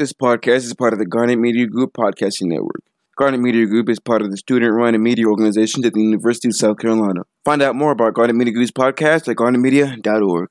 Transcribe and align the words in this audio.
This 0.00 0.14
podcast 0.14 0.64
is 0.64 0.72
part 0.72 0.94
of 0.94 0.98
the 0.98 1.04
Garnet 1.04 1.38
Media 1.38 1.66
Group 1.66 1.92
podcasting 1.92 2.46
network. 2.46 2.82
Garnet 3.18 3.38
Media 3.38 3.66
Group 3.66 3.90
is 3.90 4.00
part 4.00 4.22
of 4.22 4.30
the 4.30 4.38
student-run 4.38 4.94
and 4.94 5.04
media 5.04 5.26
organization 5.26 5.84
at 5.84 5.92
the 5.92 6.00
University 6.00 6.48
of 6.48 6.56
South 6.56 6.78
Carolina. 6.78 7.20
Find 7.44 7.60
out 7.60 7.76
more 7.76 7.92
about 7.92 8.14
Garnet 8.14 8.34
Media 8.34 8.54
Group's 8.54 8.70
podcast 8.70 9.28
at 9.28 9.36
garnetmedia.org. 9.36 10.48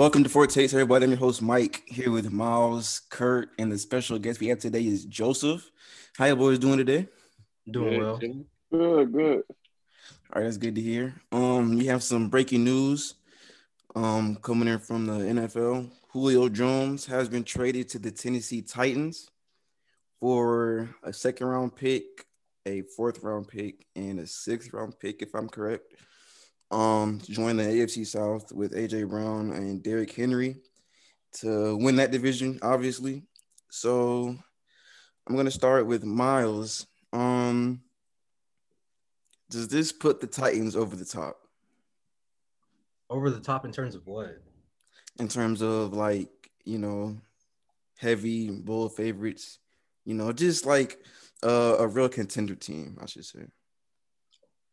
Welcome 0.00 0.24
to 0.24 0.30
Fort 0.30 0.48
Takes, 0.48 0.72
everybody. 0.72 1.04
I'm 1.04 1.10
your 1.10 1.18
host, 1.18 1.42
Mike, 1.42 1.82
here 1.84 2.10
with 2.10 2.32
Miles, 2.32 3.02
Kurt, 3.10 3.50
and 3.58 3.70
the 3.70 3.76
special 3.76 4.18
guest 4.18 4.40
we 4.40 4.46
have 4.46 4.58
today 4.58 4.86
is 4.86 5.04
Joseph. 5.04 5.70
How 6.16 6.24
you 6.24 6.36
boys 6.36 6.58
doing 6.58 6.78
today? 6.78 7.06
Doing 7.70 8.00
well. 8.00 8.16
Good, 8.16 9.12
good. 9.12 9.42
All 10.32 10.36
right, 10.36 10.44
that's 10.44 10.56
good 10.56 10.74
to 10.76 10.80
hear. 10.80 11.20
Um, 11.30 11.76
we 11.76 11.84
have 11.84 12.02
some 12.02 12.30
breaking 12.30 12.64
news 12.64 13.16
um 13.94 14.36
coming 14.36 14.68
in 14.68 14.78
from 14.78 15.04
the 15.04 15.18
NFL. 15.18 15.90
Julio 16.08 16.48
Jones 16.48 17.04
has 17.04 17.28
been 17.28 17.44
traded 17.44 17.90
to 17.90 17.98
the 17.98 18.10
Tennessee 18.10 18.62
Titans 18.62 19.28
for 20.18 20.88
a 21.02 21.12
second 21.12 21.46
round 21.46 21.76
pick, 21.76 22.24
a 22.64 22.80
fourth 22.96 23.22
round 23.22 23.48
pick, 23.48 23.84
and 23.94 24.18
a 24.18 24.26
sixth 24.26 24.72
round 24.72 24.98
pick, 24.98 25.20
if 25.20 25.34
I'm 25.34 25.50
correct. 25.50 25.92
Um, 26.70 27.20
join 27.24 27.56
the 27.56 27.64
AFC 27.64 28.06
South 28.06 28.52
with 28.52 28.74
AJ 28.74 29.08
Brown 29.08 29.50
and 29.52 29.82
Derrick 29.82 30.12
Henry 30.12 30.56
to 31.40 31.76
win 31.76 31.96
that 31.96 32.12
division, 32.12 32.58
obviously. 32.62 33.24
So 33.70 34.36
I'm 35.26 35.36
gonna 35.36 35.50
start 35.50 35.86
with 35.86 36.04
Miles. 36.04 36.86
Um, 37.12 37.82
does 39.50 39.66
this 39.68 39.90
put 39.90 40.20
the 40.20 40.26
Titans 40.28 40.76
over 40.76 40.94
the 40.94 41.04
top 41.04 41.36
Over 43.08 43.30
the 43.30 43.40
top 43.40 43.64
in 43.64 43.72
terms 43.72 43.94
of 43.94 44.06
what? 44.06 44.40
in 45.18 45.26
terms 45.28 45.60
of 45.60 45.92
like 45.92 46.28
you 46.64 46.78
know 46.78 47.16
heavy 47.98 48.50
bull 48.50 48.88
favorites? 48.88 49.58
You 50.04 50.14
know, 50.14 50.32
just 50.32 50.66
like 50.66 50.98
uh, 51.42 51.76
a 51.80 51.86
real 51.86 52.08
contender 52.08 52.54
team, 52.54 52.96
I 53.02 53.06
should 53.06 53.24
say. 53.24 53.40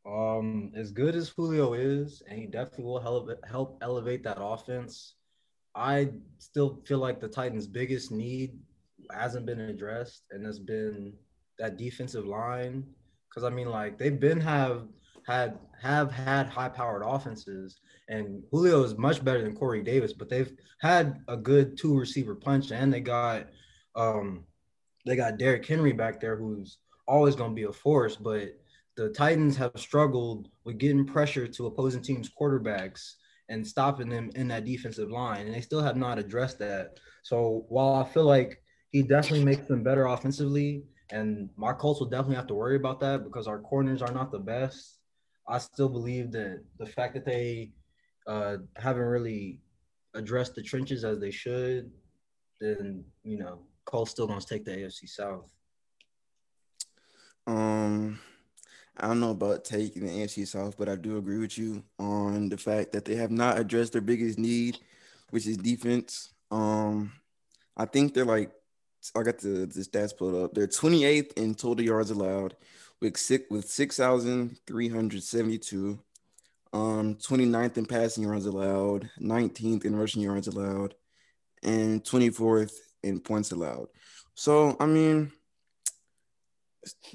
Um, 0.07 0.71
as 0.75 0.91
good 0.91 1.15
as 1.15 1.29
Julio 1.29 1.73
is, 1.73 2.23
and 2.29 2.39
he 2.39 2.45
definitely 2.45 2.85
will 2.85 2.99
help 2.99 3.29
help 3.45 3.77
elevate 3.81 4.23
that 4.23 4.37
offense. 4.39 5.15
I 5.75 6.09
still 6.39 6.81
feel 6.85 6.99
like 6.99 7.19
the 7.19 7.27
Titans' 7.27 7.67
biggest 7.67 8.11
need 8.11 8.57
hasn't 9.11 9.45
been 9.45 9.59
addressed, 9.59 10.23
and 10.31 10.45
has 10.45 10.59
been 10.59 11.13
that 11.59 11.77
defensive 11.77 12.25
line. 12.25 12.85
Because 13.29 13.43
I 13.43 13.49
mean, 13.49 13.69
like 13.69 13.97
they've 13.97 14.19
been 14.19 14.39
have 14.39 14.87
had 15.25 15.59
have 15.81 16.11
had 16.11 16.47
high 16.47 16.69
powered 16.69 17.03
offenses, 17.05 17.81
and 18.07 18.43
Julio 18.51 18.83
is 18.83 18.97
much 18.97 19.23
better 19.23 19.41
than 19.41 19.57
Corey 19.57 19.83
Davis, 19.83 20.13
but 20.13 20.29
they've 20.29 20.53
had 20.79 21.21
a 21.27 21.35
good 21.35 21.77
two 21.77 21.97
receiver 21.97 22.33
punch, 22.33 22.71
and 22.71 22.93
they 22.93 23.01
got 23.01 23.47
um 23.95 24.45
they 25.05 25.17
got 25.17 25.37
Derrick 25.37 25.65
Henry 25.65 25.91
back 25.91 26.21
there, 26.21 26.37
who's 26.37 26.77
always 27.07 27.35
going 27.35 27.51
to 27.51 27.55
be 27.55 27.63
a 27.63 27.73
force, 27.73 28.15
but 28.15 28.57
the 28.97 29.09
Titans 29.09 29.55
have 29.57 29.71
struggled 29.75 30.49
with 30.65 30.79
getting 30.79 31.05
pressure 31.05 31.47
to 31.47 31.67
opposing 31.67 32.01
teams' 32.01 32.29
quarterbacks 32.29 33.13
and 33.47 33.65
stopping 33.65 34.09
them 34.09 34.31
in 34.35 34.47
that 34.47 34.65
defensive 34.65 35.11
line, 35.11 35.45
and 35.45 35.55
they 35.55 35.61
still 35.61 35.81
have 35.83 35.95
not 35.95 36.17
addressed 36.17 36.57
that. 36.59 36.99
So 37.21 37.65
while 37.69 37.93
I 37.93 38.03
feel 38.03 38.25
like 38.25 38.61
he 38.89 39.03
definitely 39.03 39.45
makes 39.45 39.67
them 39.67 39.83
better 39.83 40.07
offensively, 40.07 40.83
and 41.11 41.49
my 41.55 41.73
Colts 41.73 41.99
will 41.99 42.09
definitely 42.09 42.37
have 42.37 42.47
to 42.47 42.55
worry 42.55 42.75
about 42.75 42.99
that 43.01 43.23
because 43.23 43.47
our 43.47 43.59
corners 43.59 44.01
are 44.01 44.11
not 44.11 44.31
the 44.31 44.39
best. 44.39 44.97
I 45.47 45.59
still 45.59 45.89
believe 45.89 46.31
that 46.31 46.63
the 46.79 46.87
fact 46.87 47.13
that 47.13 47.25
they 47.25 47.71
uh, 48.25 48.57
haven't 48.75 49.03
really 49.03 49.61
addressed 50.15 50.55
the 50.55 50.63
trenches 50.63 51.05
as 51.05 51.19
they 51.19 51.31
should, 51.31 51.91
then 52.59 53.05
you 53.23 53.37
know 53.37 53.59
Colts 53.85 54.11
still 54.11 54.27
gonna 54.27 54.41
take 54.41 54.65
the 54.65 54.71
AFC 54.71 55.07
South. 55.07 55.49
Um, 57.45 58.19
I 58.99 59.07
don't 59.07 59.19
know 59.19 59.31
about 59.31 59.63
taking 59.63 60.05
the 60.05 60.11
AFC 60.11 60.47
South, 60.47 60.77
but 60.77 60.89
I 60.89 60.95
do 60.95 61.17
agree 61.17 61.37
with 61.37 61.57
you 61.57 61.83
on 61.99 62.49
the 62.49 62.57
fact 62.57 62.91
that 62.93 63.05
they 63.05 63.15
have 63.15 63.31
not 63.31 63.59
addressed 63.59 63.93
their 63.93 64.01
biggest 64.01 64.39
need, 64.39 64.79
which 65.29 65.45
is 65.45 65.57
defense. 65.57 66.33
Um, 66.49 67.11
I 67.75 67.85
think 67.85 68.13
they're 68.13 68.25
like, 68.25 68.51
I 69.15 69.23
got 69.23 69.37
the, 69.37 69.67
the 69.67 69.81
stats 69.81 70.17
pulled 70.17 70.35
up. 70.35 70.53
They're 70.53 70.67
28th 70.67 71.33
in 71.33 71.55
total 71.55 71.85
yards 71.85 72.11
allowed, 72.11 72.55
with 72.99 73.15
six 73.17 73.45
with 73.49 73.69
6,372. 73.69 75.99
Um, 76.73 77.15
29th 77.15 77.77
in 77.77 77.85
passing 77.85 78.23
yards 78.23 78.45
allowed, 78.45 79.09
19th 79.21 79.85
in 79.85 79.95
rushing 79.95 80.21
yards 80.21 80.47
allowed, 80.47 80.95
and 81.63 82.03
24th 82.03 82.73
in 83.03 83.21
points 83.21 83.51
allowed. 83.51 83.87
So, 84.35 84.75
I 84.79 84.85
mean, 84.85 85.31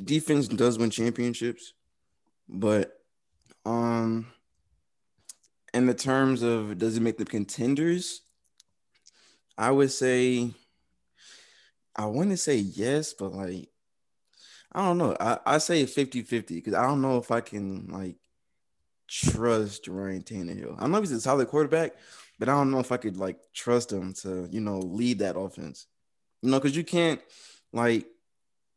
defense 0.03 0.49
does 0.49 0.79
win 0.79 0.91
championships, 0.91 1.75
but 2.49 2.99
um 3.65 4.27
in 5.75 5.87
the 5.87 5.95
terms 5.95 6.43
of 6.43 6.79
does 6.79 6.97
it 6.97 7.03
make 7.03 7.19
them 7.19 7.27
contenders? 7.27 8.23
I 9.57 9.71
would 9.71 9.93
say 9.93 10.53
I 11.95 12.07
want 12.07 12.31
to 12.31 12.37
say 12.37 12.57
yes, 12.57 13.15
but 13.15 13.33
like 13.33 13.69
I 14.75 14.87
don't 14.87 14.99
know. 14.99 15.15
I, 15.21 15.39
I 15.45 15.59
say 15.59 15.85
50-50 15.85 16.49
because 16.49 16.75
I 16.75 16.87
don't 16.87 17.03
know 17.03 17.19
if 17.19 17.31
I 17.31 17.41
can 17.41 17.89
like 17.89 18.17
trust 19.07 19.87
Ryan 19.87 20.23
Tannehill. 20.23 20.77
I 20.79 20.87
know 20.87 21.01
he's 21.01 21.13
a 21.13 21.21
solid 21.21 21.49
quarterback, 21.49 21.93
but 22.39 22.49
I 22.49 22.53
don't 22.53 22.71
know 22.71 22.81
if 22.81 22.91
I 22.91 22.97
could 22.97 23.19
like 23.19 23.37
trust 23.53 23.93
him 23.93 24.15
to, 24.23 24.49
you 24.51 24.61
know, 24.61 24.79
lead 24.79 25.19
that 25.19 25.39
offense. 25.39 25.87
You 26.41 26.51
know, 26.51 26.59
because 26.59 26.77
you 26.77 26.85
can't 26.85 27.21
like 27.73 28.07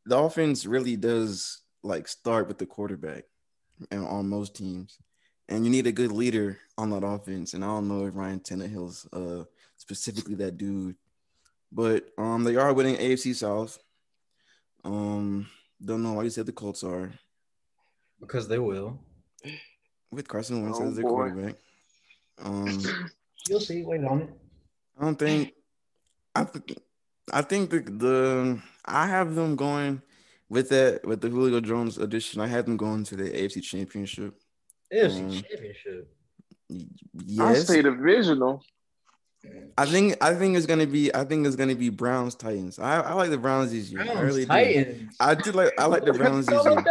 the 0.05 0.17
offense 0.17 0.65
really 0.65 0.95
does 0.95 1.61
like 1.83 2.07
start 2.07 2.47
with 2.47 2.57
the 2.57 2.65
quarterback 2.65 3.23
and 3.91 4.05
on 4.05 4.29
most 4.29 4.55
teams. 4.55 4.97
And 5.49 5.63
you 5.63 5.69
need 5.71 5.85
a 5.87 5.91
good 5.91 6.11
leader 6.11 6.57
on 6.77 6.89
that 6.91 7.05
offense. 7.05 7.53
And 7.53 7.63
I 7.63 7.67
don't 7.67 7.87
know 7.87 8.05
if 8.07 8.15
Ryan 8.15 8.39
Tannehill's 8.39 9.07
uh 9.13 9.43
specifically 9.77 10.35
that 10.35 10.57
dude. 10.57 10.95
But 11.71 12.09
um 12.17 12.43
they 12.43 12.55
are 12.55 12.73
winning 12.73 12.95
AFC 12.97 13.35
South. 13.35 13.77
Um 14.83 15.47
don't 15.83 16.03
know 16.03 16.13
why 16.13 16.23
you 16.23 16.29
said 16.29 16.45
the 16.45 16.51
Colts 16.51 16.83
are 16.83 17.11
Because 18.19 18.47
they 18.47 18.59
will. 18.59 18.99
with 20.11 20.27
Carson 20.27 20.63
Wentz 20.63 20.79
Oh, 20.81 20.87
as 20.87 20.95
their 20.95 21.03
boy. 21.03 21.09
quarterback. 21.09 21.55
Um 22.43 22.81
You'll 23.47 23.59
see. 23.59 23.83
Wait 23.83 24.03
on 24.03 24.21
it. 24.23 24.29
I 24.99 25.05
don't 25.05 25.19
think 25.19 25.53
I 26.33 26.43
think 26.45 26.77
I 27.33 27.41
think 27.41 27.69
the 27.71 27.79
the 27.79 28.59
I 28.85 29.07
have 29.07 29.35
them 29.35 29.55
going 29.55 30.01
with 30.49 30.69
that 30.69 31.05
with 31.05 31.21
the 31.21 31.29
Julio 31.29 31.59
Jones 31.61 31.97
addition. 31.97 32.41
I 32.41 32.47
have 32.47 32.65
them 32.65 32.77
going 32.77 33.03
to 33.05 33.15
the 33.15 33.29
AFC 33.29 33.61
Championship. 33.63 34.35
AFC 34.93 35.19
Um, 35.19 35.31
Championship. 35.31 36.11
I 36.71 36.85
Yes, 37.25 37.67
say 37.67 37.81
divisional. 37.81 38.63
I 39.77 39.85
think 39.85 40.17
I 40.21 40.33
think 40.33 40.57
it's 40.57 40.65
gonna 40.65 40.87
be 40.87 41.13
I 41.13 41.23
think 41.23 41.45
it's 41.45 41.55
gonna 41.55 41.75
be 41.75 41.89
Browns 41.89 42.33
Titans. 42.35 42.79
I, 42.79 43.01
I 43.01 43.13
like 43.13 43.29
the 43.29 43.37
Browns 43.37 43.71
this 43.71 43.91
year. 43.91 44.01
I 44.01 44.05
Browns, 44.05 44.21
really 44.21 44.41
do. 44.41 44.47
Titans. 44.47 45.15
I 45.19 45.35
do 45.35 45.51
like 45.51 45.73
I 45.79 45.85
like 45.85 46.03
the 46.05 46.13
Browns 46.13 46.47
this 46.47 46.55
How 46.63 46.71
year. 46.71 46.83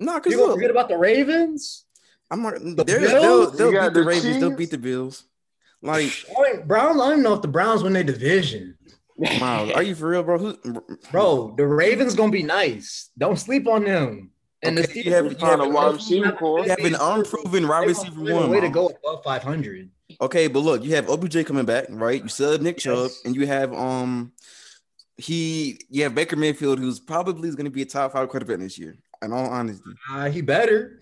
No, 0.00 0.14
because 0.14 0.32
You 0.32 0.38
gonna 0.38 0.48
look, 0.50 0.56
forget 0.58 0.70
about 0.70 0.88
the 0.88 0.96
Ravens? 0.96 1.84
I'm 2.30 2.42
not, 2.42 2.54
The 2.60 2.84
they're- 2.84 3.00
Bills? 3.00 3.56
they'll 3.56 3.72
they'll 3.72 3.72
beat 3.72 3.94
the 3.94 4.00
the 4.00 4.06
Ravens. 4.06 4.38
They'll 4.40 4.56
beat 4.56 4.70
the 4.70 4.78
Bills. 4.78 5.24
Like 5.82 6.12
Wait, 6.36 6.68
Browns. 6.68 7.00
I 7.00 7.04
don't 7.04 7.12
even 7.14 7.22
know 7.24 7.34
if 7.34 7.42
the 7.42 7.48
Browns 7.48 7.82
win 7.82 7.94
their 7.94 8.04
division. 8.04 8.77
Miles, 9.18 9.72
are 9.72 9.82
you 9.82 9.94
for 9.94 10.08
real, 10.08 10.22
bro? 10.22 10.38
Who, 10.38 10.80
Bro, 11.10 11.54
the 11.56 11.66
Ravens 11.66 12.14
gonna 12.14 12.30
be 12.32 12.42
nice. 12.42 13.10
Don't 13.18 13.36
sleep 13.38 13.66
on 13.66 13.84
them. 13.84 14.30
And 14.62 14.78
Okay, 14.78 14.92
the 14.92 15.02
you 15.04 15.12
have- 15.14 15.32
you 15.32 15.38
have 15.46 15.60
a 15.60 15.68
wide 15.68 15.94
receiver 15.94 16.32
core. 16.32 16.60
You 16.64 16.70
have 16.70 16.78
an 16.80 16.94
unproven 16.94 17.66
wide 17.68 17.86
receiver 17.88 18.14
gonna 18.16 18.26
find 18.30 18.38
a 18.38 18.40
one. 18.42 18.50
way 18.50 18.60
to 18.60 18.68
go 18.68 18.88
above 18.88 19.22
500. 19.24 19.90
Okay, 20.20 20.46
but 20.48 20.60
look, 20.60 20.82
you 20.84 20.94
have 20.94 21.08
OBJ 21.10 21.44
coming 21.44 21.64
back, 21.64 21.86
right? 21.90 22.22
You 22.22 22.28
still 22.28 22.52
have 22.52 22.62
Nick 22.62 22.78
Chubb, 22.78 23.08
Yes. 23.10 23.22
and 23.24 23.34
you 23.36 23.46
have 23.46 23.72
um 23.74 24.32
he 25.16 25.80
you 25.90 26.04
have 26.04 26.14
Baker 26.14 26.36
Mayfield, 26.36 26.78
who's 26.78 27.00
probably 27.00 27.50
going 27.50 27.64
to 27.64 27.70
be 27.70 27.82
a 27.82 27.86
top 27.86 28.12
five 28.12 28.28
quarterback 28.28 28.58
this 28.58 28.78
year. 28.78 28.96
In 29.22 29.32
all 29.32 29.46
honesty, 29.46 29.90
Uh, 30.10 30.30
he 30.30 30.40
better. 30.42 31.00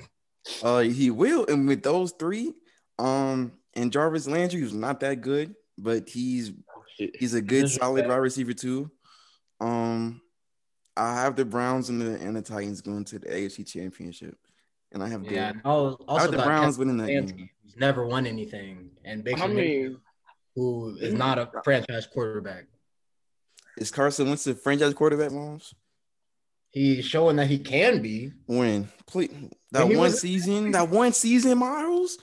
uh, 0.62 0.81
he 0.81 1.11
will. 1.11 1.45
And 1.47 1.69
with 1.69 1.83
those 1.83 2.12
three, 2.19 2.55
um, 2.99 3.53
and 3.75 3.93
Jarvis 3.93 4.27
Landry, 4.27 4.61
who's 4.61 4.73
not 4.73 5.01
that 5.01 5.21
good, 5.21 5.55
but 5.77 6.09
he's 6.09 6.53
he's 6.97 7.35
a 7.35 7.41
good 7.43 7.69
solid 7.71 8.07
wide 8.09 8.17
receiver 8.17 8.53
too. 8.53 8.91
Um, 9.61 10.21
I 10.97 11.15
have 11.21 11.37
the 11.37 11.45
Browns 11.45 11.89
and 11.91 12.01
the 12.01 12.15
and 12.21 12.37
the 12.37 12.43
Titans 12.43 12.81
going 12.81 13.05
to 13.07 13.19
the 13.19 13.27
AFC 13.29 13.67
Championship, 13.67 14.37
and 14.93 15.03
I 15.03 15.09
have 15.09 15.25
Yeah, 15.25 15.31
the, 15.31 15.39
and 15.59 15.61
al- 15.65 16.01
I 16.09 16.13
also 16.13 16.23
have 16.23 16.31
the 16.33 16.37
Browns 16.43 16.77
Kevin 16.77 16.97
winning 16.97 17.07
that 17.07 17.13
Stefanski, 17.33 17.37
game. 17.39 17.51
who's 17.63 17.77
never 17.77 18.07
won 18.07 18.27
anything, 18.27 18.91
and 19.05 19.23
Baker 19.25 19.43
I 19.43 19.47
Mayfield, 19.49 19.93
mean, 19.93 20.01
who 20.55 20.97
is 21.01 21.13
not 21.15 21.39
a 21.39 21.51
franchise 21.65 22.07
quarterback. 22.07 22.65
Is 23.77 23.91
Carson 23.91 24.27
Wentz 24.29 24.45
the 24.45 24.55
franchise 24.55 24.95
quarterback, 24.95 25.33
Moms? 25.33 25.75
He's 26.71 27.05
showing 27.05 27.37
that 27.37 27.47
he 27.47 27.59
can 27.59 28.01
be. 28.03 28.33
When 28.47 28.89
please 29.07 29.31
that 29.73 29.87
one 29.87 29.97
was- 29.99 30.21
season, 30.21 30.71
that 30.73 30.89
one 30.89 31.13
season, 31.13 31.59
Miles. 31.59 32.19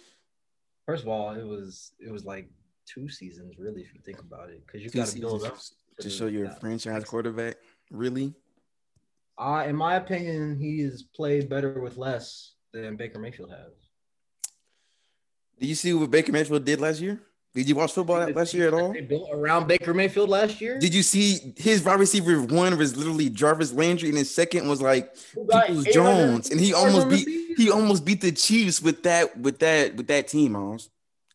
First 0.87 1.03
of 1.03 1.09
all, 1.09 1.31
it 1.33 1.45
was 1.45 1.91
it 1.99 2.11
was 2.11 2.25
like 2.25 2.49
two 2.85 3.09
seasons, 3.09 3.55
really, 3.57 3.81
if 3.81 3.93
you 3.93 4.01
think 4.05 4.19
about 4.19 4.49
it, 4.49 4.65
because 4.65 4.81
you 4.81 4.89
Two 4.89 4.99
got 4.99 5.07
to 5.07 5.19
build 5.19 5.43
up. 5.45 5.57
seasons 5.57 5.73
to 5.99 6.09
show 6.09 6.25
you're 6.27 6.45
a 6.45 6.49
that. 6.49 6.59
franchise 6.59 7.03
quarterback. 7.05 7.57
Really? 7.91 8.33
Uh, 9.37 9.63
in 9.67 9.75
my 9.75 9.95
opinion, 9.95 10.57
he 10.57 10.81
has 10.81 11.03
played 11.03 11.49
better 11.49 11.81
with 11.81 11.97
less 11.97 12.53
than 12.71 12.95
Baker 12.95 13.19
Mayfield 13.19 13.51
has. 13.51 13.73
Did 15.59 15.67
you 15.67 15.75
see 15.75 15.93
what 15.93 16.09
Baker 16.11 16.31
Mayfield 16.31 16.65
did 16.65 16.81
last 16.81 16.99
year? 16.99 17.21
Did 17.55 17.69
you 17.69 17.75
watch 17.75 17.93
football 17.93 18.27
last 18.31 18.53
year 18.55 18.67
at 18.69 18.73
all? 18.73 18.91
They 18.91 19.01
built 19.01 19.29
around 19.31 19.67
Baker 19.67 19.93
Mayfield 19.93 20.27
last 20.29 20.59
year. 20.59 20.79
Did 20.79 20.93
you 20.93 21.03
see 21.03 21.53
his 21.55 21.83
wide 21.83 21.99
receiver 21.99 22.41
one 22.41 22.75
was 22.79 22.97
literally 22.97 23.29
Jarvis 23.29 23.71
Landry, 23.71 24.09
and 24.09 24.17
his 24.17 24.33
second 24.33 24.67
was 24.67 24.81
like 24.81 25.15
Who 25.35 25.45
Peoples 25.45 25.85
Jones, 25.85 26.49
and 26.49 26.59
he 26.59 26.73
almost 26.73 27.09
beat 27.09 27.27
he 27.55 27.69
almost 27.69 28.03
beat 28.05 28.21
the 28.21 28.31
Chiefs 28.31 28.81
with 28.81 29.03
that 29.03 29.37
with 29.37 29.59
that 29.59 29.95
with 29.95 30.07
that 30.07 30.27
team. 30.27 30.53
Miles. 30.53 30.89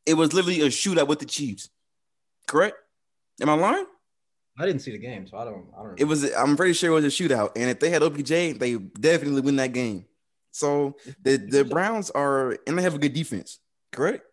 It 0.08 0.14
was 0.14 0.32
literally 0.32 0.62
a 0.62 0.66
shootout 0.66 1.06
with 1.06 1.18
the 1.18 1.26
Chiefs. 1.26 1.68
Correct? 2.46 2.76
Am 3.42 3.48
I 3.50 3.54
lying? 3.54 3.86
I 4.58 4.66
didn't 4.66 4.80
see 4.80 4.90
the 4.90 4.98
game, 4.98 5.26
so 5.26 5.36
I 5.36 5.44
don't. 5.44 5.66
I 5.78 5.82
don't. 5.82 6.00
It 6.00 6.04
was. 6.04 6.32
I'm 6.34 6.56
pretty 6.56 6.72
sure 6.72 6.90
it 6.90 6.94
was 6.94 7.04
a 7.04 7.08
shootout, 7.08 7.52
and 7.56 7.70
if 7.70 7.78
they 7.78 7.90
had 7.90 8.02
OBJ, 8.02 8.58
they 8.58 8.74
definitely 8.76 9.42
win 9.42 9.56
that 9.56 9.72
game. 9.72 10.06
So 10.50 10.96
the 11.22 11.36
the 11.36 11.64
Browns 11.64 12.10
are, 12.10 12.58
and 12.66 12.76
they 12.76 12.82
have 12.82 12.94
a 12.94 12.98
good 12.98 13.12
defense. 13.12 13.60
Correct? 13.92 14.24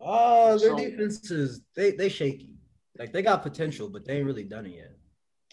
Oh, 0.00 0.58
their 0.58 0.70
So- 0.70 0.76
defense 0.76 1.30
is 1.30 1.62
they 1.74 1.92
they 1.92 2.08
shaky. 2.08 2.58
Like 2.98 3.12
they 3.12 3.22
got 3.22 3.42
potential, 3.42 3.88
but 3.88 4.04
they 4.04 4.16
ain't 4.18 4.26
really 4.26 4.44
done 4.44 4.66
it 4.66 4.74
yet. 4.76 4.92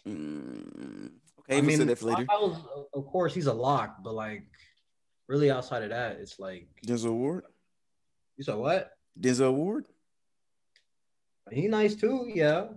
Mm, 0.08 1.12
okay, 1.40 1.58
I 1.58 1.62
we'll 1.62 1.64
mean, 1.64 1.78
say 1.78 1.84
that 1.86 1.98
for 2.00 2.06
later. 2.08 2.26
Miles, 2.26 2.58
of 2.94 3.06
course, 3.08 3.34
he's 3.34 3.46
a 3.48 3.54
lock, 3.54 3.98
but 4.04 4.14
like, 4.14 4.44
really 5.28 5.50
outside 5.50 5.84
of 5.84 5.90
that, 5.90 6.18
it's 6.20 6.40
like 6.40 6.68
Denzel 6.86 7.14
Ward. 7.14 7.46
you 8.38 8.44
said 8.44 8.56
what? 8.56 8.92
Denzel 9.20 9.54
Ward. 9.54 9.86
He 11.52 11.68
nice 11.68 11.96
too, 11.96 12.30
yeah. 12.34 12.68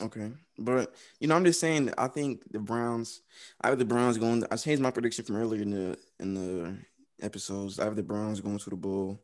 Okay, 0.00 0.30
but 0.58 0.94
you 1.20 1.26
know, 1.28 1.34
I'm 1.34 1.44
just 1.44 1.60
saying. 1.60 1.92
I 1.98 2.08
think 2.08 2.50
the 2.52 2.58
Browns. 2.58 3.22
I 3.60 3.68
have 3.68 3.78
the 3.78 3.84
Browns 3.84 4.18
going. 4.18 4.44
I 4.50 4.56
changed 4.56 4.82
my 4.82 4.90
prediction 4.90 5.24
from 5.24 5.36
earlier 5.36 5.62
in 5.62 5.70
the 5.70 5.98
in 6.20 6.34
the 6.34 6.76
episodes. 7.20 7.78
I 7.78 7.84
have 7.84 7.96
the 7.96 8.02
Browns 8.02 8.40
going 8.40 8.58
to 8.58 8.70
the 8.70 8.76
bowl. 8.76 9.20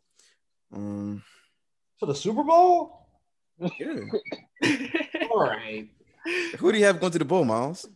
Um, 0.73 1.23
For 1.99 2.07
the 2.07 2.15
Super 2.15 2.43
Bowl? 2.43 3.07
yeah. 3.79 4.01
All 5.31 5.41
right. 5.41 5.89
Who 6.59 6.73
do 6.73 6.79
you 6.79 6.85
have 6.85 7.01
going 7.01 7.13
to 7.13 7.19
the 7.19 7.25
bowl, 7.25 7.45
Miles? 7.45 7.87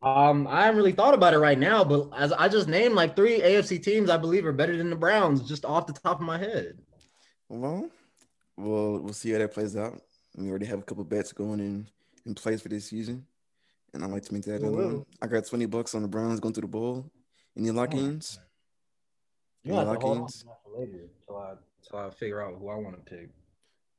Um, 0.00 0.46
I 0.46 0.64
haven't 0.64 0.76
really 0.76 0.92
thought 0.92 1.14
about 1.14 1.34
it 1.34 1.38
right 1.38 1.58
now, 1.58 1.82
but 1.82 2.10
as 2.16 2.32
I 2.32 2.48
just 2.48 2.68
named 2.68 2.94
like 2.94 3.16
three 3.16 3.40
AFC 3.40 3.82
teams 3.82 4.10
I 4.10 4.16
believe 4.16 4.46
are 4.46 4.52
better 4.52 4.76
than 4.76 4.90
the 4.90 4.96
Browns, 4.96 5.48
just 5.48 5.64
off 5.64 5.88
the 5.88 5.92
top 5.92 6.20
of 6.20 6.26
my 6.26 6.38
head. 6.38 6.78
Well, 7.48 7.88
well, 8.56 8.98
we'll 8.98 9.12
see 9.12 9.30
how 9.30 9.38
that 9.38 9.52
plays 9.54 9.76
out. 9.76 10.00
We 10.36 10.48
already 10.50 10.66
have 10.66 10.80
a 10.80 10.82
couple 10.82 11.04
bets 11.04 11.32
going 11.32 11.60
in 11.60 11.86
in 12.26 12.34
place 12.34 12.60
for 12.60 12.68
this 12.68 12.86
season, 12.86 13.26
and 13.94 14.04
I'd 14.04 14.10
like 14.10 14.24
to 14.24 14.34
make 14.34 14.44
that 14.44 14.60
We 14.60 14.68
another 14.68 14.76
one. 14.84 14.92
will. 14.96 15.06
I 15.22 15.26
got 15.26 15.46
twenty 15.46 15.66
bucks 15.66 15.94
on 15.94 16.02
the 16.02 16.08
Browns 16.08 16.40
going 16.40 16.54
to 16.54 16.60
the 16.60 16.66
bowl. 16.66 17.10
Any 17.56 17.70
lock-ins? 17.70 18.38
You 19.64 19.72
Any 19.74 19.84
have 19.86 19.98
to 19.98 20.06
lock-ins? 20.06 20.44
for 20.64 20.78
later 20.80 21.08
until 21.20 21.36
I 21.42 21.54
until 21.82 21.98
I 21.98 22.10
figure 22.10 22.42
out 22.42 22.56
who 22.58 22.68
I 22.68 22.76
want 22.76 22.96
to 23.04 23.10
pick. 23.10 23.30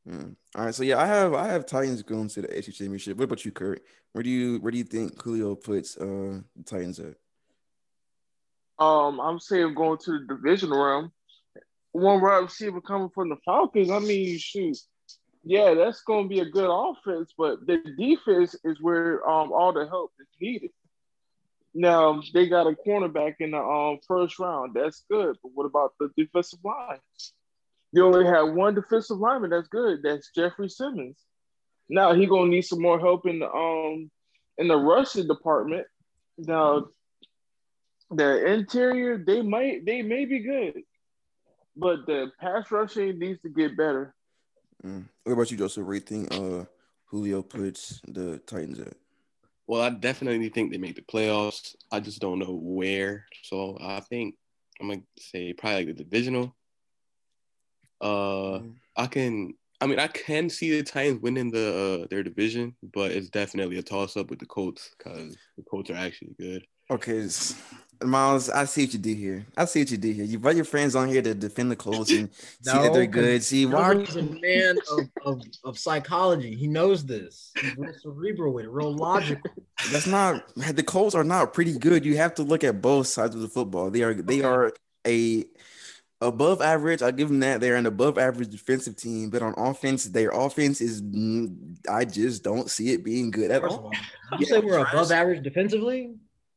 Yeah. 0.05 0.23
All 0.55 0.65
right, 0.65 0.73
so 0.73 0.83
yeah, 0.83 0.97
I 0.99 1.05
have 1.07 1.33
I 1.33 1.47
have 1.47 1.65
Titans 1.65 2.03
going 2.03 2.29
to 2.29 2.41
the 2.43 2.47
AFC 2.47 2.73
Championship. 2.73 3.17
What 3.17 3.25
about 3.25 3.43
you, 3.45 3.51
Kurt? 3.51 3.81
Where 4.13 4.23
do 4.23 4.29
you 4.29 4.59
where 4.59 4.71
do 4.71 4.77
you 4.77 4.83
think 4.83 5.21
Julio 5.21 5.55
puts 5.55 5.97
uh 5.97 6.41
the 6.55 6.63
Titans 6.65 6.99
at? 6.99 7.15
um, 8.79 9.19
I'm 9.19 9.39
saying 9.39 9.73
going 9.75 9.97
to 10.05 10.19
the 10.19 10.35
division 10.35 10.69
round. 10.69 11.11
One 11.91 12.21
wide 12.21 12.37
receiver 12.43 12.81
coming 12.81 13.09
from 13.09 13.29
the 13.29 13.37
Falcons. 13.45 13.89
I 13.89 13.99
mean, 13.99 14.37
shoot, 14.37 14.77
yeah, 15.43 15.73
that's 15.73 16.01
going 16.01 16.25
to 16.25 16.29
be 16.29 16.39
a 16.41 16.49
good 16.49 16.69
offense, 16.69 17.33
but 17.37 17.65
the 17.65 17.77
defense 17.97 18.55
is 18.63 18.81
where 18.81 19.27
um 19.27 19.51
all 19.51 19.73
the 19.73 19.87
help 19.87 20.11
is 20.19 20.27
needed. 20.39 20.71
Now 21.73 22.21
they 22.33 22.47
got 22.47 22.67
a 22.67 22.75
cornerback 22.75 23.35
in 23.39 23.51
the 23.51 23.59
um 23.59 23.99
first 24.07 24.39
round. 24.39 24.73
That's 24.75 25.03
good, 25.09 25.37
but 25.41 25.51
what 25.53 25.65
about 25.65 25.93
the 25.99 26.09
defensive 26.17 26.59
line? 26.63 26.99
You 27.91 28.05
only 28.05 28.25
have 28.25 28.53
one 28.53 28.75
defensive 28.75 29.17
lineman. 29.17 29.49
That's 29.49 29.67
good. 29.67 30.01
That's 30.03 30.31
Jeffrey 30.35 30.69
Simmons. 30.69 31.17
Now 31.89 32.13
he 32.13 32.27
gonna 32.27 32.49
need 32.49 32.63
some 32.63 32.81
more 32.81 32.99
help 32.99 33.25
in 33.25 33.39
the 33.39 33.51
um 33.51 34.11
in 34.57 34.67
the 34.67 34.77
rushing 34.77 35.27
department. 35.27 35.87
Now 36.37 36.87
the 38.11 38.45
interior 38.53 39.17
they 39.17 39.41
might 39.41 39.85
they 39.85 40.01
may 40.01 40.25
be 40.25 40.39
good, 40.39 40.83
but 41.79 42.05
the 42.05 42.31
pass 42.39 42.69
rushing 42.71 43.19
needs 43.19 43.41
to 43.41 43.49
get 43.49 43.77
better. 43.77 44.15
Mm. 44.83 45.05
What 45.23 45.33
about 45.33 45.51
you, 45.51 45.57
Joseph? 45.57 45.85
Where 45.85 45.95
you 45.95 46.01
think 46.01 46.33
uh 46.33 46.65
Julio 47.05 47.41
puts 47.41 48.01
the 48.07 48.39
Titans 48.39 48.79
at? 48.79 48.93
Well, 49.67 49.81
I 49.81 49.89
definitely 49.89 50.49
think 50.49 50.71
they 50.71 50.77
make 50.77 50.95
the 50.95 51.01
playoffs. 51.03 51.75
I 51.91 51.99
just 51.99 52.19
don't 52.21 52.39
know 52.39 52.59
where. 52.61 53.25
So 53.43 53.77
I 53.81 53.99
think 53.99 54.35
I'm 54.81 54.89
gonna 54.89 55.01
say 55.17 55.53
probably 55.53 55.85
like 55.85 55.97
the 55.97 56.03
divisional. 56.03 56.55
Uh, 58.01 58.59
Mm. 58.59 58.75
I 58.95 59.07
can. 59.07 59.53
I 59.81 59.87
mean, 59.87 59.99
I 59.99 60.07
can 60.07 60.49
see 60.49 60.71
the 60.75 60.83
Titans 60.83 61.21
winning 61.21 61.51
the 61.51 62.01
uh, 62.03 62.07
their 62.09 62.21
division, 62.23 62.75
but 62.93 63.11
it's 63.11 63.29
definitely 63.29 63.77
a 63.77 63.81
toss 63.83 64.17
up 64.17 64.29
with 64.29 64.39
the 64.39 64.45
Colts 64.45 64.89
because 64.97 65.37
the 65.57 65.63
Colts 65.63 65.89
are 65.89 65.95
actually 65.95 66.35
good. 66.37 66.65
Okay, 66.91 67.21
s- 67.21 67.55
Miles, 68.01 68.49
I 68.49 68.63
see 68.65 68.85
what 68.85 68.93
you 68.93 68.99
did 68.99 69.17
here. 69.17 69.45
I 69.57 69.65
see 69.65 69.81
what 69.81 69.91
you 69.91 69.97
did 69.97 70.15
here. 70.15 70.23
You 70.23 70.39
brought 70.39 70.55
your 70.55 70.65
friends 70.65 70.95
on 70.95 71.09
here 71.09 71.21
to 71.21 71.33
defend 71.33 71.69
the 71.69 71.75
Colts 71.75 72.11
and 72.11 72.33
see 72.61 72.71
that 72.71 72.93
they're 72.93 73.05
good. 73.05 73.43
See, 73.43 73.65
why? 73.65 73.81
Are, 73.81 73.99
He's 73.99 74.15
a 74.15 74.23
man 74.23 74.77
of, 74.91 74.99
of, 75.25 75.41
of 75.65 75.77
psychology. 75.77 76.55
He 76.55 76.67
knows 76.67 77.05
this. 77.05 77.51
He's 77.59 77.75
real 77.77 77.93
cerebral 78.01 78.53
with 78.53 78.65
it, 78.65 78.71
real 78.71 78.95
logical. 78.95 79.51
that's 79.91 80.07
not 80.07 80.43
the 80.55 80.83
Colts 80.83 81.13
are 81.13 81.25
not 81.25 81.53
pretty 81.53 81.77
good. 81.77 82.05
You 82.05 82.15
have 82.17 82.35
to 82.35 82.43
look 82.43 82.63
at 82.63 82.81
both 82.81 83.07
sides 83.07 83.35
of 83.35 83.41
the 83.41 83.49
football. 83.49 83.89
They 83.89 84.03
are 84.03 84.13
they 84.13 84.43
are 84.43 84.71
a 85.05 85.43
above 86.21 86.61
average. 86.61 87.01
I 87.01 87.11
give 87.11 87.27
them 87.27 87.41
that. 87.41 87.59
They're 87.59 87.75
an 87.75 87.85
above 87.85 88.17
average 88.17 88.49
defensive 88.49 88.95
team, 88.95 89.29
but 89.29 89.41
on 89.41 89.53
offense, 89.57 90.05
their 90.05 90.29
offense 90.29 90.79
is 90.79 91.01
I 91.89 92.05
just 92.05 92.43
don't 92.43 92.69
see 92.69 92.93
it 92.93 93.03
being 93.03 93.31
good 93.31 93.51
at 93.51 93.61
First 93.61 93.77
all. 93.77 93.91
all, 94.31 94.39
you 94.39 94.45
say 94.45 94.59
we're 94.59 94.77
above 94.79 95.11
average 95.11 95.43
defensively? 95.43 96.15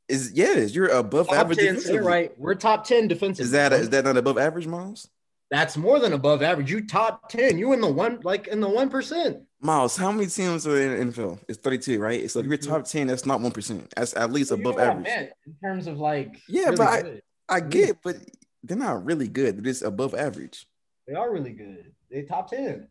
Is 0.08 0.32
yes, 0.34 0.74
you're 0.74 0.88
above 0.88 1.28
Top 1.28 1.36
average 1.36 1.58
10, 1.58 1.64
say 1.64 1.70
it 1.70 1.74
defensively. 1.74 2.00
right. 2.00 2.38
We're 2.38 2.54
top 2.54 2.84
10 2.86 3.08
defensively. 3.08 3.44
Is 3.44 3.50
that 3.52 3.72
is 3.72 3.90
that 3.90 4.04
not 4.04 4.16
above 4.16 4.36
average, 4.38 4.66
Miles? 4.66 5.08
That's 5.50 5.76
more 5.76 5.98
than 6.00 6.12
above 6.14 6.42
average. 6.42 6.70
You 6.70 6.86
top 6.86 7.28
10. 7.28 7.58
You 7.58 7.72
in 7.72 7.80
the 7.80 7.90
one, 7.90 8.20
like 8.22 8.48
in 8.48 8.60
the 8.60 8.68
1%. 8.68 9.42
Miles, 9.60 9.96
how 9.96 10.10
many 10.10 10.26
teams 10.26 10.66
are 10.66 10.80
in 10.80 11.08
the 11.08 11.12
NFL? 11.12 11.40
It's 11.46 11.58
32, 11.58 12.00
right? 12.00 12.30
So 12.30 12.40
if 12.40 12.46
you're 12.46 12.56
mm-hmm. 12.56 12.70
top 12.70 12.84
10, 12.84 13.06
that's 13.06 13.26
not 13.26 13.40
1%. 13.40 13.86
That's 13.94 14.16
at 14.16 14.32
least 14.32 14.50
above 14.50 14.78
I 14.78 14.84
average. 14.84 15.04
meant 15.04 15.30
in 15.46 15.54
terms 15.62 15.86
of 15.86 15.98
like, 15.98 16.40
Yeah, 16.48 16.64
really 16.64 16.76
but 16.76 16.88
I- 16.88 17.02
good. 17.02 17.22
I 17.48 17.60
get 17.60 17.98
but 18.02 18.16
they're 18.62 18.78
not 18.78 19.04
really 19.04 19.28
good. 19.28 19.56
They're 19.56 19.64
just 19.64 19.82
above 19.82 20.14
average. 20.14 20.66
they 21.06 21.14
are 21.14 21.30
really 21.30 21.52
good. 21.52 21.92
They 22.12 22.22
top 22.22 22.50
10. 22.50 22.86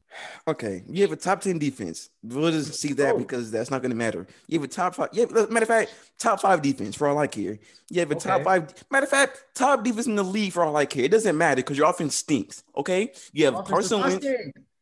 Okay, 0.47 0.83
you 0.89 1.03
have 1.03 1.11
a 1.11 1.15
top 1.15 1.41
10 1.41 1.59
defense. 1.59 2.09
We'll 2.23 2.49
just 2.51 2.73
see 2.81 2.93
that 2.93 3.13
Oh. 3.13 3.17
because 3.19 3.51
that's 3.51 3.69
not 3.69 3.83
going 3.83 3.91
to 3.91 3.95
matter. 3.95 4.25
You 4.47 4.57
have 4.59 4.67
a 4.67 4.71
top 4.71 4.95
five. 4.95 5.09
Yeah, 5.13 5.25
matter 5.25 5.61
of 5.61 5.67
fact, 5.67 5.93
top 6.17 6.41
five 6.41 6.63
defense 6.63 6.95
for 6.95 7.07
all 7.07 7.19
I 7.19 7.27
care. 7.27 7.59
You 7.91 7.99
have 7.99 8.09
a 8.09 8.15
top 8.15 8.41
five. 8.43 8.73
Matter 8.89 9.03
of 9.03 9.09
fact, 9.11 9.43
top 9.53 9.83
defense 9.83 10.07
in 10.07 10.15
the 10.15 10.23
league 10.23 10.53
for 10.53 10.63
all 10.63 10.75
I 10.75 10.87
care. 10.87 11.03
It 11.05 11.11
doesn't 11.11 11.37
matter 11.37 11.57
because 11.57 11.77
your 11.77 11.87
offense 11.87 12.15
stinks. 12.15 12.63
Okay, 12.75 13.11
you 13.31 13.45
have 13.45 13.63
Carson 13.65 14.01
Wentz. 14.01 14.25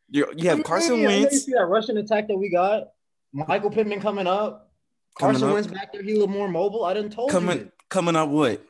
You're, 0.10 0.34
you 0.34 0.50
have 0.50 0.64
Carson 0.64 0.94
I 0.94 0.98
You 1.00 1.08
Wentz 1.08 1.46
see 1.46 1.52
that 1.52 1.66
Russian 1.66 1.98
attack 1.98 2.30
that 2.30 2.38
we 2.38 2.50
got? 2.50 2.92
Michael 3.34 3.70
Pittman 3.70 4.00
coming 4.00 4.26
up. 4.26 4.72
Coming 5.20 5.34
Carson 5.34 5.50
up. 5.50 5.54
Wentz 5.56 5.68
back 5.68 5.92
there. 5.92 6.02
He 6.02 6.12
a 6.12 6.14
little 6.14 6.30
more 6.30 6.48
mobile. 6.48 6.86
I 6.86 6.94
didn't 6.94 7.12
told 7.12 7.30
coming 7.30 7.58
you. 7.58 7.72
coming 7.90 8.16
up. 8.16 8.30
What? 8.30 8.64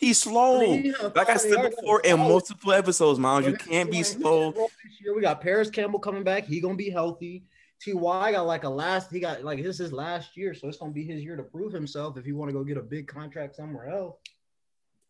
He's 0.00 0.18
slow. 0.22 0.62
I 0.62 0.80
mean, 0.80 0.94
like 1.14 1.28
I 1.28 1.36
said 1.36 1.70
before 1.76 2.00
in 2.00 2.18
multiple 2.18 2.72
episodes, 2.72 3.18
Miles, 3.18 3.46
you 3.46 3.54
can't 3.54 3.90
be 3.90 4.02
slow. 4.02 4.50
This 4.52 4.98
year 4.98 5.14
we 5.14 5.20
got 5.20 5.42
Parris 5.42 5.68
Campbell 5.68 5.98
coming 5.98 6.24
back. 6.24 6.46
He 6.46 6.58
gonna 6.58 6.74
be 6.74 6.88
healthy. 6.88 7.44
Ty 7.84 8.32
got 8.32 8.46
like 8.46 8.64
a 8.64 8.68
last. 8.68 9.10
He 9.12 9.20
got 9.20 9.44
like 9.44 9.62
this 9.62 9.78
is 9.78 9.92
last 9.92 10.38
year, 10.38 10.54
so 10.54 10.68
it's 10.68 10.78
gonna 10.78 10.92
be 10.92 11.04
his 11.04 11.22
year 11.22 11.36
to 11.36 11.42
prove 11.42 11.74
himself 11.74 12.16
if 12.16 12.24
he 12.24 12.32
want 12.32 12.48
to 12.48 12.52
go 12.54 12.64
get 12.64 12.78
a 12.78 12.82
big 12.82 13.08
contract 13.08 13.56
somewhere 13.56 13.90
else. 13.90 14.16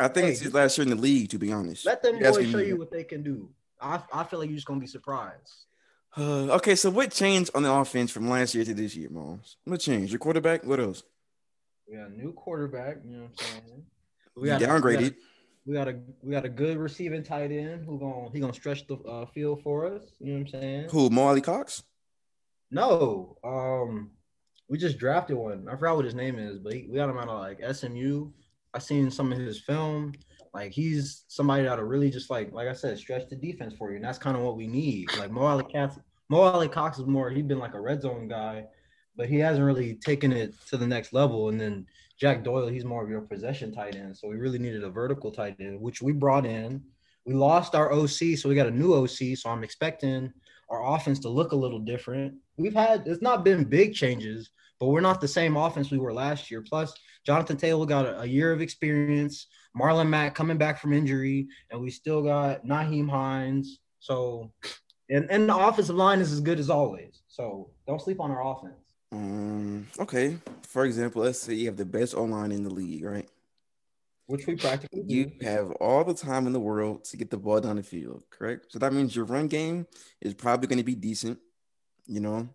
I 0.01 0.09
think 0.09 0.27
Hey, 0.27 0.33
it's 0.33 0.41
his 0.41 0.55
last 0.55 0.77
year 0.77 0.83
in 0.83 0.91
the 0.91 1.01
league, 1.01 1.31
to 1.31 1.39
be 1.39 1.53
honest. 1.53 1.87
Let 1.87 2.03
them 2.03 2.19
boys 2.19 2.51
show 2.51 2.59
you 2.59 2.77
what 2.77 2.91
they 2.91 3.05
can 3.05 3.23
do. 3.23 3.49
I, 3.81 4.01
I 4.13 4.25
feel 4.25 4.41
like 4.41 4.49
you're 4.49 4.57
just 4.57 4.67
gonna 4.67 4.81
be 4.81 4.89
surprised. 4.89 5.67
Uh, 6.17 6.23
okay, 6.57 6.75
so 6.75 6.91
what 6.91 7.13
changed 7.13 7.53
on 7.55 7.63
the 7.63 7.73
offense 7.73 8.11
from 8.11 8.29
last 8.29 8.57
year 8.57 8.65
to 8.65 8.75
this 8.75 8.97
year, 8.97 9.09
Moms? 9.09 9.57
What 9.65 9.79
changed? 9.79 10.11
Your 10.11 10.19
quarterback? 10.19 10.65
What 10.65 10.81
else? 10.81 11.05
We 11.89 11.97
got 11.97 12.09
a 12.09 12.13
new 12.13 12.33
quarterback. 12.33 12.99
You 13.05 13.17
know 13.17 13.23
what 13.23 13.31
I'm 13.41 13.63
saying? 13.69 13.87
You 14.41 14.45
We 14.45 14.49
got 14.49 14.63
a- 14.63 14.67
downgraded. 14.67 15.15
We 15.67 15.75
got 15.75 15.89
a 15.89 16.01
we 16.23 16.33
got 16.33 16.47
a 16.47 16.49
good 16.49 16.79
receiving 16.79 17.23
tight 17.23 17.53
end 17.53 17.85
who 17.85 17.99
going 17.99 18.31
he 18.33 18.41
gonna 18.41 18.55
stretch 18.55 18.87
the 18.87 18.97
uh, 18.97 19.27
field 19.27 19.63
for 19.63 19.87
us. 19.87 20.03
You 20.19 20.33
know 20.33 20.39
what 20.41 20.55
I'm 20.55 20.61
saying? 20.61 20.89
Who? 20.91 21.21
Alie-Cox? 21.21 21.83
No, 22.71 23.37
um, 23.45 24.11
we 24.69 24.79
just 24.79 24.99
drafted 24.99 25.37
one. 25.37 25.69
I 25.69 25.73
forgot 25.73 25.97
what 25.97 26.05
his 26.07 26.15
name 26.15 26.39
is, 26.39 26.59
but 26.59 26.73
he, 26.73 26.87
we 26.89 26.97
got 26.97 27.11
him 27.11 27.19
out 27.19 27.29
of 27.29 27.39
like 27.41 27.61
SMU. 27.75 28.31
I 28.73 28.79
seen 28.79 29.11
some 29.11 29.33
of 29.33 29.39
his 29.39 29.61
film. 29.61 30.15
Like 30.55 30.73
he's 30.73 31.25
somebody 31.29 31.65
that'll 31.65 31.85
really 31.85 32.11
just 32.11 32.31
like 32.31 32.53
like 32.53 32.67
I 32.67 32.73
said, 32.73 32.99
stretch 32.99 33.29
the 33.29 33.37
defense 33.37 33.75
for 33.77 33.91
you, 33.91 33.97
and 33.97 34.05
that's 34.05 34.19
kind 34.19 34.37
of 34.37 34.43
what 34.43 34.57
we 34.57 34.67
need. 34.67 35.15
Like 35.19 35.31
Mo 35.31 35.43
Alie-Cox, 35.43 35.99
Mo 36.31 36.41
Alie-Cox 36.41 36.99
is 36.99 37.07
more. 37.07 37.31
He's 37.31 37.45
been 37.45 37.59
like 37.59 37.75
a 37.75 37.81
red 37.81 38.01
zone 38.03 38.29
guy, 38.29 38.65
but 39.15 39.29
he 39.29 39.37
hasn't 39.39 39.65
really 39.67 39.95
taken 39.97 40.33
it 40.33 40.55
to 40.71 40.77
the 40.79 40.87
next 40.87 41.13
level. 41.13 41.51
And 41.51 41.61
then 41.61 41.87
Jack 42.21 42.45
Doyle, 42.45 42.69
he's 42.69 42.85
more 42.85 43.03
of 43.03 43.09
your 43.09 43.23
possession 43.23 43.73
tight 43.73 43.97
end. 43.97 44.15
So 44.15 44.29
we 44.29 44.37
really 44.37 44.59
needed 44.59 44.85
a 44.85 44.91
vertical 44.91 45.31
tight 45.31 45.57
end, 45.59 45.81
which 45.81 46.03
we 46.03 46.12
brought 46.12 46.45
in. 46.45 46.83
We 47.25 47.33
lost 47.33 47.75
our 47.75 47.93
OC, 47.93 48.37
so 48.37 48.49
we 48.49 48.55
got 48.55 48.67
a 48.67 48.71
new 48.71 48.93
OC. 48.93 49.37
So 49.37 49.49
I'm 49.49 49.65
expecting 49.65 50.31
our 50.69 50.95
offense 50.95 51.19
to 51.21 51.31
look 51.31 51.53
a 51.53 51.57
little 51.57 51.79
different. 51.79 52.35
We've 52.59 52.75
had 52.75 53.07
it's 53.07 53.23
not 53.23 53.43
been 53.43 53.65
big 53.65 53.95
changes, 53.95 54.50
but 54.79 54.89
we're 54.89 55.00
not 55.00 55.21
the 55.21 55.29
same 55.29 55.57
offense 55.57 55.91
we 55.91 55.99
were 55.99 56.12
last 56.12 56.50
year. 56.50 56.62
Plus, 56.62 56.93
Jonathan 57.25 57.57
Taylor 57.57 57.87
got 57.87 58.05
a, 58.05 58.21
a 58.21 58.27
year 58.27 58.53
of 58.53 58.61
experience. 58.61 59.47
Marlon 59.79 60.09
Mack 60.09 60.35
coming 60.35 60.59
back 60.59 60.79
from 60.79 60.93
injury, 60.93 61.49
and 61.71 61.81
we 61.81 61.91
still 61.91 62.23
got 62.23 62.67
Nyheim 62.67 63.09
Hines. 63.09 63.79
So, 64.00 64.53
and 65.09 65.31
and 65.31 65.49
the 65.49 65.57
offensive 65.57 65.97
line 65.97 66.21
is 66.21 66.33
as 66.33 66.41
good 66.41 66.61
as 66.61 66.69
always. 66.69 67.23
So 67.29 67.71
don't 67.87 68.00
sleep 68.00 68.21
on 68.21 68.31
our 68.31 68.47
offense. 68.47 68.90
Um, 69.12 69.88
okay. 69.99 70.38
For 70.69 70.85
example, 70.85 71.23
let's 71.23 71.40
say 71.40 71.55
you 71.55 71.67
have 71.67 71.76
the 71.76 71.85
best 71.85 72.14
O-line 72.14 72.52
in 72.52 72.62
the 72.62 72.71
league, 72.73 73.05
right? 73.05 73.29
Which 74.26 74.47
we 74.47 74.55
practically 74.55 75.02
do. 75.02 75.14
You 75.14 75.33
have 75.43 75.73
all 75.73 76.05
the 76.05 76.14
time 76.14 76.47
in 76.47 76.52
the 76.52 76.61
world 76.61 77.05
to 77.05 77.17
get 77.17 77.31
the 77.31 77.37
ball 77.37 77.61
down 77.61 77.76
the 77.76 77.83
field, 77.83 78.23
correct? 78.31 78.67
So 78.71 78.79
that 78.79 78.93
means 78.93 79.17
your 79.17 79.25
run 79.25 79.49
game 79.49 79.87
is 80.21 80.35
probably 80.35 80.69
going 80.69 80.79
to 80.79 80.85
be 80.85 80.95
decent, 80.95 81.40
you 82.07 82.21
know. 82.21 82.49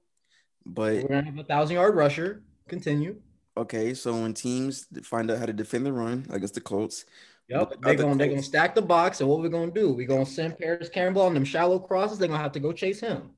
But 0.65 1.03
We're 1.03 1.09
gonna 1.09 1.25
have 1.25 1.37
a 1.37 1.43
thousand 1.43 1.75
yard 1.75 1.95
rusher. 1.95 2.41
Continue. 2.67 3.21
okay, 3.57 3.93
so 3.93 4.13
when 4.13 4.33
teams 4.33 4.87
find 5.03 5.29
out 5.29 5.37
how 5.37 5.45
to 5.45 5.53
defend 5.53 5.85
the 5.85 5.93
run 5.93 6.25
against 6.29 6.55
the 6.55 6.61
Colts, 6.61 7.05
Yep. 7.49 7.73
They're 7.81 7.93
gonna 7.93 8.15
they're 8.15 8.29
gonna 8.29 8.41
stack 8.41 8.73
the 8.73 8.81
box, 8.81 9.21
and 9.21 9.29
what 9.29 9.39
we're 9.41 9.49
gonna 9.49 9.69
do? 9.71 9.93
We're 9.93 10.07
gonna 10.07 10.25
send 10.25 10.57
Parris 10.57 10.89
Campbell 10.89 11.21
on 11.23 11.35
them 11.35 11.45
shallow 11.45 11.77
crosses. 11.77 12.17
They're 12.17 12.27
gonna 12.27 12.41
have 12.41 12.53
to 12.53 12.59
go 12.59 12.73
chase 12.73 12.99
him. 12.99 13.29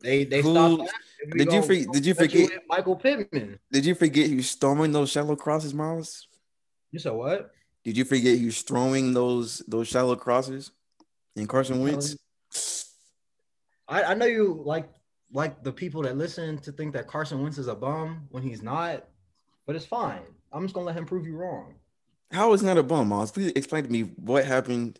They 0.00 0.24
they 0.24 0.42
Who- 0.42 0.52
stopped 0.52 0.82
that. 0.84 0.94
and 1.24 1.32
we 1.34 1.38
did 1.44 1.52
you 1.52 1.62
for- 1.62 1.92
did 1.92 2.06
you 2.06 2.14
forget- 2.14 2.50
Michael 2.68 2.96
Pittman? 2.96 3.58
did 3.72 3.84
you 3.84 3.94
forget 3.94 4.28
who's 4.30 4.54
throwing 4.54 4.92
those 4.92 5.10
shallow 5.10 5.36
crosses, 5.36 5.74
Miles? 5.74 6.28
You 6.92 6.98
said 6.98 7.12
what? 7.12 7.50
Did 7.84 7.96
you 7.96 8.04
forget 8.04 8.38
who's 8.38 8.62
throwing 8.62 9.12
those 9.14 9.58
those 9.68 9.88
shallow 9.88 10.16
crosses? 10.16 10.70
And 11.36 11.48
Carson 11.48 11.80
Wentz. 11.80 12.16
I, 13.86 14.02
I 14.04 14.14
know 14.14 14.26
you 14.26 14.62
like 14.64 14.88
like 15.32 15.62
the 15.62 15.72
people 15.72 16.02
that 16.02 16.16
listen 16.16 16.58
to 16.58 16.72
think 16.72 16.92
that 16.94 17.06
Carson 17.06 17.42
Wentz 17.42 17.58
is 17.58 17.68
a 17.68 17.74
bum 17.74 18.26
when 18.30 18.42
he's 18.42 18.62
not, 18.62 19.06
but 19.66 19.76
it's 19.76 19.84
fine. 19.84 20.22
I'm 20.52 20.62
just 20.62 20.74
gonna 20.74 20.86
let 20.86 20.96
him 20.96 21.04
prove 21.06 21.26
you 21.26 21.36
wrong. 21.36 21.74
How 22.30 22.52
is 22.52 22.62
not 22.62 22.76
a 22.78 22.82
bum, 22.82 23.08
Miles? 23.08 23.30
Please 23.32 23.52
explain 23.56 23.84
to 23.84 23.90
me 23.90 24.02
what 24.02 24.44
happened 24.44 24.98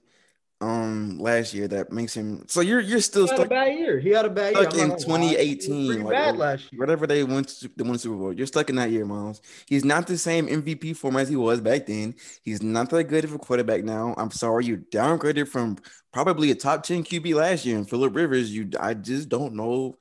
um 0.61 1.19
last 1.21 1.55
year 1.55 1.69
that 1.69 1.93
makes 1.93 2.15
him 2.15 2.45
so 2.49 2.61
you're 2.61 2.81
you're 2.81 3.01
still 3.01 3.27
He 3.27 3.29
had 3.29 3.41
a 3.41 3.47
stuck 3.47 3.49
bad 3.49 3.75
year. 3.75 3.99
He 4.01 4.11
had 4.11 4.25
a 4.25 4.31
bad 4.31 4.57
stuck 4.57 4.75
I'm 4.75 4.81
in 4.81 4.89
not 4.89 5.01
gonna 5.01 5.19
lie. 5.19 5.37
He 5.39 5.85
was 5.87 5.87
2018, 5.87 6.03
like, 6.03 6.17
bad 6.17 6.37
last 6.37 6.73
year. 6.73 6.81
whatever 6.81 7.07
they 7.07 7.23
went 7.25 7.49
to 7.49 7.71
the 7.77 7.85
won 7.85 7.99
Super 7.99 8.17
Bowl. 8.17 8.33
You're 8.33 8.47
stuck 8.47 8.69
in 8.71 8.77
that 8.77 8.91
year, 8.91 9.05
Miles. 9.05 9.41
He's 9.67 9.85
not 9.85 10.07
the 10.07 10.19
same 10.19 10.49
MVP 10.49 10.97
form 10.97 11.17
as 11.17 11.29
he 11.29 11.37
was 11.37 11.61
back 11.61 11.87
then. 11.87 12.15
He's 12.43 12.63
not 12.63 12.91
that 12.91 13.05
good 13.05 13.25
of 13.25 13.35
a 13.35 13.39
quarterback 13.39 13.85
now. 13.85 14.15
I'm 14.19 14.31
sorry, 14.33 14.67
you 14.67 14.79
downgraded 14.79 15.49
from 15.49 15.79
probably 16.13 16.51
a 16.51 16.55
top 16.57 16.83
10 16.83 17.05
QB 17.05 17.35
last 17.35 17.65
year. 17.65 17.77
And 17.77 17.89
Philip 17.89 18.15
Rivers, 18.15 18.55
you 18.55 18.71
I 18.81 18.95
just 18.95 19.29
don't 19.29 19.55
know. 19.55 19.97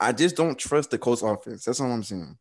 I 0.00 0.12
just 0.12 0.36
don't 0.36 0.58
trust 0.58 0.90
the 0.90 0.98
Colts 0.98 1.22
offense. 1.22 1.64
That's 1.64 1.80
all 1.80 1.92
I'm 1.92 2.02
saying. 2.02 2.36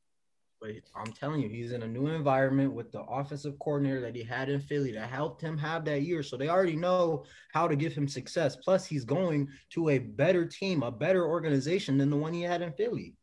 But 0.59 0.71
I'm 0.95 1.13
telling 1.13 1.41
you, 1.41 1.49
he's 1.49 1.71
in 1.71 1.83
a 1.83 1.87
new 1.87 2.07
environment 2.07 2.73
with 2.73 2.91
the 2.91 3.01
offensive 3.01 3.59
coordinator 3.59 4.01
that 4.01 4.15
he 4.15 4.23
had 4.23 4.49
in 4.49 4.59
Philly 4.59 4.91
that 4.93 5.09
helped 5.09 5.41
him 5.41 5.57
have 5.57 5.85
that 5.85 6.01
year. 6.01 6.23
So 6.23 6.35
they 6.35 6.49
already 6.49 6.75
know 6.75 7.25
how 7.53 7.67
to 7.67 7.75
give 7.75 7.93
him 7.93 8.07
success. 8.07 8.55
Plus, 8.55 8.85
he's 8.85 9.05
going 9.05 9.49
to 9.71 9.89
a 9.89 9.99
better 9.99 10.45
team, 10.45 10.81
a 10.81 10.91
better 10.91 11.27
organization 11.27 11.97
than 11.97 12.09
the 12.09 12.17
one 12.17 12.33
he 12.33 12.41
had 12.41 12.63
in 12.63 12.73
Philly. 12.73 13.15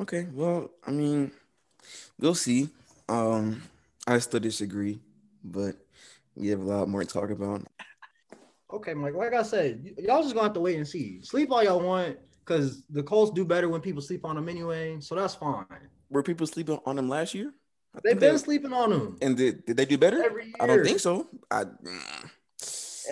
Okay, 0.00 0.26
well, 0.32 0.70
I 0.86 0.90
mean, 0.90 1.30
we'll 2.18 2.34
see. 2.34 2.68
Um, 3.08 3.62
I 4.06 4.18
still 4.18 4.40
disagree, 4.40 5.00
but 5.44 5.76
we 6.34 6.48
have 6.48 6.60
a 6.60 6.64
lot 6.64 6.88
more 6.88 7.04
to 7.04 7.06
talk 7.06 7.30
about. 7.30 7.62
Okay, 8.72 8.94
Mike. 8.94 9.14
Like 9.14 9.34
I 9.34 9.42
said, 9.42 9.82
y- 9.84 10.04
y'all 10.06 10.22
just 10.22 10.34
gonna 10.34 10.46
have 10.46 10.54
to 10.54 10.60
wait 10.60 10.76
and 10.76 10.88
see. 10.88 11.22
Sleep 11.22 11.52
all 11.52 11.62
y'all 11.62 11.80
want, 11.80 12.16
because 12.44 12.82
the 12.90 13.02
Colts 13.02 13.32
do 13.32 13.44
better 13.44 13.68
when 13.68 13.80
people 13.80 14.02
sleep 14.02 14.24
on 14.24 14.36
them 14.36 14.48
anyway. 14.48 14.96
So 15.00 15.14
that's 15.14 15.34
fine. 15.34 15.64
Were 16.10 16.22
people 16.22 16.46
sleeping 16.46 16.78
on 16.86 16.96
them 16.96 17.08
last 17.08 17.34
year? 17.34 17.52
They've 18.02 18.18
been 18.18 18.32
they- 18.32 18.38
sleeping 18.38 18.72
on 18.72 18.90
them. 18.90 19.16
and 19.20 19.36
did, 19.36 19.64
did 19.66 19.76
they 19.76 19.84
do 19.84 19.98
better? 19.98 20.22
every 20.24 20.46
year. 20.46 20.54
I 20.60 20.66
don't 20.66 20.84
think 20.84 21.00
so. 21.00 21.28
I 21.50 21.64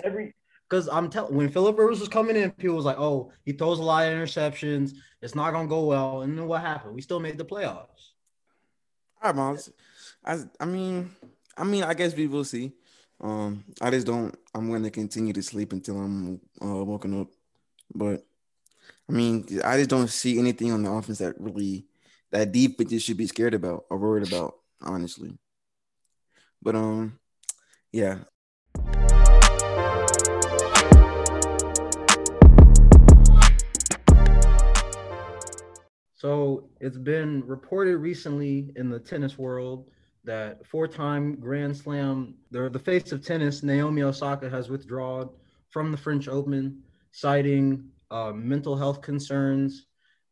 every 0.03 0.33
because 0.69 0.87
I'm 0.87 1.09
telling 1.09 1.35
when 1.35 1.49
Philip 1.49 1.77
Rivers 1.77 1.99
was 1.99 2.09
coming 2.09 2.35
in, 2.35 2.51
people 2.51 2.75
was 2.77 2.85
like, 2.85 2.97
"Oh, 2.97 3.31
he 3.45 3.51
throws 3.51 3.79
a 3.79 3.83
lot 3.83 4.07
of 4.07 4.13
interceptions. 4.13 4.93
It's 5.21 5.35
not 5.35 5.51
gonna 5.51 5.67
go 5.67 5.85
well." 5.85 6.21
And 6.21 6.37
then 6.37 6.47
what 6.47 6.61
happened? 6.61 6.95
We 6.95 7.01
still 7.01 7.19
made 7.19 7.37
the 7.37 7.45
playoffs. 7.45 8.13
All 9.21 9.31
right, 9.31 9.35
Miles. 9.35 9.71
I 10.25 10.39
I 10.59 10.65
mean, 10.65 11.11
I 11.57 11.63
mean, 11.63 11.83
I 11.83 11.93
guess 11.93 12.15
we 12.15 12.27
will 12.27 12.43
see. 12.45 12.71
Um, 13.19 13.63
I 13.81 13.91
just 13.91 14.07
don't. 14.07 14.35
I'm 14.55 14.67
going 14.69 14.83
to 14.83 14.89
continue 14.89 15.33
to 15.33 15.43
sleep 15.43 15.73
until 15.73 15.99
I'm 15.99 16.41
uh, 16.63 16.83
woken 16.83 17.21
up. 17.21 17.27
But 17.93 18.25
I 19.09 19.13
mean, 19.13 19.45
I 19.63 19.77
just 19.77 19.89
don't 19.89 20.09
see 20.09 20.39
anything 20.39 20.71
on 20.71 20.83
the 20.83 20.91
offense 20.91 21.19
that 21.19 21.35
really 21.39 21.85
that 22.31 22.51
defense 22.51 23.01
should 23.01 23.17
be 23.17 23.27
scared 23.27 23.53
about 23.53 23.85
or 23.89 23.97
worried 23.97 24.27
about, 24.27 24.55
honestly. 24.81 25.37
But 26.61 26.75
um, 26.75 27.19
yeah. 27.91 28.19
So 36.15 36.69
it's 36.79 36.97
been 36.97 37.43
reported 37.47 37.97
recently 37.97 38.71
in 38.75 38.89
the 38.89 38.99
tennis 38.99 39.39
world 39.39 39.89
that 40.23 40.65
four-time 40.67 41.39
Grand 41.39 41.75
Slam, 41.75 42.35
the, 42.51 42.69
the 42.69 42.77
face 42.77 43.11
of 43.11 43.25
tennis, 43.25 43.63
Naomi 43.63 44.03
Osaka 44.03 44.47
has 44.47 44.69
withdrawn 44.69 45.29
from 45.69 45.91
the 45.91 45.97
French 45.97 46.27
Open, 46.27 46.83
citing 47.11 47.89
uh, 48.11 48.31
mental 48.33 48.75
health 48.75 49.01
concerns. 49.01 49.87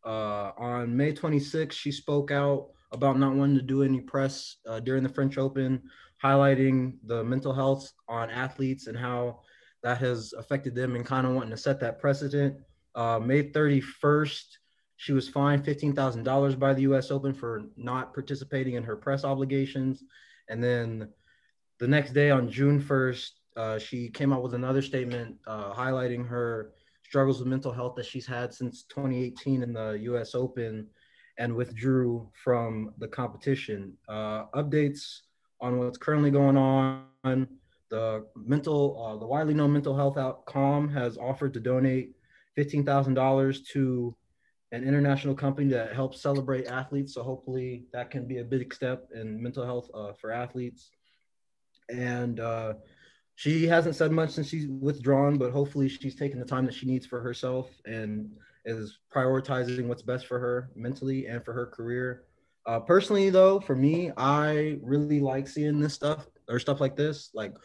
Uh, 0.05 0.51
on 0.57 0.95
May 0.95 1.13
26th, 1.13 1.71
she 1.71 1.91
spoke 1.91 2.29
out 2.29 2.67
about 2.91 3.17
not 3.17 3.33
wanting 3.33 3.55
to 3.55 3.61
do 3.61 3.83
any 3.83 4.01
press 4.01 4.57
uh, 4.67 4.79
during 4.79 5.03
the 5.03 5.09
French 5.09 5.37
Open, 5.37 5.81
highlighting 6.23 6.97
the 7.05 7.23
mental 7.23 7.53
health 7.53 7.91
on 8.07 8.29
athletes 8.29 8.87
and 8.87 8.97
how 8.97 9.39
that 9.83 9.97
has 9.99 10.33
affected 10.33 10.75
them 10.75 10.95
and 10.95 11.05
kind 11.05 11.25
of 11.25 11.33
wanting 11.33 11.51
to 11.51 11.57
set 11.57 11.79
that 11.79 11.99
precedent. 11.99 12.57
Uh, 12.95 13.19
May 13.19 13.43
31st, 13.43 14.43
she 14.97 15.13
was 15.13 15.29
fined 15.29 15.63
$15,000 15.63 16.59
by 16.59 16.73
the 16.73 16.81
US 16.81 17.11
Open 17.11 17.33
for 17.33 17.63
not 17.77 18.13
participating 18.13 18.73
in 18.73 18.83
her 18.83 18.97
press 18.97 19.23
obligations. 19.23 20.03
And 20.49 20.61
then 20.61 21.09
the 21.79 21.87
next 21.87 22.11
day 22.11 22.31
on 22.31 22.51
June 22.51 22.81
1st, 22.81 23.29
uh, 23.55 23.79
she 23.79 24.09
came 24.09 24.33
out 24.33 24.43
with 24.43 24.53
another 24.53 24.81
statement 24.81 25.37
uh, 25.47 25.73
highlighting 25.73 26.27
her 26.27 26.71
struggles 27.09 27.39
with 27.39 27.47
mental 27.47 27.71
health 27.71 27.95
that 27.95 28.05
she's 28.05 28.27
had 28.27 28.53
since 28.53 28.83
2018 28.83 29.63
in 29.63 29.73
the 29.73 29.97
US 30.03 30.35
Open 30.35 30.85
and 31.39 31.55
withdrew 31.55 32.29
from 32.43 32.93
the 32.99 33.07
competition. 33.07 33.93
Uh, 34.07 34.45
updates 34.53 35.21
on 35.59 35.79
what's 35.79 35.97
currently 35.97 36.29
going 36.29 36.55
on. 36.55 37.47
The 37.89 38.27
mental, 38.35 39.03
uh, 39.03 39.17
the 39.17 39.25
widely 39.25 39.55
known 39.55 39.73
mental 39.73 39.95
health 39.95 40.17
outcome 40.17 40.87
has 40.89 41.17
offered 41.17 41.55
to 41.55 41.59
donate 41.59 42.11
$15,000 42.55 43.67
to 43.69 44.15
an 44.71 44.83
international 44.83 45.33
company 45.33 45.69
that 45.69 45.95
helps 45.95 46.21
celebrate 46.21 46.67
athletes. 46.67 47.15
So 47.15 47.23
hopefully 47.23 47.85
that 47.91 48.11
can 48.11 48.27
be 48.27 48.37
a 48.37 48.43
big 48.43 48.71
step 48.71 49.09
in 49.15 49.41
mental 49.41 49.65
health 49.65 49.89
uh, 49.95 50.13
for 50.13 50.31
athletes. 50.31 50.91
And 51.89 52.39
uh, 52.39 52.73
she 53.39 53.65
hasn't 53.65 53.95
said 53.95 54.11
much 54.11 54.31
since 54.31 54.49
she's 54.49 54.67
withdrawn, 54.67 55.37
but 55.37 55.53
hopefully 55.53 55.87
she's 55.87 56.13
taking 56.13 56.39
the 56.39 56.45
time 56.45 56.65
that 56.65 56.73
she 56.73 56.85
needs 56.85 57.05
for 57.05 57.21
herself 57.21 57.69
and 57.85 58.29
is 58.65 58.99
prioritizing 59.15 59.87
what's 59.87 60.01
best 60.01 60.27
for 60.27 60.37
her 60.37 60.71
mentally 60.75 61.25
and 61.25 61.45
for 61.45 61.53
her 61.53 61.65
career. 61.65 62.25
Uh, 62.65 62.81
personally, 62.81 63.29
though, 63.29 63.57
for 63.61 63.77
me, 63.77 64.11
I 64.17 64.77
really 64.83 65.21
like 65.21 65.47
seeing 65.47 65.79
this 65.79 65.93
stuff 65.93 66.27
or 66.49 66.59
stuff 66.59 66.81
like 66.81 66.97
this. 66.97 67.29
Like, 67.33 67.55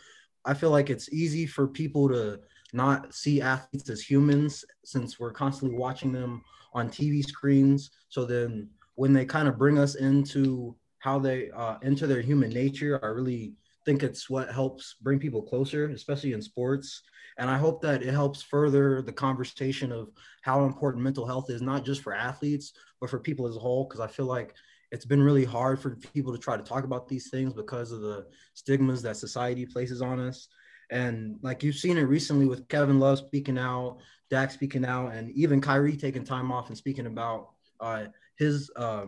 I 0.45 0.55
feel 0.55 0.71
like 0.71 0.91
it's 0.91 1.13
easy 1.13 1.45
for 1.45 1.67
people 1.67 2.09
to 2.09 2.39
not 2.73 3.13
see 3.13 3.41
athletes 3.41 3.91
as 3.91 4.01
humans 4.01 4.65
since 4.85 5.19
we're 5.19 5.33
constantly 5.33 5.77
watching 5.77 6.13
them 6.13 6.45
on 6.73 6.89
TV 6.89 7.21
screens. 7.21 7.91
So 8.11 8.25
then 8.25 8.69
when 8.95 9.13
they 9.13 9.25
kind 9.25 9.49
of 9.49 9.59
bring 9.59 9.81
us 9.81 9.97
into 9.97 10.77
how 11.01 11.19
they 11.19 11.51
uh, 11.51 11.79
into 11.83 12.07
their 12.07 12.23
human 12.23 12.51
nature, 12.51 13.01
I 13.03 13.09
really 13.09 13.55
think 13.85 14.03
it's 14.03 14.29
what 14.31 14.51
helps 14.51 14.97
bring 15.01 15.19
people 15.19 15.43
closer, 15.43 15.89
especially 15.91 16.33
in 16.33 16.43
sports. 16.43 17.03
And 17.39 17.51
I 17.51 17.59
hope 17.59 17.83
that 17.83 18.03
it 18.03 18.13
helps 18.13 18.43
further 18.43 19.03
the 19.03 19.13
conversation 19.13 19.91
of 19.93 20.11
how 20.43 20.65
important 20.65 21.03
mental 21.03 21.27
health 21.27 21.51
is, 21.51 21.63
not 21.63 21.85
just 21.85 22.03
for 22.03 22.15
athletes, 22.15 22.73
but 23.01 23.11
for 23.11 23.19
people 23.19 23.47
as 23.47 23.57
a 23.57 23.61
whole. 23.61 23.85
Because 23.85 24.01
I 24.01 24.07
feel 24.07 24.27
like 24.27 24.55
it's 24.93 25.05
been 25.05 25.23
really 25.23 25.45
hard 25.45 25.81
for 25.81 25.97
people 26.15 26.33
to 26.33 26.39
try 26.39 26.57
to 26.57 26.63
talk 26.63 26.85
about 26.85 27.09
these 27.09 27.29
things 27.29 27.53
because 27.53 27.91
of 27.91 28.01
the 28.01 28.27
stigmas 28.55 29.03
that 29.03 29.17
society 29.17 29.67
places 29.67 30.01
on 30.01 30.21
us. 30.21 30.49
And 30.91 31.39
like 31.43 31.63
you've 31.63 31.75
seen 31.75 31.99
it 31.99 32.03
recently 32.03 32.47
with 32.47 32.69
Kevin 32.69 33.01
Love 33.01 33.19
speaking 33.19 33.59
out, 33.59 33.99
Dak 34.31 34.53
speaking 34.53 34.85
out, 34.85 35.09
and 35.13 35.31
even 35.33 35.61
Kyrie 35.61 35.97
taking 35.97 36.25
time 36.25 36.53
off 36.53 36.69
and 36.69 36.77
speaking 36.77 37.07
about 37.07 37.51
uh, 37.81 38.05
his 38.37 38.71
uh, 38.77 39.07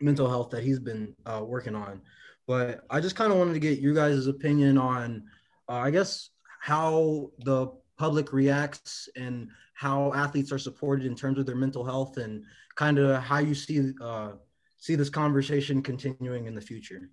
mental 0.00 0.28
health 0.28 0.50
that 0.50 0.62
he's 0.62 0.78
been 0.78 1.14
uh, 1.26 1.42
working 1.44 1.74
on. 1.74 2.00
But 2.46 2.84
I 2.90 3.00
just 3.00 3.16
kind 3.16 3.32
of 3.32 3.38
wanted 3.38 3.54
to 3.54 3.60
get 3.60 3.78
you 3.78 3.94
guys' 3.94 4.26
opinion 4.26 4.78
on, 4.78 5.24
uh, 5.68 5.74
I 5.74 5.90
guess, 5.90 6.30
how 6.60 7.30
the 7.40 7.68
public 7.96 8.32
reacts 8.32 9.08
and 9.16 9.48
how 9.74 10.12
athletes 10.12 10.52
are 10.52 10.58
supported 10.58 11.06
in 11.06 11.14
terms 11.14 11.38
of 11.38 11.46
their 11.46 11.56
mental 11.56 11.84
health 11.84 12.16
and 12.16 12.44
kind 12.74 12.98
of 12.98 13.22
how 13.22 13.38
you 13.38 13.54
see 13.54 13.92
uh, 14.00 14.32
see 14.78 14.94
this 14.96 15.10
conversation 15.10 15.82
continuing 15.82 16.46
in 16.46 16.54
the 16.54 16.60
future. 16.60 17.08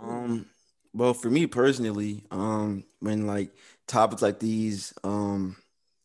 Um, 0.00 0.46
well, 0.92 1.14
for 1.14 1.30
me 1.30 1.46
personally, 1.46 2.24
um, 2.30 2.84
when 3.00 3.26
like 3.26 3.50
topics 3.86 4.22
like 4.22 4.38
these, 4.38 4.94
um, 5.04 5.56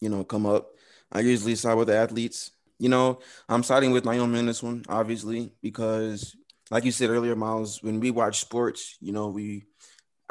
you 0.02 0.10
know, 0.10 0.24
come 0.24 0.46
up, 0.46 0.72
I 1.12 1.20
usually 1.20 1.56
side 1.56 1.76
with 1.76 1.88
the 1.88 1.96
athletes. 1.96 2.52
You 2.80 2.90
know, 2.90 3.20
I'm 3.48 3.64
siding 3.64 3.92
with 3.92 4.04
Naomi 4.04 4.40
in 4.40 4.48
this 4.48 4.64
one, 4.64 4.84
obviously, 4.90 5.54
because 5.62 6.36
like 6.72 6.86
you 6.86 6.92
said 6.92 7.10
earlier, 7.10 7.36
Miles, 7.36 7.82
when 7.84 8.00
we 8.00 8.12
watch 8.12 8.40
sports, 8.40 8.98
you 9.00 9.12
know, 9.12 9.28
we 9.28 9.66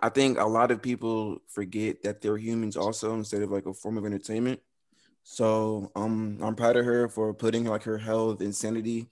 I 0.01 0.09
think 0.09 0.39
a 0.39 0.45
lot 0.45 0.71
of 0.71 0.83
people 0.83 1.39
forget 1.49 2.03
that 2.03 2.21
they're 2.21 2.39
humans 2.39 2.77
also 2.77 3.15
instead 3.15 3.43
of 3.43 3.51
like 3.51 3.67
a 3.67 3.75
form 3.75 3.99
of 3.99 4.07
entertainment. 4.07 4.61
So 5.23 5.93
um 5.95 6.39
I'm 6.43 6.55
proud 6.57 6.77
of 6.77 6.85
her 6.85 7.09
for 7.09 7.35
putting 7.35 7.65
like 7.65 7.85
her 7.85 7.99
health 7.99 8.41
and 8.41 8.55
sanity 8.55 9.09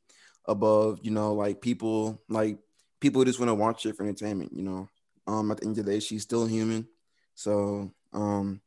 above, 0.46 1.00
you 1.02 1.10
know, 1.10 1.34
like 1.34 1.60
people 1.60 2.22
like 2.28 2.58
people 3.00 3.20
who 3.20 3.26
just 3.26 3.38
want 3.38 3.50
to 3.50 3.54
watch 3.54 3.86
it 3.86 3.96
for 3.96 4.04
entertainment, 4.04 4.52
you 4.54 4.62
know. 4.62 4.88
Um, 5.26 5.50
at 5.50 5.58
the 5.58 5.66
end 5.66 5.78
of 5.78 5.84
the 5.84 5.92
day, 5.92 6.00
she's 6.00 6.22
still 6.22 6.46
human. 6.46 6.88
So, 7.34 7.92
um, 8.12 8.60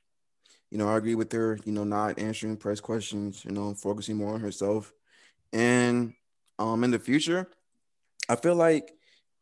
you 0.72 0.78
know, 0.78 0.90
I 0.90 0.98
agree 0.98 1.16
with 1.16 1.32
her, 1.34 1.60
you 1.66 1.72
know, 1.72 1.84
not 1.84 2.20
answering 2.20 2.58
press 2.58 2.80
questions, 2.80 3.46
you 3.46 3.52
know, 3.52 3.74
focusing 3.76 4.18
more 4.18 4.34
on 4.34 4.40
herself. 4.40 4.94
And 5.52 6.14
um, 6.60 6.84
in 6.84 6.92
the 6.92 7.00
future, 7.00 7.48
I 8.30 8.36
feel 8.36 8.56
like 8.56 8.94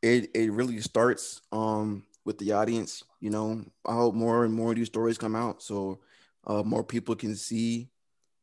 it, 0.02 0.32
it 0.34 0.52
really 0.52 0.80
starts 0.82 1.42
um, 1.52 2.04
with 2.26 2.38
the 2.38 2.54
audience. 2.54 3.04
You 3.20 3.30
know, 3.30 3.64
I 3.86 3.94
hope 3.94 4.16
more 4.16 4.46
and 4.46 4.54
more 4.54 4.72
of 4.72 4.78
these 4.78 4.88
stories 4.88 5.18
come 5.18 5.36
out 5.36 5.62
so 5.62 6.00
uh, 6.48 6.64
more 6.64 6.84
people 6.84 7.16
can 7.16 7.36
see, 7.36 7.90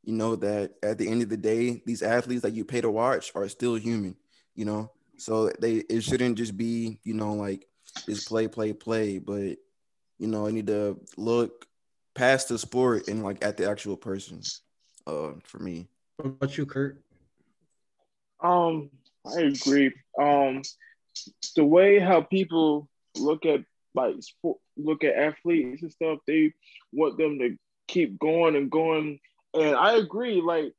you 0.04 0.12
know, 0.12 0.36
that 0.36 0.74
at 0.82 0.98
the 0.98 1.08
end 1.08 1.22
of 1.22 1.28
the 1.28 1.36
day, 1.36 1.82
these 1.84 2.02
athletes 2.02 2.42
that 2.42 2.54
you 2.54 2.64
pay 2.64 2.80
to 2.80 2.90
watch 2.90 3.32
are 3.34 3.48
still 3.48 3.74
human, 3.74 4.16
you 4.54 4.64
know. 4.64 4.90
So 5.16 5.50
they 5.60 5.76
it 5.90 6.02
shouldn't 6.02 6.38
just 6.38 6.56
be, 6.56 7.00
you 7.02 7.14
know, 7.14 7.32
like 7.32 7.66
just 8.06 8.28
play, 8.28 8.46
play, 8.46 8.72
play. 8.72 9.18
But 9.18 9.56
you 10.18 10.28
know, 10.28 10.46
I 10.46 10.52
need 10.52 10.68
to 10.68 11.00
look 11.16 11.66
past 12.14 12.48
the 12.48 12.58
sport 12.58 13.08
and 13.08 13.24
like 13.24 13.44
at 13.44 13.56
the 13.56 13.68
actual 13.68 13.96
person. 13.96 14.42
Uh, 15.08 15.32
for 15.42 15.58
me. 15.58 15.88
What 16.16 16.26
about 16.26 16.58
you, 16.58 16.66
Kurt? 16.66 17.02
Um, 18.40 18.90
I 19.26 19.40
agree. 19.40 19.92
Um, 20.20 20.62
the 21.56 21.64
way 21.64 21.98
how 21.98 22.22
people 22.22 22.88
look 23.16 23.46
at 23.46 23.60
like 23.94 24.14
sport, 24.20 24.58
look 24.76 25.04
at 25.04 25.16
athletes 25.16 25.82
and 25.82 25.92
stuff, 25.92 26.18
they 26.26 26.52
want 26.92 27.18
them 27.18 27.38
to 27.40 27.56
keep 27.88 28.18
going 28.18 28.56
and 28.56 28.70
going. 28.70 29.18
And 29.54 29.74
I 29.74 29.96
agree. 29.96 30.40
Like 30.40 30.72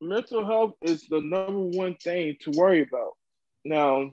mental 0.00 0.44
health 0.44 0.74
is 0.82 1.06
the 1.08 1.20
number 1.20 1.78
one 1.78 1.94
thing 1.96 2.36
to 2.42 2.50
worry 2.58 2.82
about. 2.82 3.12
Now, 3.64 4.12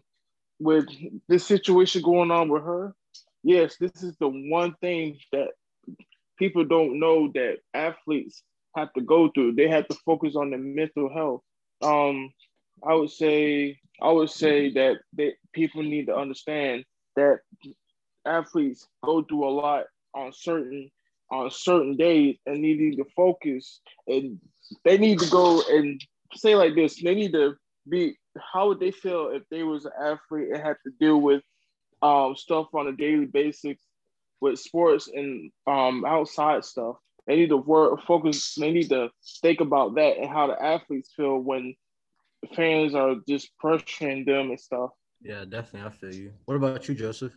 with 0.60 0.88
this 1.28 1.46
situation 1.46 2.02
going 2.02 2.32
on 2.32 2.50
with 2.50 2.64
her, 2.64 2.94
yes, 3.44 3.78
this 3.80 4.04
is 4.04 4.16
the 4.18 4.28
one 4.28 4.76
thing 4.82 5.18
that 5.32 5.50
people 6.38 6.66
don't 6.66 7.00
know 7.00 7.32
that 7.34 7.58
athletes 7.74 8.44
have 8.76 8.94
to 8.94 9.02
go 9.02 9.30
through. 9.30 9.54
They 9.54 9.68
have 9.70 9.88
to 9.88 9.98
focus 10.06 10.36
on 10.36 10.52
their 10.52 10.60
mental 10.60 11.12
health. 11.12 11.42
Um, 11.82 12.32
I 12.86 12.94
would 12.94 13.12
say 13.12 13.80
I 14.02 14.12
would 14.12 14.30
say 14.30 14.72
that 14.74 14.98
they, 15.14 15.34
people 15.54 15.84
need 15.84 16.08
to 16.08 16.16
understand 16.16 16.86
that 17.16 17.40
athletes 18.26 18.88
go 19.04 19.24
through 19.24 19.48
a 19.48 19.50
lot 19.50 19.86
on 20.14 20.32
certain 20.34 20.90
on 21.32 21.50
certain 21.52 21.98
days 21.98 22.38
and 22.46 22.58
they 22.58 22.74
need 22.74 22.98
to 22.98 23.06
focus 23.16 23.82
and 24.08 24.40
they 24.86 24.98
need 24.98 25.20
to 25.20 25.30
go 25.30 25.62
and 25.70 26.02
say 26.36 26.56
like 26.56 26.76
this. 26.76 27.02
They 27.02 27.16
need 27.16 27.34
to 27.34 27.56
be 27.90 28.16
how 28.40 28.68
would 28.68 28.80
they 28.80 28.92
feel 28.92 29.32
if 29.34 29.44
they 29.50 29.64
was 29.64 29.86
an 29.86 29.92
athlete 30.00 30.50
and 30.54 30.62
had 30.62 30.78
to 30.86 30.92
deal 31.00 31.20
with 31.20 31.42
um, 32.02 32.36
stuff 32.36 32.68
on 32.74 32.88
a 32.88 32.92
daily 32.92 33.26
basis 33.26 33.78
with 34.40 34.60
sports 34.60 35.10
and 35.14 35.52
um, 35.66 36.06
outside 36.06 36.64
stuff? 36.64 36.98
They 37.26 37.36
need 37.36 37.50
to 37.50 37.58
work 37.58 38.02
focus. 38.06 38.56
They 38.56 38.72
need 38.72 38.90
to 38.90 39.10
think 39.42 39.60
about 39.60 39.96
that 39.96 40.18
and 40.18 40.30
how 40.30 40.48
the 40.48 40.62
athletes 40.62 41.12
feel 41.16 41.40
when 41.40 41.76
fans 42.56 42.96
are 42.96 43.16
just 43.28 43.50
pressuring 43.64 44.26
them 44.26 44.50
and 44.50 44.60
stuff. 44.60 44.92
Yeah, 45.22 45.46
definitely. 45.46 45.88
I 45.88 45.90
feel 45.92 46.16
you. 46.16 46.34
What 46.46 46.56
about 46.56 46.88
you, 46.88 46.96
Joseph? 46.96 47.34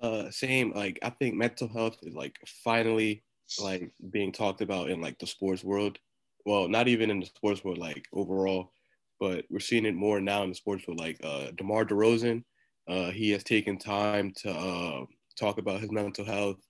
Uh, 0.00 0.30
same. 0.30 0.72
Like 0.74 0.98
I 1.02 1.10
think 1.10 1.34
mental 1.34 1.68
health 1.68 1.96
is 2.02 2.14
like 2.14 2.36
finally 2.64 3.22
like 3.60 3.90
being 4.10 4.32
talked 4.32 4.60
about 4.60 4.90
in 4.90 5.00
like 5.00 5.18
the 5.18 5.26
sports 5.26 5.64
world. 5.64 5.98
Well, 6.44 6.68
not 6.68 6.88
even 6.88 7.10
in 7.10 7.20
the 7.20 7.26
sports 7.26 7.64
world, 7.64 7.78
like 7.78 8.04
overall 8.12 8.70
but 9.18 9.44
we're 9.50 9.60
seeing 9.60 9.86
it 9.86 9.94
more 9.94 10.20
now 10.20 10.42
in 10.42 10.50
the 10.50 10.54
sports 10.54 10.86
world. 10.86 11.00
like 11.00 11.18
uh, 11.22 11.50
DeMar 11.56 11.84
DeRozan. 11.84 12.44
Uh, 12.88 13.10
he 13.10 13.30
has 13.30 13.42
taken 13.42 13.78
time 13.78 14.32
to 14.36 14.50
uh, 14.50 15.04
talk 15.38 15.58
about 15.58 15.80
his 15.80 15.90
mental 15.90 16.24
health, 16.24 16.60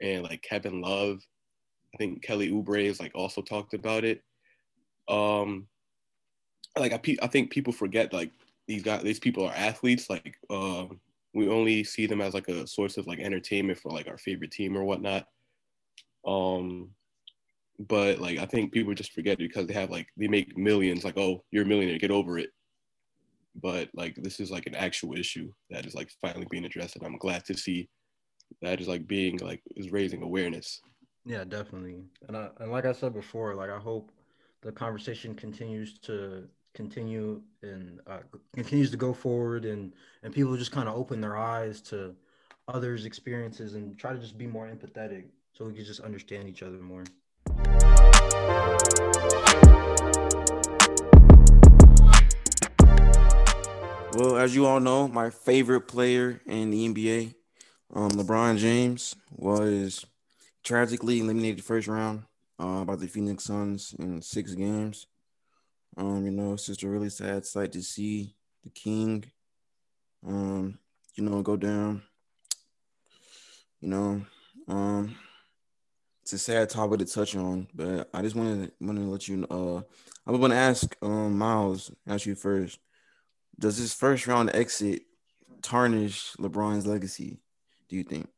and 0.00 0.22
like 0.22 0.42
Kevin 0.42 0.80
Love, 0.80 1.18
I 1.94 1.98
think 1.98 2.22
Kelly 2.22 2.50
Oubre 2.50 2.86
has 2.86 3.00
like 3.00 3.12
also 3.14 3.40
talked 3.40 3.74
about 3.74 4.04
it. 4.04 4.22
Um, 5.08 5.66
like 6.78 6.92
I, 6.92 7.16
I 7.22 7.26
think 7.26 7.50
people 7.50 7.72
forget 7.72 8.12
like 8.12 8.30
these 8.66 8.82
guys, 8.82 9.02
these 9.02 9.20
people 9.20 9.44
are 9.46 9.54
athletes. 9.54 10.08
Like 10.08 10.34
uh, 10.50 10.86
we 11.34 11.48
only 11.48 11.84
see 11.84 12.06
them 12.06 12.20
as 12.20 12.34
like 12.34 12.48
a 12.48 12.66
source 12.66 12.96
of 12.96 13.06
like 13.06 13.18
entertainment 13.18 13.78
for 13.78 13.90
like 13.90 14.08
our 14.08 14.18
favorite 14.18 14.50
team 14.50 14.76
or 14.76 14.84
whatnot. 14.84 15.26
Um, 16.26 16.90
but 17.78 18.18
like 18.18 18.38
I 18.38 18.46
think 18.46 18.72
people 18.72 18.94
just 18.94 19.12
forget 19.12 19.38
because 19.38 19.66
they 19.66 19.74
have 19.74 19.90
like 19.90 20.08
they 20.16 20.28
make 20.28 20.56
millions. 20.56 21.04
Like, 21.04 21.18
oh, 21.18 21.44
you're 21.50 21.64
a 21.64 21.66
millionaire, 21.66 21.98
get 21.98 22.10
over 22.10 22.38
it. 22.38 22.50
But 23.54 23.90
like 23.94 24.14
this 24.16 24.40
is 24.40 24.50
like 24.50 24.66
an 24.66 24.74
actual 24.74 25.14
issue 25.14 25.52
that 25.70 25.84
is 25.86 25.94
like 25.94 26.10
finally 26.20 26.46
being 26.50 26.64
addressed, 26.64 26.96
and 26.96 27.04
I'm 27.04 27.18
glad 27.18 27.44
to 27.46 27.56
see 27.56 27.88
that 28.60 28.80
is 28.80 28.88
like 28.88 29.06
being 29.06 29.38
like 29.38 29.62
is 29.76 29.92
raising 29.92 30.22
awareness. 30.22 30.80
Yeah, 31.24 31.44
definitely. 31.44 32.02
And 32.28 32.36
I, 32.36 32.48
and 32.58 32.72
like 32.72 32.84
I 32.84 32.92
said 32.92 33.14
before, 33.14 33.54
like 33.54 33.70
I 33.70 33.78
hope 33.78 34.10
the 34.62 34.72
conversation 34.72 35.34
continues 35.34 35.98
to 35.98 36.44
continue 36.72 37.42
and 37.62 38.00
uh, 38.06 38.18
continues 38.54 38.90
to 38.92 38.96
go 38.96 39.12
forward, 39.12 39.64
and 39.64 39.92
and 40.22 40.32
people 40.32 40.56
just 40.56 40.72
kind 40.72 40.88
of 40.88 40.94
open 40.94 41.20
their 41.20 41.36
eyes 41.36 41.80
to 41.82 42.14
others' 42.68 43.04
experiences 43.04 43.74
and 43.74 43.98
try 43.98 44.12
to 44.12 44.18
just 44.18 44.38
be 44.38 44.46
more 44.46 44.66
empathetic, 44.66 45.24
so 45.52 45.64
we 45.66 45.74
can 45.74 45.84
just 45.84 46.00
understand 46.00 46.48
each 46.48 46.62
other 46.62 46.78
more. 46.78 47.04
Well, 54.14 54.36
as 54.36 54.54
you 54.54 54.66
all 54.66 54.78
know, 54.78 55.08
my 55.08 55.30
favorite 55.30 55.82
player 55.82 56.40
in 56.46 56.70
the 56.70 56.88
NBA, 56.88 57.34
um, 57.94 58.10
LeBron 58.10 58.58
James, 58.58 59.16
was 59.34 60.06
tragically 60.62 61.18
eliminated 61.18 61.64
first 61.64 61.88
round 61.88 62.24
uh, 62.62 62.84
by 62.84 62.94
the 62.94 63.08
Phoenix 63.08 63.44
Suns 63.44 63.94
in 63.98 64.22
six 64.22 64.54
games. 64.54 65.08
Um, 65.96 66.24
you 66.24 66.30
know, 66.30 66.52
it's 66.52 66.66
just 66.66 66.84
a 66.84 66.88
really 66.88 67.10
sad 67.10 67.44
sight 67.44 67.72
to 67.72 67.82
see 67.82 68.36
the 68.62 68.70
King, 68.70 69.24
um, 70.26 70.78
you 71.14 71.24
know, 71.24 71.42
go 71.42 71.56
down. 71.56 72.02
You 73.80 73.88
know, 73.88 74.22
um, 74.68 75.16
it's 76.22 76.32
a 76.32 76.38
sad 76.38 76.70
topic 76.70 77.00
to 77.00 77.04
touch 77.04 77.34
on, 77.34 77.66
but 77.74 78.08
I 78.14 78.22
just 78.22 78.36
wanted 78.36 78.70
wanted 78.80 79.00
to 79.00 79.10
let 79.10 79.26
you 79.26 79.38
know. 79.38 79.46
Uh, 79.50 79.82
I 80.24 80.38
going 80.38 80.52
to 80.52 80.56
ask 80.56 80.96
um, 81.02 81.36
Miles, 81.36 81.90
ask 82.06 82.26
you 82.26 82.36
first. 82.36 82.78
Does 83.58 83.78
this 83.78 83.92
first 83.92 84.28
round 84.28 84.54
exit 84.54 85.02
tarnish 85.62 86.32
LeBron's 86.34 86.86
legacy? 86.86 87.40
Do 87.88 87.96
you 87.96 88.04
think? 88.04 88.28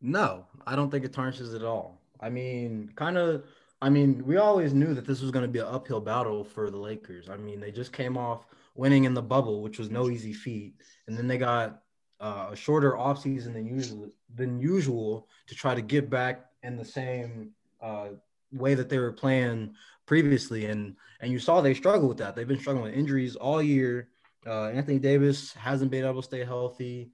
No, 0.00 0.46
I 0.64 0.76
don't 0.76 0.90
think 0.90 1.04
it 1.04 1.12
tarnishes 1.12 1.52
at 1.52 1.64
all. 1.64 2.00
I 2.20 2.30
mean, 2.30 2.92
kind 2.96 3.18
of. 3.18 3.44
I 3.82 3.90
mean, 3.90 4.24
we 4.24 4.38
always 4.38 4.72
knew 4.72 4.94
that 4.94 5.06
this 5.06 5.20
was 5.20 5.30
going 5.30 5.44
to 5.44 5.50
be 5.50 5.58
an 5.58 5.66
uphill 5.66 6.00
battle 6.00 6.44
for 6.44 6.70
the 6.70 6.78
Lakers. 6.78 7.28
I 7.28 7.36
mean, 7.36 7.60
they 7.60 7.70
just 7.70 7.92
came 7.92 8.16
off 8.16 8.46
winning 8.74 9.04
in 9.04 9.12
the 9.12 9.22
bubble, 9.22 9.62
which 9.62 9.78
was 9.78 9.90
no 9.90 10.08
easy 10.08 10.32
feat, 10.32 10.74
and 11.06 11.16
then 11.16 11.28
they 11.28 11.36
got 11.36 11.82
uh, 12.20 12.48
a 12.52 12.56
shorter 12.56 12.92
offseason 12.92 13.52
than 13.52 13.66
usual 13.66 14.10
than 14.34 14.60
usual 14.60 15.28
to 15.46 15.54
try 15.54 15.74
to 15.74 15.82
get 15.82 16.08
back 16.08 16.46
in 16.62 16.76
the 16.76 16.84
same 16.84 17.50
uh, 17.82 18.08
way 18.52 18.74
that 18.74 18.88
they 18.88 18.98
were 18.98 19.12
playing 19.12 19.74
previously, 20.06 20.66
and 20.66 20.96
and 21.20 21.32
you 21.32 21.38
saw 21.38 21.60
they 21.60 21.74
struggle 21.74 22.08
with 22.08 22.18
that. 22.18 22.34
They've 22.34 22.48
been 22.48 22.60
struggling 22.60 22.84
with 22.84 22.94
injuries 22.94 23.36
all 23.36 23.62
year. 23.62 24.08
Uh, 24.46 24.68
Anthony 24.68 24.98
Davis 24.98 25.52
hasn't 25.54 25.90
been 25.90 26.04
able 26.04 26.22
to 26.22 26.26
stay 26.26 26.44
healthy. 26.44 27.10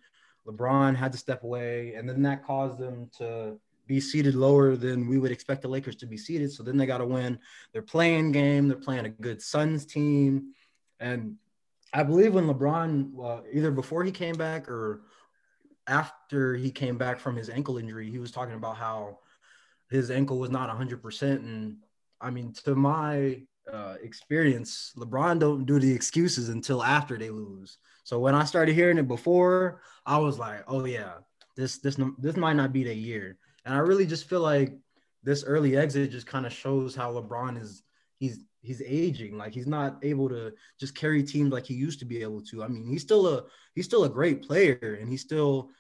LeBron 0.47 0.95
had 0.95 1.13
to 1.13 1.19
step 1.19 1.45
away, 1.45 1.95
and 1.95 2.09
then 2.09 2.23
that 2.23 2.45
caused 2.45 2.79
them 2.79 3.11
to 3.19 3.59
be 3.93 4.01
seated 4.01 4.35
lower 4.35 4.75
than 4.75 5.07
we 5.07 5.19
would 5.19 5.31
expect 5.31 5.61
the 5.61 5.69
Lakers 5.69 5.97
to 5.97 6.07
be 6.07 6.17
seated. 6.17 6.51
So 6.51 6.63
then 6.63 6.79
they 6.79 6.87
got 6.87 6.99
to 6.99 7.05
win 7.05 7.39
their 7.75 7.83
play-in 7.83 8.33
game. 8.33 8.67
They're 8.67 8.79
playing 8.79 9.05
a 9.05 9.11
good 9.11 9.43
Suns 9.43 9.85
team, 9.85 10.55
and 10.99 11.37
I 11.93 12.03
believe 12.05 12.33
when 12.33 12.47
LeBron, 12.47 13.13
uh, 13.23 13.43
either 13.53 13.71
before 13.71 14.03
he 14.03 14.11
came 14.11 14.35
back 14.35 14.67
or 14.67 15.03
after 15.87 16.55
he 16.55 16.71
came 16.71 16.97
back 16.97 17.21
from 17.21 17.37
his 17.37 17.51
ankle 17.51 17.77
injury, 17.77 18.11
he 18.11 18.19
was 18.19 18.31
talking 18.31 18.55
about 18.55 18.79
how 18.79 19.19
his 19.91 20.11
ankle 20.11 20.39
was 20.39 20.51
not 20.51 20.71
100%. 20.71 21.23
And 21.23 21.77
I 22.19 22.31
mean, 22.31 22.55
to 22.65 22.75
my 22.75 23.43
uh, 23.71 23.97
experience, 24.03 24.95
LeBron 24.97 25.39
don't 25.39 25.67
do 25.67 25.79
the 25.79 25.93
excuses 25.93 26.49
until 26.49 26.83
after 26.83 27.19
they 27.19 27.29
lose. 27.29 27.77
So 28.05 28.19
when 28.19 28.35
I 28.35 28.45
started 28.45 28.75
hearing 28.75 28.97
it 28.97 29.07
before, 29.07 29.83
I 30.07 30.17
was 30.17 30.39
like, 30.39 30.65
oh 30.67 30.87
yeah, 30.87 31.17
this 31.57 31.77
this 31.79 31.99
this 32.19 32.37
might 32.37 32.57
not 32.57 32.73
be 32.73 32.85
the 32.85 32.95
year. 32.95 33.37
And 33.65 33.75
I 33.75 33.79
really 33.79 34.07
just 34.07 34.29
feel 34.29 34.41
like 34.41 34.77
this 35.23 35.45
early 35.45 35.77
exit 35.77 36.11
just 36.11 36.27
kind 36.27 36.47
of 36.47 36.53
shows 36.53 36.95
how 36.95 37.13
LeBron 37.13 37.61
is 37.61 37.83
he's 38.19 38.41
he's 38.61 38.83
aging. 38.85 39.37
Like 39.37 39.55
he's 39.55 39.67
not 39.67 39.99
able 40.03 40.29
to 40.29 40.53
just 40.81 40.95
carry 40.95 41.23
teams 41.23 41.53
like 41.53 41.67
he 41.67 41.75
used 41.75 41.99
to 42.01 42.05
be 42.05 42.23
able 42.23 42.41
to. 42.43 42.63
I 42.63 42.69
mean, 42.69 42.87
he's 42.87 43.03
still 43.03 43.27
a 43.27 43.45
he's 43.75 43.85
still 43.85 44.05
a 44.05 44.09
great 44.09 44.43
player, 44.47 44.99
and 45.01 45.09
he's 45.09 45.23
still 45.23 45.71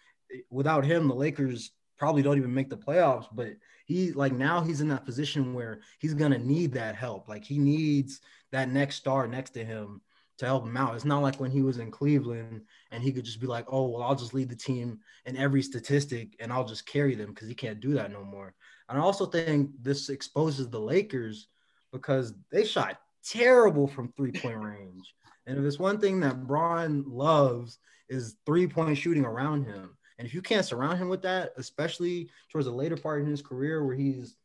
without 0.50 0.84
him, 0.84 1.08
the 1.08 1.14
Lakers 1.14 1.72
probably 1.98 2.22
don't 2.22 2.38
even 2.38 2.54
make 2.54 2.70
the 2.70 2.76
playoffs. 2.76 3.26
But 3.32 3.54
he 3.86 4.12
like 4.12 4.32
now 4.32 4.62
he's 4.62 4.80
in 4.80 4.88
that 4.88 5.04
position 5.04 5.54
where 5.54 5.80
he's 5.98 6.14
gonna 6.14 6.38
need 6.38 6.72
that 6.72 6.96
help. 6.96 7.28
Like 7.28 7.44
he 7.44 7.58
needs 7.58 8.20
that 8.50 8.68
next 8.70 8.96
star 8.96 9.26
next 9.26 9.50
to 9.50 9.64
him 9.64 10.00
to 10.38 10.46
help 10.46 10.64
him 10.64 10.76
out. 10.76 10.94
It's 10.94 11.04
not 11.04 11.22
like 11.22 11.40
when 11.40 11.50
he 11.50 11.62
was 11.62 11.78
in 11.78 11.90
Cleveland 11.90 12.62
and 12.90 13.02
he 13.02 13.12
could 13.12 13.24
just 13.24 13.40
be 13.40 13.46
like, 13.46 13.66
oh, 13.68 13.88
well, 13.88 14.02
I'll 14.02 14.14
just 14.14 14.34
lead 14.34 14.48
the 14.48 14.56
team 14.56 14.98
in 15.26 15.36
every 15.36 15.62
statistic 15.62 16.34
and 16.40 16.52
I'll 16.52 16.64
just 16.64 16.86
carry 16.86 17.14
them 17.14 17.30
because 17.30 17.48
he 17.48 17.54
can't 17.54 17.80
do 17.80 17.94
that 17.94 18.10
no 18.10 18.24
more. 18.24 18.54
And 18.88 18.98
I 18.98 19.02
also 19.02 19.26
think 19.26 19.70
this 19.80 20.08
exposes 20.08 20.68
the 20.68 20.80
Lakers 20.80 21.48
because 21.92 22.34
they 22.50 22.64
shot 22.64 22.98
terrible 23.24 23.86
from 23.86 24.12
three 24.12 24.32
point 24.32 24.58
range. 24.62 25.14
And 25.46 25.58
if 25.58 25.64
it's 25.64 25.78
one 25.78 25.98
thing 25.98 26.20
that 26.20 26.46
Bron 26.46 27.04
loves 27.06 27.78
is 28.08 28.36
three 28.46 28.66
point 28.66 28.98
shooting 28.98 29.24
around 29.24 29.64
him. 29.64 29.96
And 30.18 30.26
if 30.26 30.34
you 30.34 30.42
can't 30.42 30.64
surround 30.64 30.98
him 30.98 31.08
with 31.08 31.22
that, 31.22 31.52
especially 31.56 32.30
towards 32.50 32.66
the 32.66 32.72
later 32.72 32.96
part 32.96 33.22
in 33.22 33.26
his 33.26 33.42
career 33.42 33.84
where 33.84 33.96
he's 33.96 34.36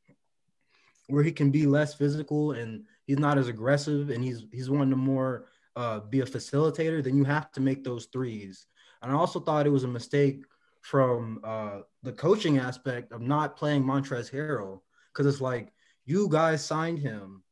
where 1.08 1.24
he 1.24 1.32
can 1.32 1.52
be 1.52 1.66
less 1.66 1.94
physical 1.94 2.52
and 2.52 2.84
he's 3.06 3.20
not 3.20 3.38
as 3.38 3.48
aggressive 3.48 4.10
and 4.10 4.24
he's 4.24 4.46
he's 4.52 4.70
one 4.70 4.82
of 4.82 4.90
the 4.90 4.96
more 4.96 5.46
uh, 5.78 6.00
be 6.00 6.22
a 6.22 6.26
facilitator, 6.26 7.04
then 7.04 7.16
you 7.16 7.24
have 7.24 7.52
to 7.52 7.62
make 7.62 7.84
those 7.84 8.08
threes. 8.08 8.66
And 9.02 9.12
I 9.12 9.16
also 9.16 9.40
thought 9.40 9.68
it 9.68 9.72
was 9.72 9.84
a 9.84 9.88
mistake 10.00 10.44
from 10.82 11.40
uh, 11.44 11.82
the 12.02 12.14
coaching 12.14 12.58
aspect 12.58 13.12
of 13.12 13.22
not 13.22 13.58
playing 13.58 13.84
Montrezl 13.84 14.32
Harrell 14.32 14.82
because 15.14 15.32
it's 15.32 15.42
like 15.42 15.72
you 16.06 16.28
guys 16.30 16.66
signed 16.66 17.00
him. 17.00 17.44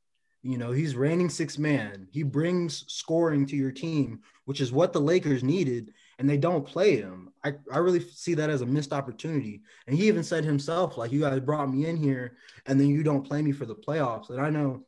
You 0.42 0.58
know, 0.58 0.72
he's 0.72 0.96
reigning 0.96 1.30
six 1.30 1.58
man. 1.58 2.08
He 2.12 2.24
brings 2.24 2.86
scoring 2.88 3.46
to 3.48 3.56
your 3.56 3.72
team, 3.72 4.22
which 4.46 4.62
is 4.62 4.72
what 4.72 4.94
the 4.94 5.02
Lakers 5.02 5.44
needed, 5.44 5.92
and 6.20 6.30
they 6.30 6.38
don't 6.38 6.66
play 6.66 6.98
him. 6.98 7.34
I, 7.44 7.54
I 7.72 7.80
really 7.80 8.00
see 8.00 8.36
that 8.36 8.52
as 8.52 8.62
a 8.62 8.66
missed 8.66 8.94
opportunity. 8.94 9.62
And 9.88 9.98
he 9.98 10.08
even 10.08 10.24
said 10.24 10.44
himself, 10.44 10.98
like, 10.98 11.12
you 11.12 11.22
guys 11.22 11.40
brought 11.40 11.74
me 11.74 11.88
in 11.88 11.98
here 11.98 12.38
and 12.68 12.80
then 12.80 12.90
you 12.90 13.04
don't 13.04 13.28
play 13.28 13.42
me 13.42 13.52
for 13.52 13.66
the 13.66 13.76
playoffs. 13.76 14.30
And 14.30 14.40
I 14.40 14.50
know 14.50 14.86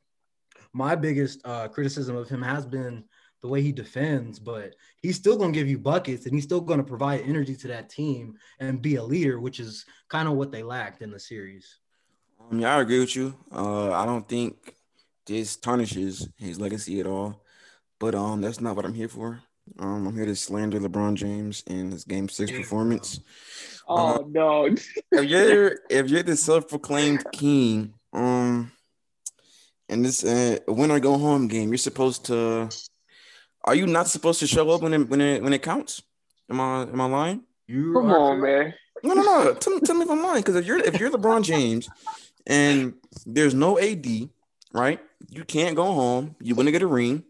my 0.73 0.95
biggest 0.95 1.41
uh, 1.43 1.67
criticism 1.67 2.15
of 2.15 2.30
him 2.30 2.41
has 2.41 2.65
been 2.65 3.04
the 3.41 3.47
way 3.47 3.62
he 3.62 3.71
defends, 3.71 4.39
but 4.39 4.76
he's 5.02 5.15
still 5.15 5.38
going 5.38 5.54
to 5.54 5.60
give 5.60 5.67
you 5.67 5.78
buckets 5.78 6.26
and 6.26 6.34
he's 6.34 6.43
still 6.43 6.62
going 6.62 6.80
to 6.80 6.84
provide 6.84 7.21
energy 7.21 7.56
to 7.56 7.67
that 7.67 7.89
team 7.89 8.36
and 8.60 8.82
be 8.82 8.95
a 8.95 9.04
leader, 9.04 9.39
which 9.39 9.60
is 9.60 9.86
kind 10.10 10.28
of 10.28 10.36
what 10.36 10.52
they 10.52 10.63
lacked 10.63 11.02
in 11.02 11.12
the 11.12 11.19
series. 11.19 11.78
Um, 12.39 12.60
yeah, 12.60 12.78
I 12.78 12.82
agree 12.82 13.00
with 13.00 13.15
you. 13.15 13.36
Uh, 13.52 13.91
I 13.91 14.06
don't 14.06 14.28
think 14.28 14.76
this 15.26 15.56
tarnishes 15.56 16.30
his 16.38 16.60
legacy 16.60 17.00
at 17.00 17.08
all, 17.08 17.43
but 18.00 18.15
um, 18.15 18.41
that's 18.41 18.62
not 18.62 18.76
what 18.76 18.86
I'm 18.86 18.93
here 18.93 19.10
for. 19.10 19.41
Um, 19.80 20.08
I'm 20.08 20.15
here 20.15 20.26
to 20.26 20.36
slander 20.36 20.80
LeBron 20.80 21.15
James 21.15 21.63
and 21.67 21.91
his 21.91 22.06
Game 22.06 22.30
Six 22.30 22.52
performance. 22.52 23.19
Oh 23.88 24.15
uh, 24.15 24.23
no! 24.28 24.65
if 25.12 25.26
you're 25.26 25.80
if 25.89 26.10
you're 26.10 26.23
the 26.23 26.38
self-proclaimed 26.38 27.26
king, 27.34 27.93
um, 28.13 28.71
and 29.89 30.06
this 30.06 30.23
uh, 30.23 30.60
win 30.67 30.91
or 30.91 31.00
go 31.00 31.17
home 31.17 31.47
game, 31.47 31.69
you're 31.69 31.78
supposed 31.78 32.26
to 32.26 32.69
are 33.67 33.75
you 33.75 33.86
not 33.86 34.08
supposed 34.08 34.39
to 34.39 34.47
show 34.47 34.69
up 34.71 34.82
when 34.82 34.93
it 34.93 35.10
when 35.10 35.21
it 35.21 35.43
when 35.43 35.53
it 35.53 35.62
counts? 35.62 36.01
Am 36.49 36.60
I 36.60 36.84
am 36.84 37.01
I 37.01 37.06
lying? 37.06 37.43
You 37.67 37.93
come 37.93 38.10
on, 38.12 38.41
man. 38.41 38.73
No, 39.03 39.13
no, 39.13 39.21
no. 39.21 39.53
tell, 39.53 39.80
tell 39.82 39.95
me 39.95 40.03
if 40.03 40.10
I'm 40.10 40.23
lying. 40.23 40.41
Because 40.41 40.56
if 40.56 40.65
you're 40.65 40.80
if 40.80 40.99
you're 40.99 41.12
LeBron 41.12 41.43
James 41.43 41.89
and 42.47 42.93
there's 43.25 43.53
no 43.53 43.77
AD, 43.77 44.08
right? 44.73 44.99
You 45.30 45.43
can't 45.43 45.75
go 45.75 45.86
home. 45.86 46.36
You 46.39 46.56
want 46.56 46.67
to 46.67 46.71
get 46.71 46.82
a 46.82 46.88
ring, 46.88 47.23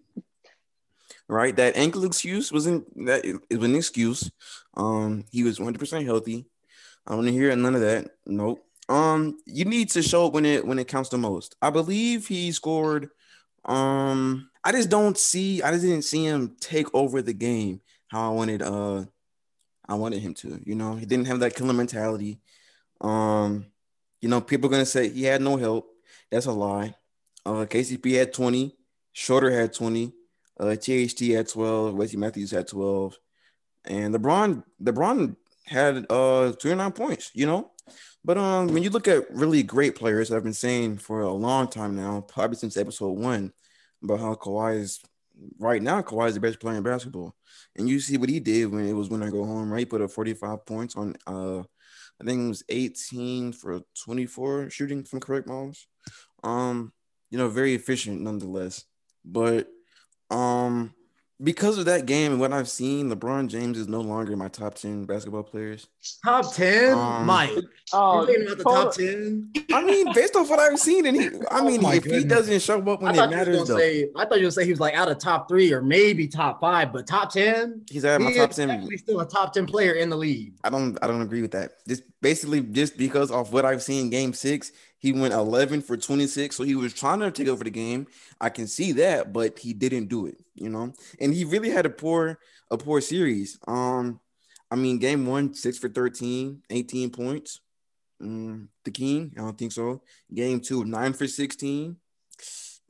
right? 1.28 1.56
That 1.56 1.76
ankle 1.76 2.06
excuse 2.06 2.52
wasn't 2.52 2.86
that 3.08 3.26
it 3.26 3.58
was 3.58 3.68
an 3.68 3.76
excuse. 3.76 4.32
Um, 4.76 5.26
he 5.32 5.44
was 5.44 5.60
100 5.60 5.80
percent 5.80 6.06
healthy. 6.06 6.46
I 7.06 7.12
don't 7.12 7.20
want 7.20 7.28
to 7.30 7.34
hear 7.34 7.56
none 7.56 7.74
of 7.74 7.82
that. 7.82 8.12
Nope. 8.28 8.64
Um, 8.90 9.40
you 9.46 9.66
need 9.66 9.90
to 9.92 10.04
show 10.04 10.28
up 10.28 10.34
when 10.34 10.46
it 10.46 10.66
when 10.66 10.78
it 10.78 10.88
counts 10.88 11.10
the 11.10 11.18
most. 11.18 11.56
I 11.62 11.72
believe 11.72 12.28
he 12.28 12.52
scored 12.52 13.10
um 13.66 14.50
I 14.68 14.74
just 14.74 14.90
don't 14.90 15.18
see. 15.18 15.62
I 15.62 15.72
just 15.72 15.84
didn't 15.84 16.02
see 16.02 16.26
him 16.26 16.58
take 16.60 16.94
over 16.94 17.22
the 17.22 17.32
game 17.32 17.80
how 18.10 18.30
I 18.30 18.36
wanted. 18.36 18.62
Uh, 18.62 19.06
I 19.88 19.94
wanted 19.94 20.22
him 20.22 20.34
to. 20.34 20.60
You 20.66 20.76
know, 20.76 20.96
he 20.96 21.06
didn't 21.06 21.28
have 21.28 21.40
that 21.40 21.56
killer 21.56 21.72
mentality. 21.72 22.42
Um, 23.00 23.68
you 24.20 24.28
know, 24.28 24.42
people 24.42 24.68
are 24.68 24.72
gonna 24.72 24.86
say 24.86 25.08
he 25.08 25.24
had 25.24 25.42
no 25.42 25.56
help. 25.56 25.88
That's 26.30 26.48
a 26.48 26.52
lie. 26.52 26.96
Uh, 27.46 27.64
KCP 27.64 28.18
had 28.18 28.34
twenty. 28.34 28.76
Schröder 29.16 29.58
had 29.58 29.74
twenty. 29.74 30.12
Uh, 30.60 30.76
THT 30.76 31.32
had 31.32 31.48
twelve. 31.48 31.94
Wesley 31.94 32.20
Matthews 32.20 32.52
had 32.52 32.68
twelve, 32.68 33.18
and 33.86 34.14
LeBron. 34.14 34.66
LeBron 34.84 35.38
had 35.66 36.08
uh 36.10 36.52
29 36.52 36.92
points. 36.92 37.32
You 37.34 37.46
know, 37.46 37.72
but 38.26 38.38
um, 38.38 38.68
when 38.68 38.84
you 38.84 38.90
look 38.90 39.08
at 39.08 39.34
really 39.34 39.64
great 39.64 39.96
players, 39.96 40.30
I've 40.30 40.44
been 40.44 40.52
saying 40.52 40.98
for 40.98 41.22
a 41.22 41.32
long 41.32 41.70
time 41.70 41.96
now, 41.96 42.20
probably 42.20 42.58
since 42.58 42.76
episode 42.76 43.18
one 43.18 43.54
about 44.04 44.20
how 44.20 44.36
Kawhi 44.36 44.80
is 44.80 45.02
right 45.60 45.82
now. 45.82 46.02
Kawhi 46.02 46.30
is 46.30 46.34
the 46.36 46.40
best 46.40 46.60
player 46.60 46.78
in 46.78 46.84
basketball, 46.84 47.36
and 47.76 47.88
you 47.88 48.00
see 48.00 48.18
what 48.18 48.30
he 48.30 48.40
did 48.40 48.72
when 48.72 48.88
it 48.88 48.94
was 48.94 49.10
when 49.10 49.24
I 49.24 49.30
go 49.30 49.46
home. 49.46 49.72
Right, 49.72 49.80
he 49.80 49.86
put 49.86 50.02
up 50.02 50.12
45 50.12 50.66
points 50.66 50.96
on. 50.96 51.16
Uh, 51.26 51.60
I 52.20 52.24
think 52.26 52.46
it 52.46 52.48
was 52.48 52.64
18 52.70 53.54
for 53.54 53.82
24 54.04 54.70
shooting 54.70 55.04
from 55.04 55.20
correct 55.20 55.48
moms. 55.48 55.88
Um, 56.44 56.92
you 57.30 57.38
know, 57.38 57.50
very 57.50 57.76
efficient 57.76 58.22
nonetheless. 58.22 58.86
But 59.24 59.68
um, 60.30 60.94
because 61.42 61.78
of 61.78 61.86
that 61.86 62.08
game 62.08 62.32
and 62.32 62.42
what 62.42 62.52
I've 62.52 62.70
seen, 62.70 63.12
LeBron 63.12 63.48
James 63.48 63.78
is 63.78 63.88
no 63.88 64.02
longer 64.02 64.36
my 64.36 64.48
top 64.48 64.74
10 64.74 65.06
basketball 65.06 65.44
players. 65.44 65.88
Top 66.24 66.52
10? 66.54 66.94
Um, 66.94 67.26
Mike. 67.28 67.52
Oh, 67.94 68.24
about 68.24 68.58
the 68.58 68.64
top 68.64 68.94
10? 68.96 69.52
I 69.72 69.84
mean, 69.84 70.12
based 70.14 70.36
off 70.36 70.50
what 70.50 70.60
I've 70.60 70.80
seen, 70.80 71.06
and 71.06 71.16
he, 71.16 71.28
I 71.52 71.60
oh 71.60 71.66
mean, 71.66 71.86
oh 71.86 71.92
if 71.92 72.04
goodness. 72.04 72.24
he 72.24 72.28
doesn't 72.28 72.62
show 72.62 72.80
up 72.90 73.02
when 73.02 73.14
it 73.14 73.30
matters, 73.30 73.68
though. 73.68 73.78
Say, 73.78 74.10
I 74.16 74.26
thought 74.26 74.40
you 74.40 74.46
would 74.46 74.54
say 74.54 74.66
he 74.66 74.72
was 74.72 74.80
like 74.80 74.96
out 74.96 75.10
of 75.10 75.20
top 75.20 75.48
three 75.48 75.72
or 75.72 75.82
maybe 75.82 76.28
top 76.28 76.60
five, 76.60 76.92
but 76.92 77.06
top 77.06 77.32
10? 77.32 77.84
He's 77.90 78.04
out 78.04 78.16
of 78.16 78.22
my 78.24 78.34
top 78.34 78.52
10. 78.52 78.82
He's 78.90 79.02
still 79.02 79.20
a 79.20 79.28
top 79.28 79.54
10 79.54 79.68
player 79.68 79.94
in 79.94 80.10
the 80.10 80.18
league. 80.18 80.54
I 80.64 80.70
don't, 80.70 80.98
I 81.04 81.08
don't 81.08 81.22
agree 81.22 81.44
with 81.44 81.52
that. 81.52 81.74
Just 81.88 82.02
basically, 82.20 82.62
just 82.62 82.98
because 82.98 83.30
of 83.30 83.54
what 83.54 83.64
I've 83.64 83.84
seen 83.84 84.10
game 84.10 84.34
six, 84.34 84.72
he 85.00 85.14
went 85.14 85.34
11 85.34 85.82
for 85.82 85.98
26. 85.98 86.56
So 86.56 86.64
he 86.64 86.76
was 86.76 86.94
trying 86.94 87.20
to 87.20 87.32
take 87.32 87.48
over 87.48 87.64
the 87.64 87.70
game. 87.70 88.08
I 88.42 88.50
can 88.50 88.68
see 88.68 88.94
that, 88.94 89.32
but 89.32 89.60
he 89.60 89.74
didn't 89.74 90.08
do 90.08 90.26
it, 90.26 90.38
you 90.56 90.70
know. 90.70 90.94
And 91.20 91.34
he 91.34 91.46
really 91.46 91.70
had 91.70 91.86
a 91.86 91.90
poor, 91.90 92.40
a 92.72 92.78
poor 92.78 93.02
series. 93.02 93.60
Um, 93.68 94.20
I 94.70 94.76
mean, 94.76 94.98
game 94.98 95.26
one, 95.26 95.54
six 95.54 95.78
for 95.78 95.90
13, 95.90 96.64
18 96.70 97.10
points. 97.12 97.62
Mm, 98.22 98.68
the 98.84 98.92
King, 98.92 99.34
I 99.38 99.42
don't 99.42 99.58
think 99.58 99.72
so. 99.72 100.02
Game 100.34 100.60
two, 100.60 100.84
nine 100.84 101.14
for 101.14 101.28
16. 101.28 101.96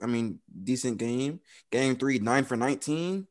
I 0.02 0.06
mean, 0.06 0.40
decent 0.64 0.98
game. 0.98 1.42
Game 1.72 1.96
three, 1.96 2.20
nine 2.20 2.46
for 2.46 2.56
19. 2.56 3.28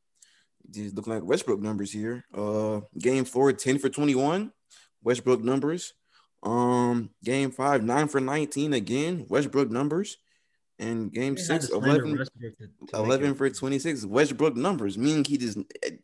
Just 0.70 0.96
looking 0.96 1.12
like 1.12 1.24
Westbrook 1.24 1.60
numbers 1.60 1.92
here. 1.92 2.24
Uh, 2.34 2.80
game 2.98 3.24
four, 3.24 3.52
10 3.52 3.78
for 3.78 3.88
21. 3.88 4.52
Westbrook 5.02 5.42
numbers. 5.42 5.94
Um, 6.46 7.10
game 7.24 7.50
five, 7.50 7.82
nine 7.82 8.08
for 8.08 8.20
19 8.20 8.72
again, 8.72 9.26
Westbrook 9.28 9.70
numbers. 9.70 10.16
And 10.78 11.10
game 11.10 11.34
They 11.34 11.40
six, 11.40 11.70
11, 11.70 12.18
to- 12.18 12.26
to 12.88 12.96
11 12.96 13.34
for 13.34 13.48
26 13.48 14.04
Westbrook 14.04 14.56
numbers, 14.56 14.98
meaning 14.98 15.24
he 15.24 15.38
just 15.38 15.58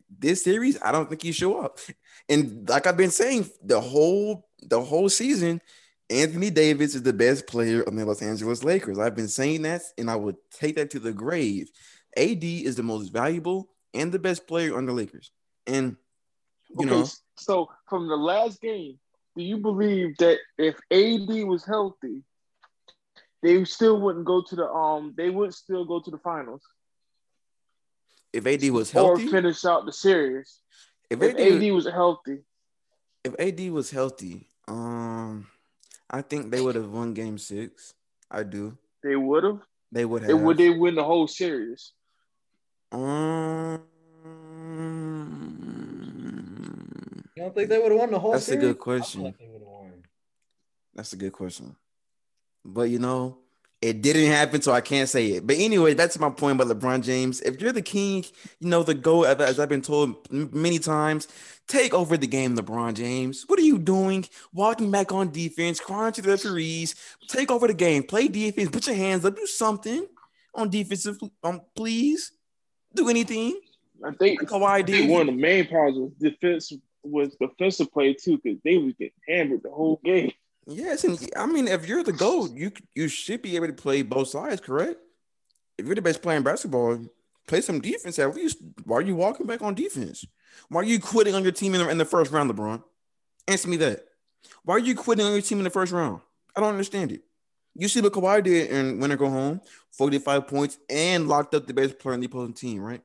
this 0.09 0.43
series, 0.43 0.81
I 0.81 0.91
don't 0.91 1.07
think 1.07 1.21
he 1.21 1.31
show 1.31 1.59
up. 1.59 1.79
And 2.27 2.67
like 2.67 2.87
I've 2.87 2.97
been 2.97 3.11
saying, 3.11 3.49
the 3.63 3.79
whole 3.79 4.47
the 4.63 4.81
whole 4.81 5.09
season, 5.09 5.61
Anthony 6.09 6.49
Davis 6.49 6.95
is 6.95 7.03
the 7.03 7.13
best 7.13 7.47
player 7.47 7.83
on 7.87 7.95
the 7.95 8.05
Los 8.05 8.21
Angeles 8.21 8.63
Lakers. 8.63 8.97
I've 8.97 9.15
been 9.15 9.27
saying 9.27 9.61
that, 9.63 9.83
and 9.97 10.09
I 10.09 10.15
would 10.15 10.37
take 10.51 10.75
that 10.77 10.91
to 10.91 10.99
the 10.99 11.13
grave. 11.13 11.69
AD 12.17 12.43
is 12.43 12.75
the 12.75 12.83
most 12.83 13.09
valuable 13.13 13.69
and 13.93 14.11
the 14.11 14.19
best 14.19 14.47
player 14.47 14.75
on 14.75 14.85
the 14.85 14.93
Lakers. 14.93 15.31
And 15.67 15.97
you 16.69 16.85
okay, 16.87 16.89
know, 16.89 17.07
so 17.37 17.69
from 17.87 18.07
the 18.07 18.15
last 18.17 18.59
game, 18.61 18.97
do 19.35 19.43
you 19.43 19.57
believe 19.57 20.17
that 20.17 20.37
if 20.57 20.75
AD 20.91 21.29
was 21.45 21.65
healthy, 21.65 22.23
they 23.21 23.63
still 23.65 23.99
wouldn't 24.01 24.25
go 24.25 24.41
to 24.41 24.55
the 24.55 24.67
um 24.67 25.13
they 25.17 25.29
would 25.29 25.53
still 25.53 25.85
go 25.85 25.99
to 25.99 26.11
the 26.11 26.17
finals 26.17 26.61
if 28.31 28.45
AD 28.45 28.69
was 28.71 28.91
healthy, 28.91 29.25
or 29.25 29.31
finish 29.31 29.65
out 29.65 29.85
the 29.85 29.91
series? 29.93 30.59
if 31.09 31.21
If 31.21 31.33
AD, 31.35 31.39
AD 31.39 31.71
was 31.71 31.85
healthy, 31.85 32.39
if 33.23 33.33
AD 33.39 33.71
was 33.71 33.91
healthy, 33.91 34.47
um, 34.67 35.47
I 36.09 36.21
think 36.21 36.51
they 36.51 36.61
would 36.61 36.75
have 36.75 36.89
won 36.91 37.13
game 37.13 37.37
six. 37.37 37.93
I 38.29 38.43
do. 38.43 38.77
they 39.03 39.15
would 39.15 39.43
have. 39.43 39.59
They 39.91 40.05
would 40.05 40.23
They 40.25 40.33
have. 40.33 40.41
would 40.41 40.57
they 40.57 40.69
win 40.69 40.95
the 40.95 41.03
whole 41.03 41.27
series? 41.27 41.93
Um, 42.91 43.81
You 47.35 47.43
don't 47.43 47.55
think 47.55 47.69
they 47.69 47.79
would 47.79 47.91
have 47.91 47.99
won 47.99 48.11
the 48.11 48.19
whole 48.19 48.31
thing. 48.33 48.39
That's 48.39 48.49
a 48.49 48.57
good 48.57 48.79
question. 48.79 49.23
like 49.23 49.37
they 49.37 49.47
would've 49.47 49.67
won. 49.67 50.03
that's 50.93 51.13
a 51.13 51.17
good 51.17 51.33
question. 51.33 51.75
But 52.63 52.83
you 52.89 52.99
know, 52.99 53.39
it 53.81 54.01
didn't 54.01 54.31
happen, 54.31 54.61
so 54.61 54.71
I 54.71 54.81
can't 54.81 55.09
say 55.09 55.31
it. 55.31 55.45
But 55.45 55.57
anyway, 55.57 55.93
that's 55.93 56.17
my 56.17 56.29
point 56.29 56.61
about 56.61 56.73
LeBron 56.77 57.03
James. 57.03 57.41
If 57.41 57.59
you're 57.59 57.73
the 57.73 57.81
king, 57.81 58.23
you 58.59 58.69
know 58.69 58.83
the 58.83 58.93
go 58.93 59.23
as 59.23 59.37
as 59.39 59.59
I've 59.59 59.67
been 59.67 59.81
told 59.81 60.31
many 60.31 60.79
times, 60.79 61.27
take 61.67 61.93
over 61.93 62.15
the 62.15 62.27
game, 62.27 62.55
LeBron 62.55 62.93
James. 62.93 63.43
What 63.47 63.59
are 63.59 63.63
you 63.63 63.79
doing? 63.79 64.25
Walking 64.53 64.91
back 64.91 65.11
on 65.11 65.31
defense, 65.31 65.79
crying 65.79 66.13
to 66.13 66.21
the 66.21 66.29
referees. 66.29 66.95
Take 67.27 67.51
over 67.51 67.67
the 67.67 67.73
game. 67.73 68.03
Play 68.03 68.27
defense. 68.27 68.69
Put 68.69 68.87
your 68.87 68.95
hands 68.95 69.25
up. 69.25 69.35
Do 69.35 69.45
something 69.47 70.05
on 70.55 70.69
defensive. 70.69 71.17
Um, 71.43 71.61
please 71.75 72.31
do 72.93 73.09
anything. 73.09 73.59
I 74.05 74.11
think, 74.11 74.41
Kawhi 74.41 74.67
I 74.67 74.81
did. 74.81 74.95
think 74.95 75.11
one 75.11 75.21
of 75.21 75.27
the 75.27 75.41
main 75.41 75.67
problems 75.67 75.97
was 75.97 76.31
defense 76.31 76.71
was 77.03 77.35
defensive 77.35 77.91
play 77.91 78.13
too, 78.13 78.39
because 78.43 78.59
they 78.63 78.77
was 78.77 78.93
getting 78.93 79.13
hammered 79.27 79.63
the 79.63 79.69
whole 79.69 79.99
game. 80.03 80.31
Yes, 80.65 81.03
and 81.03 81.19
I 81.35 81.45
mean, 81.45 81.67
if 81.67 81.87
you're 81.87 82.03
the 82.03 82.13
GOAT, 82.13 82.51
you 82.53 82.71
you 82.95 83.07
should 83.07 83.41
be 83.41 83.55
able 83.55 83.67
to 83.67 83.73
play 83.73 84.01
both 84.01 84.29
sides, 84.29 84.61
correct? 84.61 84.99
If 85.77 85.85
you're 85.85 85.95
the 85.95 86.01
best 86.01 86.21
player 86.21 86.37
in 86.37 86.43
basketball, 86.43 87.05
play 87.47 87.61
some 87.61 87.81
defense 87.81 88.19
at 88.19 88.35
least. 88.35 88.59
Why 88.85 88.97
are 88.97 89.01
you 89.01 89.15
walking 89.15 89.45
back 89.45 89.61
on 89.61 89.73
defense? 89.73 90.25
Why 90.69 90.81
are 90.81 90.85
you 90.85 90.99
quitting 90.99 91.35
on 91.35 91.43
your 91.43 91.51
team 91.51 91.73
in 91.73 91.81
the, 91.81 91.89
in 91.89 91.97
the 91.97 92.05
first 92.05 92.31
round, 92.31 92.49
LeBron? 92.51 92.83
Answer 93.47 93.67
me 93.67 93.77
that. 93.77 94.05
Why 94.63 94.75
are 94.75 94.79
you 94.79 94.95
quitting 94.95 95.25
on 95.25 95.33
your 95.33 95.41
team 95.41 95.57
in 95.57 95.63
the 95.63 95.69
first 95.69 95.91
round? 95.91 96.21
I 96.55 96.61
don't 96.61 96.69
understand 96.69 97.11
it. 97.11 97.21
You 97.75 97.87
see 97.87 98.01
what 98.01 98.13
Kawhi 98.13 98.43
did 98.43 98.69
in 98.69 98.99
Winter 98.99 99.17
Go 99.17 99.29
Home, 99.29 99.61
45 99.91 100.47
points 100.47 100.77
and 100.89 101.27
locked 101.27 101.55
up 101.55 101.65
the 101.65 101.73
best 101.73 101.97
player 101.97 102.13
in 102.13 102.19
the 102.19 102.27
opposing 102.27 102.53
team, 102.53 102.81
right? 102.81 103.01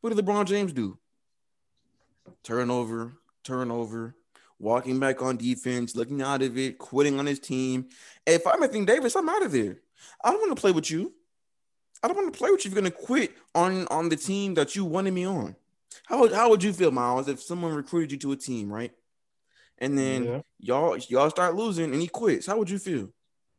What 0.00 0.14
did 0.14 0.24
LeBron 0.24 0.46
James 0.46 0.72
do? 0.72 0.96
Turnover, 2.44 3.14
turnover, 3.44 4.14
walking 4.58 4.98
back 5.00 5.22
on 5.22 5.36
defense, 5.36 5.94
looking 5.96 6.22
out 6.22 6.42
of 6.42 6.56
it, 6.58 6.78
quitting 6.78 7.18
on 7.18 7.26
his 7.26 7.38
team. 7.38 7.88
If 8.26 8.46
I'm 8.46 8.62
Anthony 8.62 8.84
Davis, 8.86 9.16
I'm 9.16 9.28
out 9.28 9.42
of 9.44 9.52
there. 9.52 9.78
I 10.24 10.30
don't 10.30 10.40
want 10.40 10.56
to 10.56 10.60
play 10.60 10.72
with 10.72 10.90
you. 10.90 11.12
I 12.02 12.08
don't 12.08 12.16
want 12.16 12.32
to 12.32 12.38
play 12.38 12.50
with 12.50 12.64
you 12.64 12.70
if 12.70 12.74
you're 12.74 12.82
gonna 12.82 12.90
quit 12.90 13.32
on 13.54 13.86
on 13.88 14.08
the 14.08 14.16
team 14.16 14.54
that 14.54 14.74
you 14.74 14.84
wanted 14.84 15.12
me 15.14 15.24
on. 15.26 15.54
How 16.06 16.18
would 16.20 16.32
how 16.32 16.50
would 16.50 16.62
you 16.62 16.72
feel, 16.72 16.90
Miles, 16.90 17.28
if 17.28 17.40
someone 17.42 17.74
recruited 17.74 18.12
you 18.12 18.18
to 18.18 18.32
a 18.32 18.36
team, 18.36 18.72
right? 18.72 18.92
And 19.78 19.96
then 19.96 20.24
Yeah. 20.24 20.40
y'all 20.58 20.96
y'all 21.08 21.30
start 21.30 21.54
losing 21.54 21.92
and 21.92 22.00
he 22.00 22.08
quits. 22.08 22.46
How 22.46 22.58
would 22.58 22.70
you 22.70 22.78
feel? 22.78 23.10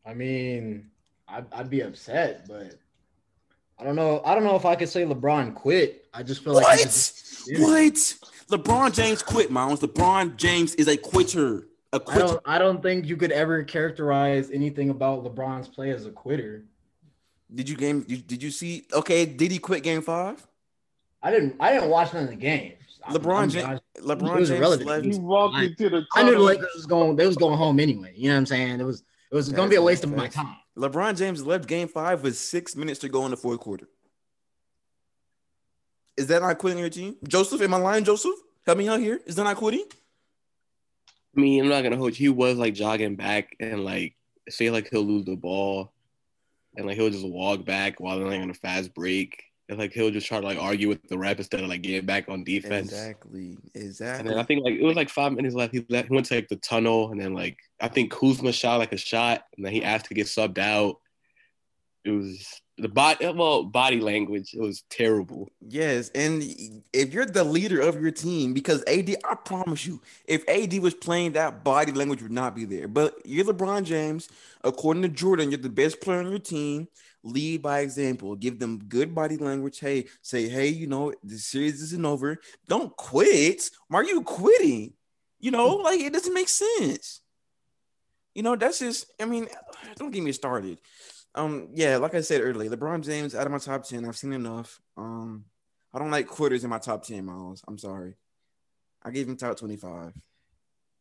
I 0.05 0.13
mean, 0.13 0.89
I'd, 1.27 1.45
I'd 1.53 1.69
be 1.69 1.81
upset, 1.81 2.45
but 2.47 2.75
I 3.79 3.85
don't 3.85 3.95
know. 3.95 4.21
I 4.25 4.35
don't 4.35 4.43
know 4.43 4.55
if 4.57 4.65
I 4.65 4.75
could 4.75 4.89
say 4.89 5.03
LeBron 5.05 5.55
quit. 5.55 6.07
I 6.13 6.23
just 6.23 6.43
feel 6.43 6.53
like 6.53 6.65
What? 6.65 6.79
just- 6.81 7.47
yeah. 7.49 7.61
What? 7.61 8.13
LeBron 8.49 8.93
James 8.93 9.21
quit, 9.23 9.51
Miles. 9.51 9.79
LeBron 9.81 10.35
James 10.35 10.75
is 10.75 10.87
a 10.87 10.97
quitter. 10.97 11.67
A 11.91 11.95
I 11.97 11.99
quitter. 11.99 12.19
don't. 12.19 12.41
I 12.45 12.57
don't 12.57 12.81
think 12.81 13.05
you 13.05 13.17
could 13.17 13.31
ever 13.31 13.63
characterize 13.63 14.49
anything 14.51 14.89
about 14.89 15.23
LeBron's 15.23 15.67
play 15.67 15.91
as 15.91 16.05
a 16.05 16.11
quitter. 16.11 16.65
Did 17.53 17.69
you 17.69 17.75
game? 17.77 18.01
Did, 18.01 18.25
did 18.27 18.41
you 18.43 18.49
see? 18.51 18.85
Okay, 18.93 19.25
did 19.25 19.51
he 19.51 19.59
quit 19.59 19.83
game 19.83 20.01
five? 20.01 20.45
I 21.21 21.31
didn't. 21.31 21.55
I 21.59 21.71
didn't 21.73 21.89
watch 21.89 22.13
none 22.13 22.23
of 22.23 22.29
the 22.29 22.35
games. 22.35 22.75
I'm- 23.05 23.15
LeBron 23.15 23.35
I'm 23.43 23.49
James. 23.49 23.79
LeBron 23.99 24.39
was 24.39 24.49
James 24.49 24.59
irrelevant. 24.59 24.89
left. 24.89 25.05
He 25.05 25.17
walked 25.19 25.55
I- 25.55 25.63
into 25.65 25.89
the 25.89 26.05
I 26.15 26.23
knew 26.23 26.31
the. 26.31 26.39
Lakers 26.39 26.69
was 26.75 26.85
going. 26.85 27.15
They 27.15 27.27
was 27.27 27.37
going 27.37 27.57
home 27.57 27.79
anyway. 27.79 28.13
You 28.15 28.29
know 28.29 28.35
what 28.35 28.39
I'm 28.39 28.45
saying? 28.47 28.79
It 28.79 28.83
was. 28.83 29.03
It 29.31 29.35
was 29.35 29.49
going 29.49 29.67
to 29.67 29.69
be 29.69 29.77
a 29.77 29.81
waste 29.81 30.03
of 30.03 30.15
my 30.15 30.27
time. 30.27 30.55
LeBron 30.77 31.17
James 31.17 31.43
left 31.45 31.67
game 31.67 31.87
five 31.87 32.21
with 32.23 32.35
six 32.37 32.75
minutes 32.75 32.99
to 32.99 33.09
go 33.09 33.25
in 33.25 33.31
the 33.31 33.37
fourth 33.37 33.59
quarter. 33.59 33.87
Is 36.17 36.27
that 36.27 36.41
not 36.41 36.57
quitting 36.57 36.79
your 36.79 36.89
team? 36.89 37.15
Joseph, 37.27 37.61
am 37.61 37.73
I 37.73 37.77
lying, 37.77 38.03
Joseph? 38.03 38.35
Help 38.65 38.77
me 38.77 38.87
out 38.87 38.99
here. 38.99 39.19
Is 39.25 39.35
that 39.35 39.43
not 39.43 39.57
quitting? 39.57 39.85
I 41.35 41.41
mean, 41.41 41.63
I'm 41.63 41.69
not 41.69 41.81
gonna 41.81 41.97
hold 41.97 42.11
you. 42.11 42.25
He 42.25 42.29
was 42.29 42.57
like 42.57 42.75
jogging 42.75 43.15
back 43.15 43.55
and 43.59 43.83
like 43.83 44.15
say 44.49 44.69
like 44.69 44.89
he'll 44.89 45.01
lose 45.01 45.25
the 45.25 45.35
ball, 45.35 45.91
and 46.75 46.85
like 46.85 46.95
he'll 46.95 47.09
just 47.09 47.27
walk 47.27 47.65
back 47.65 47.99
while 47.99 48.19
they're 48.19 48.27
like 48.27 48.41
on 48.41 48.51
a 48.51 48.53
fast 48.53 48.93
break, 48.93 49.43
and 49.67 49.79
like 49.79 49.91
he'll 49.93 50.11
just 50.11 50.27
try 50.27 50.39
to 50.39 50.45
like 50.45 50.59
argue 50.59 50.87
with 50.87 51.01
the 51.07 51.17
rep 51.17 51.39
instead 51.39 51.61
of 51.61 51.69
like 51.69 51.81
getting 51.81 52.05
back 52.05 52.29
on 52.29 52.43
defense. 52.43 52.91
Exactly. 52.91 53.57
Exactly. 53.73 54.19
And 54.19 54.29
then 54.29 54.37
I 54.37 54.43
think 54.43 54.63
like 54.63 54.75
it 54.75 54.83
was 54.83 54.95
like 54.95 55.09
five 55.09 55.33
minutes 55.33 55.55
left. 55.55 55.73
He 55.73 55.83
left, 55.89 56.09
he 56.09 56.13
went 56.13 56.27
to 56.27 56.35
like 56.35 56.49
the 56.49 56.57
tunnel, 56.57 57.11
and 57.11 57.19
then 57.19 57.33
like 57.33 57.57
I 57.81 57.87
think 57.87 58.11
Kuzma 58.11 58.51
shot 58.51 58.77
like 58.77 58.93
a 58.93 58.97
shot, 58.97 59.45
and 59.57 59.65
then 59.65 59.73
he 59.73 59.83
asked 59.83 60.05
to 60.05 60.13
get 60.13 60.27
subbed 60.27 60.59
out. 60.59 60.99
It 62.05 62.11
was 62.11 62.61
the 62.77 62.89
body 62.89 63.27
well 63.29 63.63
body 63.63 63.99
language. 63.99 64.53
It 64.53 64.61
was 64.61 64.83
terrible. 64.89 65.49
Yes, 65.61 66.09
and 66.15 66.43
if 66.91 67.13
you're 67.13 67.25
the 67.25 67.43
leader 67.43 67.81
of 67.81 68.01
your 68.01 68.11
team, 68.11 68.53
because 68.53 68.83
AD, 68.87 69.15
I 69.23 69.35
promise 69.35 69.85
you, 69.85 70.01
if 70.25 70.47
AD 70.49 70.77
was 70.79 70.93
playing, 70.93 71.33
that 71.33 71.63
body 71.63 71.91
language 71.91 72.21
would 72.21 72.31
not 72.31 72.55
be 72.55 72.65
there. 72.65 72.87
But 72.87 73.15
you're 73.25 73.45
LeBron 73.45 73.83
James. 73.83 74.29
According 74.63 75.03
to 75.03 75.09
Jordan, 75.09 75.51
you're 75.51 75.59
the 75.59 75.69
best 75.69 76.01
player 76.01 76.19
on 76.19 76.29
your 76.29 76.39
team. 76.39 76.87
Lead 77.23 77.61
by 77.61 77.79
example. 77.79 78.35
Give 78.35 78.59
them 78.59 78.79
good 78.87 79.13
body 79.15 79.37
language. 79.37 79.79
Hey, 79.79 80.05
say, 80.21 80.49
hey, 80.49 80.67
you 80.67 80.87
know, 80.87 81.13
the 81.23 81.37
series 81.37 81.81
isn't 81.81 82.05
over. 82.05 82.39
Don't 82.67 82.95
quit. 82.97 83.69
Why 83.87 83.99
are 83.99 84.03
you 84.03 84.21
quitting? 84.23 84.93
You 85.39 85.51
know, 85.51 85.77
mm. 85.77 85.83
like 85.83 86.01
it 86.01 86.11
doesn't 86.11 86.33
make 86.33 86.49
sense. 86.49 87.21
You 88.33 88.41
know, 88.41 88.55
that's 88.55 88.79
just. 88.79 89.11
I 89.21 89.25
mean, 89.25 89.47
don't 89.95 90.11
get 90.11 90.23
me 90.23 90.31
started. 90.31 90.79
Um, 91.35 91.69
yeah, 91.73 91.97
like 91.97 92.13
I 92.13 92.21
said 92.21 92.41
earlier, 92.41 92.69
LeBron 92.69 93.03
James 93.03 93.33
out 93.33 93.45
of 93.45 93.51
my 93.51 93.57
top 93.57 93.83
10. 93.83 94.05
I've 94.05 94.17
seen 94.17 94.33
enough. 94.33 94.79
Um, 94.97 95.45
I 95.93 95.99
don't 95.99 96.11
like 96.11 96.27
quitters 96.27 96.63
in 96.63 96.69
my 96.69 96.79
top 96.79 97.03
10, 97.03 97.25
Miles. 97.25 97.63
I'm 97.67 97.77
sorry. 97.77 98.15
I 99.03 99.11
gave 99.11 99.27
him 99.27 99.35
top 99.35 99.57
25. 99.57 100.13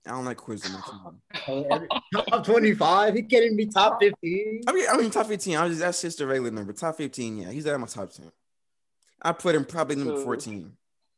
I 0.05 0.11
don't 0.11 0.25
like 0.25 0.37
quitters 0.37 0.67
in 0.67 0.73
my 0.73 0.81
top 0.81 2.45
25. 2.45 3.15
He 3.15 3.23
can't 3.23 3.45
even 3.45 3.57
be 3.57 3.67
top 3.67 3.99
15. 4.01 4.63
I 4.67 4.73
mean, 4.73 4.87
I 4.91 4.97
mean 4.97 5.11
top 5.11 5.27
15. 5.27 5.57
I 5.57 5.65
was 5.65 5.73
just 5.73 5.81
that's 5.81 6.03
just 6.03 6.21
a 6.21 6.27
regular 6.27 6.51
number. 6.51 6.73
Top 6.73 6.97
15, 6.97 7.39
yeah. 7.39 7.51
He's 7.51 7.67
out 7.67 7.75
of 7.75 7.81
my 7.81 7.87
top 7.87 8.11
10. 8.11 8.31
I 9.23 9.33
put 9.33 9.55
him 9.55 9.65
probably 9.65 9.97
number 9.97 10.21
14. 10.23 10.73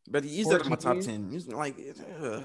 But 0.09 0.25
he's 0.25 0.53
out 0.53 0.61
of 0.61 0.69
my 0.69 0.77
top 0.77 1.01
10. 1.01 1.31
He's 1.31 1.49
like 1.49 1.77
ugh. 2.21 2.45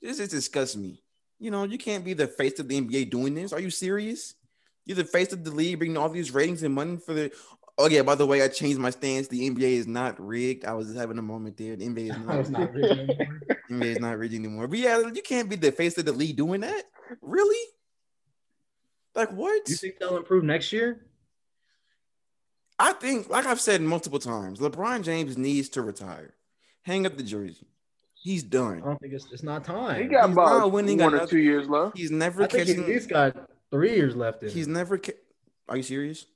this 0.00 0.18
is 0.18 0.28
disgusts 0.28 0.76
me. 0.76 1.02
You 1.38 1.50
know, 1.50 1.64
you 1.64 1.76
can't 1.76 2.04
be 2.04 2.14
the 2.14 2.26
face 2.26 2.58
of 2.58 2.68
the 2.68 2.80
NBA 2.80 3.10
doing 3.10 3.34
this. 3.34 3.52
Are 3.52 3.60
you 3.60 3.70
serious? 3.70 4.34
You're 4.90 4.96
the 4.96 5.04
face 5.04 5.32
of 5.32 5.44
the 5.44 5.52
league, 5.52 5.78
bringing 5.78 5.96
all 5.96 6.08
these 6.08 6.34
ratings 6.34 6.64
and 6.64 6.74
money 6.74 6.96
for 6.96 7.14
the. 7.14 7.30
Oh 7.78 7.88
yeah, 7.88 8.02
by 8.02 8.16
the 8.16 8.26
way, 8.26 8.42
I 8.42 8.48
changed 8.48 8.80
my 8.80 8.90
stance. 8.90 9.28
The 9.28 9.48
NBA 9.48 9.60
is 9.60 9.86
not 9.86 10.18
rigged. 10.18 10.64
I 10.64 10.72
was 10.72 10.88
just 10.88 10.98
having 10.98 11.16
a 11.16 11.22
moment 11.22 11.56
there. 11.56 11.76
The 11.76 11.86
NBA 11.86 12.10
is 12.10 12.18
not. 12.26 12.38
was 12.38 12.50
not 12.50 12.74
reading 12.74 12.98
anymore. 12.98 13.40
NBA 13.70 13.84
is 13.84 14.00
not 14.00 14.18
rigged 14.18 14.34
anymore. 14.34 14.66
But 14.66 14.80
yeah, 14.80 14.98
you 15.14 15.22
can't 15.22 15.48
be 15.48 15.54
the 15.54 15.70
face 15.70 15.96
of 15.96 16.06
the 16.06 16.12
league 16.12 16.34
doing 16.36 16.62
that. 16.62 16.82
Really? 17.22 17.68
Like 19.14 19.30
what? 19.30 19.68
You 19.68 19.76
think 19.76 20.00
they'll 20.00 20.16
improve 20.16 20.42
next 20.42 20.72
year? 20.72 21.06
I 22.76 22.92
think, 22.92 23.28
like 23.30 23.46
I've 23.46 23.60
said 23.60 23.82
multiple 23.82 24.18
times, 24.18 24.58
LeBron 24.58 25.04
James 25.04 25.38
needs 25.38 25.68
to 25.68 25.82
retire. 25.82 26.34
Hang 26.82 27.06
up 27.06 27.16
the 27.16 27.22
jersey. 27.22 27.68
He's 28.14 28.42
done. 28.42 28.82
I 28.82 28.86
don't 28.86 29.00
think 29.00 29.12
it's 29.12 29.28
it's 29.30 29.44
not 29.44 29.62
time. 29.62 30.02
He 30.02 30.08
got 30.08 30.26
He's 30.26 30.32
about 30.32 30.58
not 30.58 30.72
winning 30.72 30.98
one 30.98 31.14
or 31.14 31.28
two 31.28 31.38
years 31.38 31.68
left. 31.68 31.96
He's 31.96 32.10
never 32.10 32.42
I 32.42 32.48
think 32.48 32.66
catching. 32.66 32.84
he's 32.84 33.06
got 33.06 33.36
three 33.70 33.94
years 33.94 34.14
left 34.16 34.42
in. 34.42 34.50
He's 34.50 34.66
him. 34.66 34.72
never. 34.74 34.98
Ca- 34.98 35.12
Are 35.68 35.76
you 35.76 35.82
serious? 35.82 36.26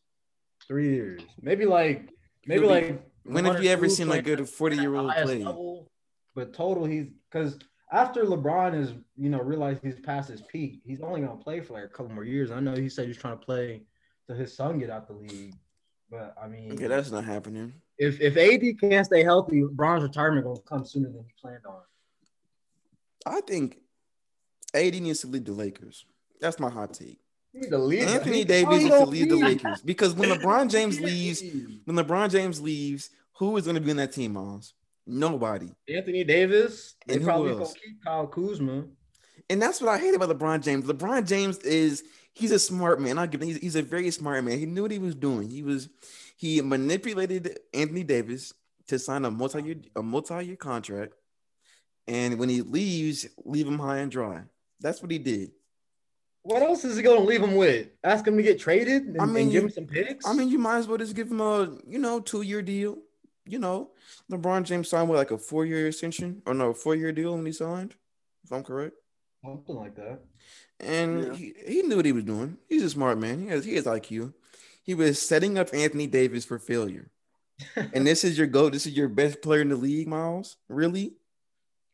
three 0.66 0.94
years. 0.94 1.20
Maybe 1.42 1.66
like 1.66 2.08
maybe 2.46 2.62
be- 2.62 2.66
like 2.68 3.02
When 3.24 3.44
have 3.44 3.62
you 3.62 3.70
ever 3.70 3.88
seen 3.88 4.06
a 4.06 4.10
playing 4.10 4.24
good 4.24 4.48
forty-year-old 4.48 5.12
play? 5.22 5.44
level, 5.44 5.90
But 6.34 6.54
total, 6.54 6.84
he's 6.86 7.06
because 7.30 7.58
after 7.92 8.24
LeBron 8.24 8.74
is, 8.80 8.92
you 9.16 9.28
know, 9.28 9.40
realized 9.40 9.82
he's 9.82 9.98
past 10.00 10.30
his 10.30 10.40
peak, 10.42 10.80
he's 10.84 11.00
only 11.00 11.20
gonna 11.20 11.36
play 11.36 11.60
for 11.60 11.74
like 11.74 11.84
a 11.84 11.88
couple 11.88 12.12
more 12.12 12.24
years. 12.24 12.50
I 12.50 12.60
know 12.60 12.74
he 12.74 12.88
said 12.88 13.06
he's 13.06 13.16
trying 13.18 13.38
to 13.38 13.44
play 13.44 13.82
till 14.26 14.36
his 14.36 14.56
son 14.56 14.78
get 14.78 14.88
out 14.90 15.06
the 15.06 15.12
league, 15.14 15.54
but 16.10 16.34
I 16.42 16.48
mean, 16.48 16.72
Okay, 16.72 16.86
that's 16.86 17.10
not 17.10 17.24
happening. 17.24 17.74
if 17.98 18.20
if 18.22 18.36
AD 18.38 18.80
can't 18.80 19.04
stay 19.06 19.22
healthy, 19.22 19.60
LeBron's 19.62 20.02
retirement 20.02 20.46
gonna 20.46 20.60
come 20.60 20.84
sooner 20.86 21.10
than 21.10 21.24
he 21.24 21.32
planned 21.40 21.66
on. 21.66 21.82
I 23.26 23.40
think 23.42 23.78
AD 24.74 25.00
needs 25.00 25.20
to 25.20 25.26
leave 25.26 25.44
the 25.44 25.52
Lakers. 25.52 26.04
That's 26.40 26.58
my 26.58 26.70
hot 26.70 26.94
take. 26.94 27.20
You 27.54 27.88
need. 27.88 28.02
Anthony 28.02 28.40
How 28.40 28.44
Davis 28.44 28.72
you 28.74 28.78
needs 28.78 28.84
to 28.84 28.98
gonna 28.98 29.10
leave 29.10 29.28
the? 29.28 29.36
Lakers 29.36 29.80
because 29.82 30.12
when 30.14 30.28
LeBron 30.30 30.70
James 30.70 31.00
leaves, 31.00 31.42
when 31.84 31.96
LeBron 31.96 32.30
James 32.30 32.60
leaves, 32.60 33.10
who 33.34 33.56
is 33.56 33.64
going 33.64 33.76
to 33.76 33.80
be 33.80 33.90
in 33.90 33.96
that 33.98 34.12
team, 34.12 34.32
Miles? 34.32 34.74
Nobody. 35.06 35.70
Anthony 35.88 36.24
Davis, 36.24 36.94
they 37.06 37.14
And 37.14 37.22
who 37.22 37.28
probably 37.28 37.52
gonna 37.52 37.66
keep 37.66 38.02
Kyle 38.04 38.26
Kuzma. 38.26 38.84
And 39.50 39.60
that's 39.60 39.80
what 39.80 39.90
I 39.90 39.98
hate 39.98 40.14
about 40.14 40.30
LeBron 40.30 40.62
James. 40.62 40.86
LeBron 40.86 41.26
James 41.26 41.58
is 41.58 42.02
he's 42.32 42.50
a 42.50 42.58
smart 42.58 43.00
man. 43.00 43.18
I 43.18 43.26
give 43.26 43.40
him, 43.42 43.48
he's, 43.48 43.58
he's 43.58 43.76
a 43.76 43.82
very 43.82 44.10
smart 44.10 44.42
man. 44.44 44.58
He 44.58 44.66
knew 44.66 44.82
what 44.82 44.90
he 44.90 44.98
was 44.98 45.14
doing. 45.14 45.50
He 45.50 45.62
was 45.62 45.88
he 46.36 46.60
manipulated 46.60 47.58
Anthony 47.72 48.02
Davis 48.02 48.52
to 48.88 48.98
sign 48.98 49.24
a 49.24 49.30
multi-year 49.30 49.76
a 49.94 50.02
multi-year 50.02 50.56
contract. 50.56 51.14
And 52.06 52.38
when 52.38 52.48
he 52.48 52.62
leaves, 52.62 53.26
leave 53.44 53.66
him 53.66 53.78
high 53.78 53.98
and 53.98 54.10
dry. 54.10 54.42
That's 54.80 55.00
what 55.00 55.10
he 55.10 55.18
did. 55.18 55.52
What 56.44 56.62
else 56.62 56.84
is 56.84 56.96
he 56.96 57.02
gonna 57.02 57.20
leave 57.20 57.42
him 57.42 57.56
with? 57.56 57.88
Ask 58.04 58.26
him 58.26 58.36
to 58.36 58.42
get 58.42 58.60
traded 58.60 59.04
and, 59.04 59.20
I 59.20 59.24
mean, 59.26 59.44
and 59.44 59.52
give 59.52 59.62
you- 59.62 59.68
him 59.68 59.74
some 59.74 59.86
picks. 59.86 60.26
I 60.26 60.34
mean, 60.34 60.48
you 60.48 60.58
might 60.58 60.76
as 60.78 60.86
well 60.86 60.98
just 60.98 61.16
give 61.16 61.30
him 61.30 61.40
a 61.40 61.78
you 61.86 61.98
know 61.98 62.20
two-year 62.20 62.60
deal. 62.62 62.98
You 63.46 63.58
know, 63.58 63.90
LeBron 64.30 64.64
James 64.64 64.88
signed 64.88 65.08
with 65.08 65.18
like 65.18 65.30
a 65.30 65.38
four-year 65.38 65.86
extension 65.88 66.42
or 66.46 66.54
no 66.54 66.72
four-year 66.72 67.12
deal 67.12 67.34
when 67.34 67.44
he 67.46 67.52
signed, 67.52 67.94
if 68.44 68.52
I'm 68.52 68.62
correct. 68.62 68.94
something 69.44 69.74
like 69.76 69.94
that. 69.96 70.20
And 70.80 71.24
Yeah. 71.26 71.34
he, 71.34 71.54
he 71.66 71.82
knew 71.82 71.96
what 71.96 72.06
he 72.06 72.12
was 72.12 72.24
doing. 72.24 72.56
He's 72.68 72.82
a 72.82 72.90
smart 72.90 73.18
man. 73.18 73.40
He 73.40 73.46
has 73.48 73.64
he 73.64 73.74
has 73.76 73.84
IQ. 73.86 74.32
He 74.82 74.94
was 74.94 75.20
setting 75.20 75.56
up 75.58 75.68
Anthony 75.72 76.06
Davis 76.06 76.44
for 76.44 76.58
failure. 76.58 77.10
And 77.94 78.06
this 78.06 78.22
is 78.24 78.36
your 78.36 78.48
go. 78.48 78.68
This 78.68 78.86
is 78.86 78.94
your 78.96 79.08
best 79.08 79.40
player 79.40 79.62
in 79.62 79.68
the 79.70 79.76
league, 79.76 80.08
Miles. 80.08 80.56
Really? 80.68 81.14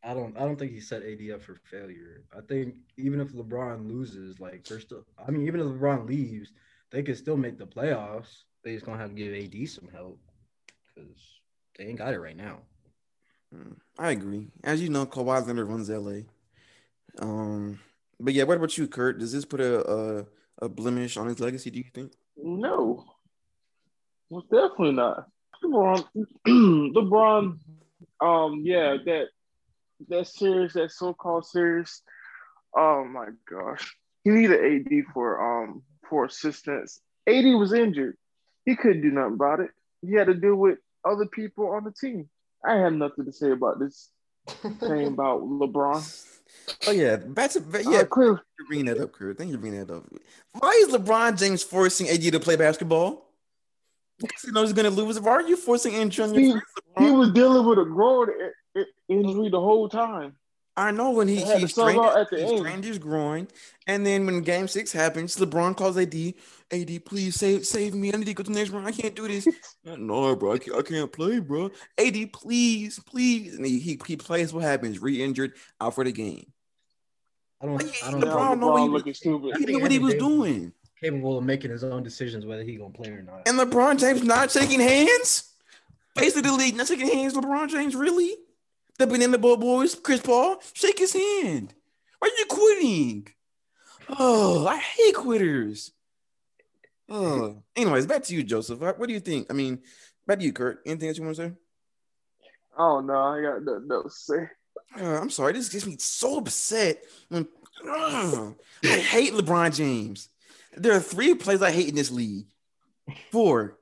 I 0.03 0.13
don't. 0.13 0.35
I 0.37 0.41
don't 0.41 0.57
think 0.57 0.71
he 0.71 0.79
set 0.79 1.03
AD 1.03 1.19
up 1.33 1.41
for 1.41 1.55
failure. 1.63 2.23
I 2.35 2.41
think 2.41 2.75
even 2.97 3.21
if 3.21 3.33
LeBron 3.33 3.87
loses, 3.87 4.39
like 4.39 4.63
they're 4.67 4.79
still. 4.79 5.05
I 5.25 5.29
mean, 5.31 5.45
even 5.47 5.59
if 5.59 5.67
LeBron 5.67 6.07
leaves, 6.07 6.53
they 6.89 7.03
could 7.03 7.17
still 7.17 7.37
make 7.37 7.57
the 7.57 7.67
playoffs. 7.67 8.43
They 8.63 8.73
just 8.73 8.85
gonna 8.85 8.97
have 8.97 9.09
to 9.09 9.15
give 9.15 9.33
AD 9.33 9.69
some 9.69 9.89
help 9.91 10.19
because 10.87 11.15
they 11.77 11.85
ain't 11.85 11.99
got 11.99 12.13
it 12.13 12.19
right 12.19 12.37
now. 12.37 12.59
Mm, 13.55 13.75
I 13.99 14.11
agree. 14.11 14.47
As 14.63 14.81
you 14.81 14.89
know, 14.89 15.05
Kawhi 15.05 15.45
Leonard 15.45 15.67
runs 15.67 15.89
LA. 15.89 16.21
Um, 17.19 17.79
but 18.19 18.33
yeah, 18.33 18.43
what 18.43 18.57
about 18.57 18.77
you, 18.77 18.87
Kurt? 18.87 19.19
Does 19.19 19.33
this 19.33 19.45
put 19.45 19.61
a 19.61 19.87
a, 19.87 20.25
a 20.63 20.69
blemish 20.69 21.17
on 21.17 21.27
his 21.27 21.39
legacy? 21.39 21.69
Do 21.69 21.77
you 21.77 21.85
think? 21.93 22.13
No, 22.37 23.05
well, 24.31 24.45
definitely 24.49 24.93
not. 24.93 25.27
LeBron, 25.63 26.05
LeBron, 26.47 27.59
um, 28.21 28.61
yeah, 28.63 28.95
that 29.05 29.25
that 30.09 30.27
series, 30.27 30.73
that 30.73 30.91
so-called 30.91 31.45
series. 31.45 32.01
Oh 32.75 33.03
my 33.05 33.27
gosh, 33.49 33.95
he 34.23 34.29
needed 34.31 34.87
AD 34.87 35.05
for 35.13 35.39
um 35.63 35.83
for 36.09 36.25
assistance. 36.25 36.99
AD 37.27 37.45
was 37.57 37.73
injured. 37.73 38.17
He 38.65 38.75
couldn't 38.75 39.01
do 39.01 39.11
nothing 39.11 39.33
about 39.33 39.59
it. 39.59 39.71
He 40.01 40.13
had 40.13 40.27
to 40.27 40.33
deal 40.33 40.55
with 40.55 40.79
other 41.05 41.25
people 41.25 41.67
on 41.71 41.83
the 41.83 41.91
team. 41.91 42.29
I 42.65 42.75
have 42.75 42.93
nothing 42.93 43.25
to 43.25 43.31
say 43.33 43.51
about 43.51 43.79
this 43.79 44.09
thing 44.79 45.07
about 45.13 45.41
LeBron. 45.41 46.27
Oh 46.87 46.91
yeah, 46.91 47.15
back 47.17 47.51
to 47.51 47.61
back, 47.61 47.83
Yeah, 47.85 47.91
yeah. 47.91 47.97
uh, 47.99 48.05
clear. 48.05 48.35
for 48.35 48.65
bringing 48.67 48.85
that 48.85 48.99
up, 48.99 49.11
Kurt. 49.11 49.37
Thank 49.37 49.49
you 49.49 49.55
for 49.55 49.61
bringing 49.61 49.85
that 49.85 49.93
up. 49.93 50.03
Why 50.59 50.69
is 50.85 50.93
LeBron 50.93 51.37
James 51.39 51.63
forcing 51.63 52.07
AD 52.09 52.21
to 52.21 52.39
play 52.39 52.55
basketball? 52.55 53.27
Because 54.19 54.41
he 54.43 54.51
knows 54.51 54.67
he's 54.69 54.73
gonna 54.73 54.89
lose. 54.91 55.19
Why 55.19 55.31
are 55.31 55.41
you 55.47 55.55
forcing 55.57 55.93
injury 55.93 56.25
on 56.25 56.33
your 56.33 56.41
He- 56.43 56.51
friends, 56.51 56.63
He 56.99 57.11
was 57.11 57.31
dealing 57.31 57.65
with 57.65 57.79
a 57.79 57.85
growing 57.85 58.29
i- 58.29 58.43
i- 58.45 58.51
injury 59.07 59.49
the 59.49 59.59
whole 59.59 59.89
time. 59.89 60.35
I 60.77 60.91
know 60.91 61.11
when 61.11 61.27
he, 61.27 61.35
he 61.35 61.67
strained, 61.67 62.01
his- 62.01 62.15
at 62.15 62.29
the 62.29 62.37
he 62.37 62.43
end. 62.43 62.57
strained 62.59 62.83
his 62.85 62.97
groin, 62.97 63.49
and 63.87 64.05
then 64.05 64.25
when 64.25 64.41
Game 64.41 64.69
Six 64.69 64.91
happens, 64.93 65.35
LeBron 65.35 65.75
calls 65.75 65.97
AD, 65.97 66.33
"AD, 66.71 67.05
please 67.05 67.35
save 67.35 67.65
save 67.65 67.93
me. 67.93 68.11
I 68.13 68.15
need 68.17 68.25
to 68.27 68.33
go 68.33 68.41
to 68.43 68.49
the 68.49 68.57
next 68.57 68.69
round. 68.69 68.87
I 68.87 68.91
can't 68.93 69.13
do 69.13 69.27
this." 69.27 69.45
no, 69.85 70.33
bro, 70.37 70.53
I 70.53 70.57
can't, 70.59 70.77
I 70.77 70.81
can't 70.81 71.11
play, 71.11 71.39
bro. 71.39 71.71
AD, 71.97 72.31
please, 72.31 72.99
please. 73.05 73.55
And 73.55 73.65
he 73.65 73.79
he, 73.79 73.99
he 74.07 74.15
plays. 74.15 74.53
What 74.53 74.63
happens? 74.63 75.01
Re-injured, 75.01 75.53
out 75.81 75.93
for 75.93 76.05
the 76.05 76.13
game. 76.13 76.45
I 77.61 77.65
don't. 77.65 77.75
Like, 77.75 77.93
I 78.05 78.11
don't 78.11 78.21
LeBron 78.21 78.25
know. 78.25 78.37
Now 78.37 78.53
know 78.55 78.67
what 78.69 78.79
he 78.81 78.87
LeBron 78.87 78.91
was- 78.93 78.99
looking 79.01 79.13
stupid. 79.13 79.51
I 79.55 79.59
He 79.59 79.65
knew 79.65 79.79
what 79.81 79.91
he 79.91 79.99
was 79.99 80.13
doing. 80.13 80.71
Capable 81.01 81.37
of 81.37 81.43
making 81.43 81.71
his 81.71 81.83
own 81.83 82.01
decisions 82.01 82.45
whether 82.45 82.63
he 82.63 82.77
gonna 82.77 82.93
play 82.93 83.09
or 83.09 83.23
not. 83.23 83.45
And 83.45 83.59
LeBron 83.59 83.99
James 83.99 84.23
not 84.23 84.51
shaking 84.51 84.79
hands? 84.79 85.51
Face 86.17 86.35
of 86.37 86.43
the 86.43 86.53
league, 86.53 86.77
not 86.77 86.87
shaking 86.87 87.07
hands. 87.11 87.33
LeBron 87.33 87.69
James, 87.69 87.93
really? 87.95 88.35
The 88.99 89.07
Banana 89.07 89.37
Boat 89.37 89.59
Boys, 89.59 89.95
Chris 89.95 90.21
Paul, 90.21 90.61
shake 90.73 90.99
his 90.99 91.13
hand. 91.13 91.73
Why 92.19 92.27
are 92.27 92.37
you 92.37 92.45
quitting? 92.45 93.27
Oh, 94.09 94.67
I 94.67 94.77
hate 94.77 95.15
quitters. 95.15 95.91
Oh, 97.09 97.63
anyways, 97.75 98.05
back 98.05 98.23
to 98.23 98.35
you, 98.35 98.43
Joseph. 98.43 98.79
What 98.79 99.07
do 99.07 99.13
you 99.13 99.19
think? 99.19 99.47
I 99.49 99.53
mean, 99.53 99.79
back 100.27 100.39
to 100.39 100.45
you, 100.45 100.53
Kurt. 100.53 100.81
Anything 100.85 101.07
that 101.09 101.17
you 101.17 101.23
want 101.23 101.35
to 101.37 101.49
say? 101.49 101.53
Oh 102.77 103.01
no, 103.01 103.15
I 103.15 103.41
got 103.41 103.63
nothing 103.63 103.91
else 103.91 104.25
to 104.25 104.33
say. 104.33 104.49
Uh, 105.03 105.19
I'm 105.19 105.29
sorry. 105.29 105.53
This 105.53 105.69
gets 105.69 105.85
me 105.85 105.95
so 105.99 106.37
upset. 106.37 107.03
When 107.29 107.47
Ugh. 107.87 108.55
I 108.83 108.87
hate 108.87 109.33
LeBron 109.33 109.75
James. 109.75 110.29
There 110.75 110.93
are 110.93 110.99
three 110.99 111.35
players 111.35 111.61
I 111.61 111.71
hate 111.71 111.89
in 111.89 111.95
this 111.95 112.11
league. 112.11 112.45
Four. 113.31 113.77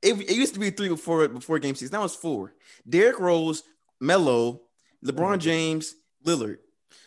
It, 0.00 0.18
it 0.20 0.36
used 0.36 0.54
to 0.54 0.60
be 0.60 0.70
three 0.70 0.88
before 0.88 1.28
before 1.28 1.58
Game 1.58 1.74
Six. 1.74 1.92
Now 1.92 2.04
it's 2.04 2.14
four. 2.14 2.54
Derrick 2.88 3.18
Rose, 3.18 3.62
Melo, 4.00 4.62
LeBron 5.04 5.38
James, 5.38 5.94
Lillard. 6.24 6.58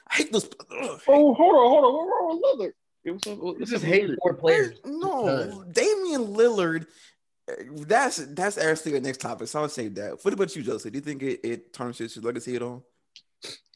I 0.10 0.16
hate 0.16 0.32
those. 0.32 0.46
ugh. 0.46 1.02
Oh, 1.08 1.34
hold 1.34 1.56
on, 1.56 1.70
hold 1.70 1.86
on. 1.86 1.94
What 1.94 2.08
wrong 2.08 2.42
with 2.42 2.60
Lillard? 2.60 2.72
Yeah, 3.04 3.12
what's 3.14 3.28
up? 3.28 3.38
You 3.38 3.44
What's 3.60 3.72
just 3.72 3.84
hate 3.86 4.10
with 4.10 4.20
four 4.22 4.34
players. 4.34 4.80
No, 4.86 5.64
Damian 5.72 6.28
Lillard. 6.28 6.88
uh, 7.50 7.54
That's 7.86 8.18
that's 8.18 8.58
actually 8.58 8.94
the 8.94 9.02
next 9.02 9.20
topic. 9.22 9.48
So 9.48 9.62
I'll 9.62 9.70
save 9.70 9.96
that. 9.96 10.24
What 10.24 10.34
about 10.34 10.56
you, 10.56 10.64
Joseph? 10.64 10.92
Do 10.92 10.98
you 10.98 11.04
think 11.04 11.24
it, 11.24 11.40
it 11.44 11.74
tarnishes 11.74 12.14
his 12.14 12.24
legacy 12.24 12.56
at 12.56 12.62
all? 12.62 12.86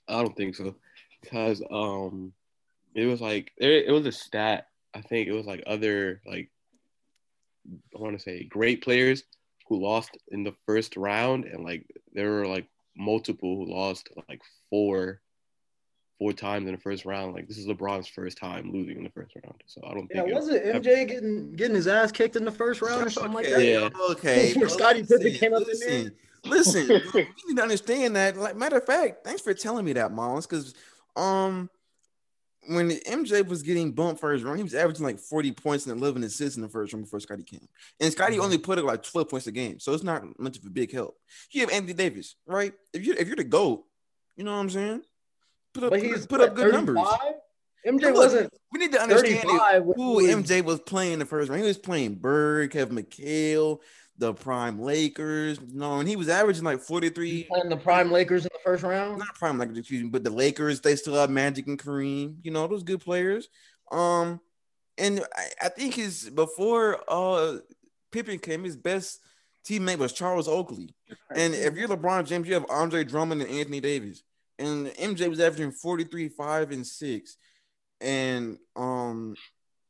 I 0.08 0.21
don't 0.21 0.36
think 0.36 0.56
so, 0.56 0.76
because 1.21 1.62
um, 1.71 2.34
it 2.95 3.06
was 3.06 3.21
like 3.21 3.52
it, 3.58 3.86
it 3.88 3.91
was 3.91 4.06
a 4.06 4.12
stat. 4.12 4.67
I 4.93 5.02
think 5.02 5.28
it 5.28 5.34
was 5.34 5.45
like 5.45 5.63
other 5.67 6.21
like 6.26 6.50
I 7.95 8.00
want 8.00 8.17
to 8.17 8.24
say 8.24 8.43
great 8.43 8.84
players 8.84 9.24
who 9.67 9.82
lost 9.82 10.17
in 10.30 10.43
the 10.43 10.54
first 10.65 10.97
round, 10.97 11.45
and 11.45 11.63
like 11.63 11.86
there 12.13 12.32
were 12.32 12.47
like 12.47 12.67
multiple 12.95 13.56
who 13.58 13.71
lost 13.71 14.10
like 14.30 14.41
four 14.69 15.21
four 16.19 16.34
times 16.34 16.67
in 16.67 16.75
the 16.75 16.82
first 16.82 17.06
round. 17.06 17.34
Like 17.34 17.47
this 17.47 17.58
is 17.58 17.65
LeBron's 17.67 18.08
first 18.08 18.38
time 18.38 18.71
losing 18.71 18.97
in 18.97 19.04
the 19.04 19.10
first 19.10 19.34
round, 19.43 19.62
so 19.65 19.82
I 19.86 19.93
don't 19.93 20.08
Yeah, 20.13 20.21
think. 20.23 20.36
was 20.36 20.49
it 20.49 20.63
MJ 20.65 21.08
getting 21.08 21.54
getting 21.56 21.75
his 21.75 21.88
ass 21.88 22.12
kicked 22.12 22.36
in 22.36 22.45
the 22.45 22.51
first 22.51 22.82
round 22.82 23.06
or 23.06 23.10
something 23.10 23.34
like 23.34 23.49
that? 23.49 23.63
Yeah. 23.63 23.89
Okay. 24.12 24.54
Before 24.54 24.69
Scottie 24.69 25.01
Pippen 25.01 25.23
listen, 25.23 25.39
came 25.39 25.54
up 25.54 25.62
in 25.62 25.80
there? 25.80 25.89
listen, 25.89 26.15
Listen, 26.43 26.89
you 27.13 27.47
need 27.47 27.58
to 27.58 27.62
understand 27.63 28.15
that. 28.15 28.38
Like, 28.38 28.56
matter 28.56 28.77
of 28.77 28.86
fact, 28.86 29.23
thanks 29.23 29.41
for 29.41 29.54
telling 29.54 29.86
me 29.86 29.93
that, 29.93 30.12
Mullins, 30.12 30.47
because 30.47 30.73
um, 31.15 31.69
when 32.67 32.89
MJ 32.91 33.47
was 33.47 33.63
getting 33.63 33.91
bumped 33.91 34.21
first 34.21 34.43
round, 34.43 34.58
he 34.58 34.63
was 34.63 34.76
averaging 34.76 35.06
like 35.06 35.19
40 35.19 35.52
points 35.54 35.86
and 35.88 36.00
11 36.00 36.24
assists 36.24 36.58
in 36.58 36.62
the 36.62 36.69
first 36.69 36.93
round 36.93 37.06
before 37.06 37.19
Scottie 37.19 37.43
came. 37.43 37.67
And 38.00 38.12
Scottie 38.12 38.38
Mhm. 38.38 38.43
only 38.43 38.58
put 38.58 38.78
up 38.78 38.86
like 38.86 39.04
12 39.04 39.30
points 39.30 39.47
a 39.47 39.52
game, 39.52 39.80
so 39.80 39.93
it's 39.93 40.04
not 40.04 40.24
much 40.39 40.58
of 40.58 40.65
a 40.65 40.69
big 40.69 40.91
help. 40.91 41.17
You 41.52 41.62
have 41.62 41.71
Anthony 41.71 41.93
Davis, 41.93 42.36
right? 42.45 42.74
If 42.93 43.06
you 43.06 43.15
if 43.17 43.28
you're 43.28 43.36
the 43.36 43.43
GOAT, 43.43 43.84
you 44.36 44.43
know 44.43 44.52
what 44.54 44.60
I'm 44.62 44.69
saying? 44.69 45.02
Put 45.74 45.84
up 45.86 45.89
But 45.91 46.02
put, 46.02 46.10
he's 46.10 46.26
put 46.28 46.41
up 46.41 46.56
good 46.56 46.71
numbers. 46.74 47.00
MJ 47.84 48.04
Look, 48.08 48.15
wasn't 48.15 48.54
We 48.71 48.80
need 48.80 48.91
to 48.91 49.02
understand 49.02 49.41
35 49.41 49.84
who 49.95 50.21
MJ 50.21 50.62
was 50.63 50.79
playing 50.81 51.17
the 51.19 51.25
first 51.25 51.50
round. 51.50 51.62
He 51.62 51.67
was 51.67 51.79
playing 51.79 52.15
Bird, 52.15 52.69
Kevin 52.71 52.96
McHale, 52.96 53.79
the 54.17 54.33
prime 54.33 54.79
Lakers. 54.79 55.59
You 55.59 55.79
know, 55.79 55.99
and 55.99 56.07
he 56.07 56.15
was 56.15 56.29
averaging 56.29 56.63
like 56.63 56.81
43. 56.81 57.43
playing 57.43 57.69
the 57.69 57.77
prime 57.77 58.12
Lakers 58.12 58.45
in 58.45 58.49
the 58.53 58.59
first 58.63 58.83
round. 58.83 59.19
Not 59.19 59.35
prime 59.35 59.57
Lakers, 59.57 59.77
excuse 59.77 60.03
me, 60.03 60.09
but 60.09 60.23
the 60.23 60.29
Lakers, 60.29 60.81
they 60.81 60.95
still 60.95 61.15
have 61.15 61.29
Magic 61.29 61.67
and 61.67 61.79
Kareem. 61.79 62.37
You 62.43 62.51
know, 62.51 62.67
those 62.67 62.83
good 62.83 63.01
players. 63.01 63.49
Um, 63.91 64.39
and 64.97 65.21
I, 65.35 65.65
I 65.65 65.69
think 65.69 65.95
his 65.95 66.29
before 66.29 66.99
uh 67.07 67.57
Pippen 68.12 68.39
came, 68.39 68.63
his 68.63 68.75
best 68.75 69.19
teammate 69.65 69.97
was 69.97 70.13
Charles 70.13 70.47
Oakley. 70.47 70.93
And 71.33 71.53
if 71.53 71.75
you're 71.75 71.87
LeBron 71.87 72.27
James, 72.27 72.47
you 72.47 72.53
have 72.53 72.65
Andre 72.69 73.03
Drummond 73.03 73.41
and 73.41 73.51
Anthony 73.51 73.79
Davis. 73.79 74.23
And 74.59 74.87
MJ 74.87 75.29
was 75.29 75.39
averaging 75.39 75.71
43, 75.71 76.29
5, 76.29 76.71
and 76.71 76.85
6. 76.85 77.37
And 78.01 78.57
um 78.75 79.35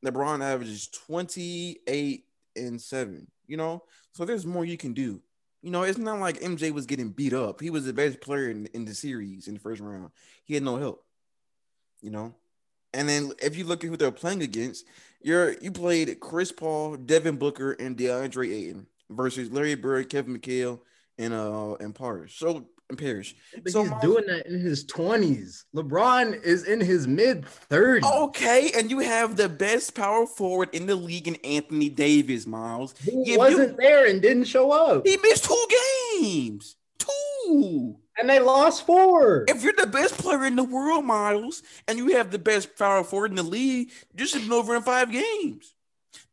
LeBron 0.05 0.43
averages 0.43 0.87
28 0.87 2.25
and 2.55 2.81
7, 2.81 3.27
you 3.47 3.57
know? 3.57 3.83
So 4.13 4.25
there's 4.25 4.45
more 4.45 4.65
you 4.65 4.77
can 4.77 4.93
do. 4.93 5.21
You 5.61 5.69
know, 5.69 5.83
it's 5.83 5.97
not 5.97 6.19
like 6.19 6.39
MJ 6.39 6.71
was 6.71 6.85
getting 6.85 7.09
beat 7.09 7.33
up. 7.33 7.61
He 7.61 7.69
was 7.69 7.85
the 7.85 7.93
best 7.93 8.19
player 8.19 8.49
in, 8.49 8.67
in 8.73 8.85
the 8.85 8.95
series 8.95 9.47
in 9.47 9.53
the 9.55 9.59
first 9.59 9.79
round. 9.81 10.11
He 10.43 10.55
had 10.55 10.63
no 10.63 10.77
help. 10.77 11.05
You 12.01 12.09
know, 12.09 12.33
and 12.93 13.07
then 13.07 13.31
if 13.41 13.55
you 13.55 13.63
look 13.63 13.83
at 13.83 13.89
who 13.89 13.97
they're 13.97 14.11
playing 14.11 14.41
against, 14.41 14.85
you're 15.21 15.53
you 15.59 15.71
played 15.71 16.19
Chris 16.19 16.51
Paul, 16.51 16.95
Devin 16.95 17.37
Booker, 17.37 17.73
and 17.73 17.95
DeAndre 17.95 18.51
Ayton 18.51 18.87
versus 19.09 19.51
Larry 19.51 19.75
Bird, 19.75 20.09
Kevin 20.09 20.37
McHale, 20.37 20.79
and 21.17 21.33
uh 21.33 21.75
and 21.75 21.93
Parish. 21.93 22.39
So 22.39 22.67
and 22.91 22.97
Parish. 22.99 23.35
But 23.63 23.71
So 23.71 23.81
he's 23.81 23.89
Miles- 23.91 24.01
doing 24.03 24.25
that 24.27 24.45
in 24.45 24.59
his 24.59 24.83
twenties. 24.85 25.65
LeBron 25.75 26.43
is 26.43 26.65
in 26.65 26.79
his 26.79 27.07
mid 27.07 27.45
thirties. 27.47 28.09
Okay, 28.09 28.71
and 28.75 28.89
you 28.91 28.99
have 28.99 29.35
the 29.35 29.49
best 29.49 29.95
power 29.95 30.27
forward 30.27 30.69
in 30.73 30.85
the 30.85 30.95
league 30.95 31.27
in 31.27 31.35
Anthony 31.43 31.89
Davis, 31.89 32.45
Miles. 32.45 32.93
Who 33.05 33.23
if 33.25 33.37
wasn't 33.37 33.77
there 33.77 34.05
and 34.05 34.21
didn't 34.21 34.45
show 34.45 34.71
up, 34.71 35.07
He 35.07 35.17
missed 35.17 35.45
two 35.45 35.65
games. 36.21 36.75
Two. 36.99 37.97
and 38.19 38.29
they 38.29 38.39
lost 38.39 38.85
four. 38.85 39.45
If 39.47 39.63
you're 39.63 39.73
the 39.73 39.87
best 39.87 40.15
player 40.17 40.45
in 40.45 40.55
the 40.55 40.63
world, 40.63 41.05
Miles, 41.05 41.63
and 41.87 41.97
you 41.97 42.09
have 42.17 42.29
the 42.29 42.37
best 42.37 42.77
power 42.77 43.03
forward 43.03 43.31
in 43.31 43.37
the 43.37 43.43
league, 43.43 43.89
you 44.15 44.27
should 44.27 44.43
be 44.47 44.51
over 44.51 44.75
in 44.75 44.83
five 44.83 45.11
games. 45.11 45.73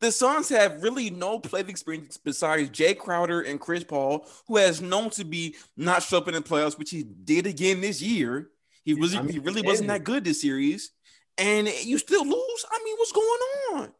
The 0.00 0.12
Suns 0.12 0.48
have 0.48 0.82
really 0.82 1.10
no 1.10 1.38
play 1.38 1.60
experience 1.60 2.16
besides 2.16 2.70
Jae 2.70 2.96
Crowder 2.98 3.42
and 3.42 3.60
Chris 3.60 3.84
Paul, 3.84 4.26
who 4.46 4.56
has 4.56 4.80
known 4.80 5.10
to 5.10 5.24
be 5.24 5.56
not 5.76 6.02
show 6.02 6.18
up 6.18 6.28
in 6.28 6.34
the 6.34 6.40
playoffs, 6.40 6.78
which 6.78 6.90
he 6.90 7.02
did 7.02 7.46
again 7.46 7.80
this 7.80 8.02
year. 8.02 8.50
He 8.84 8.94
was 8.94 9.14
I 9.14 9.22
mean, 9.22 9.32
he 9.32 9.38
really 9.38 9.62
wasn't 9.62 9.88
that 9.88 10.04
good 10.04 10.24
this 10.24 10.40
series, 10.40 10.90
and 11.36 11.68
you 11.84 11.98
still 11.98 12.24
lose. 12.24 12.64
I 12.70 12.80
mean, 12.84 12.96
what's 12.96 13.12
going 13.12 13.26
on? 13.72 13.92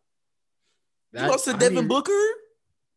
You 1.13 1.29
lost 1.29 1.45
to 1.45 1.55
I 1.55 1.59
Devin 1.59 1.75
mean, 1.75 1.89
Booker. 1.89 2.13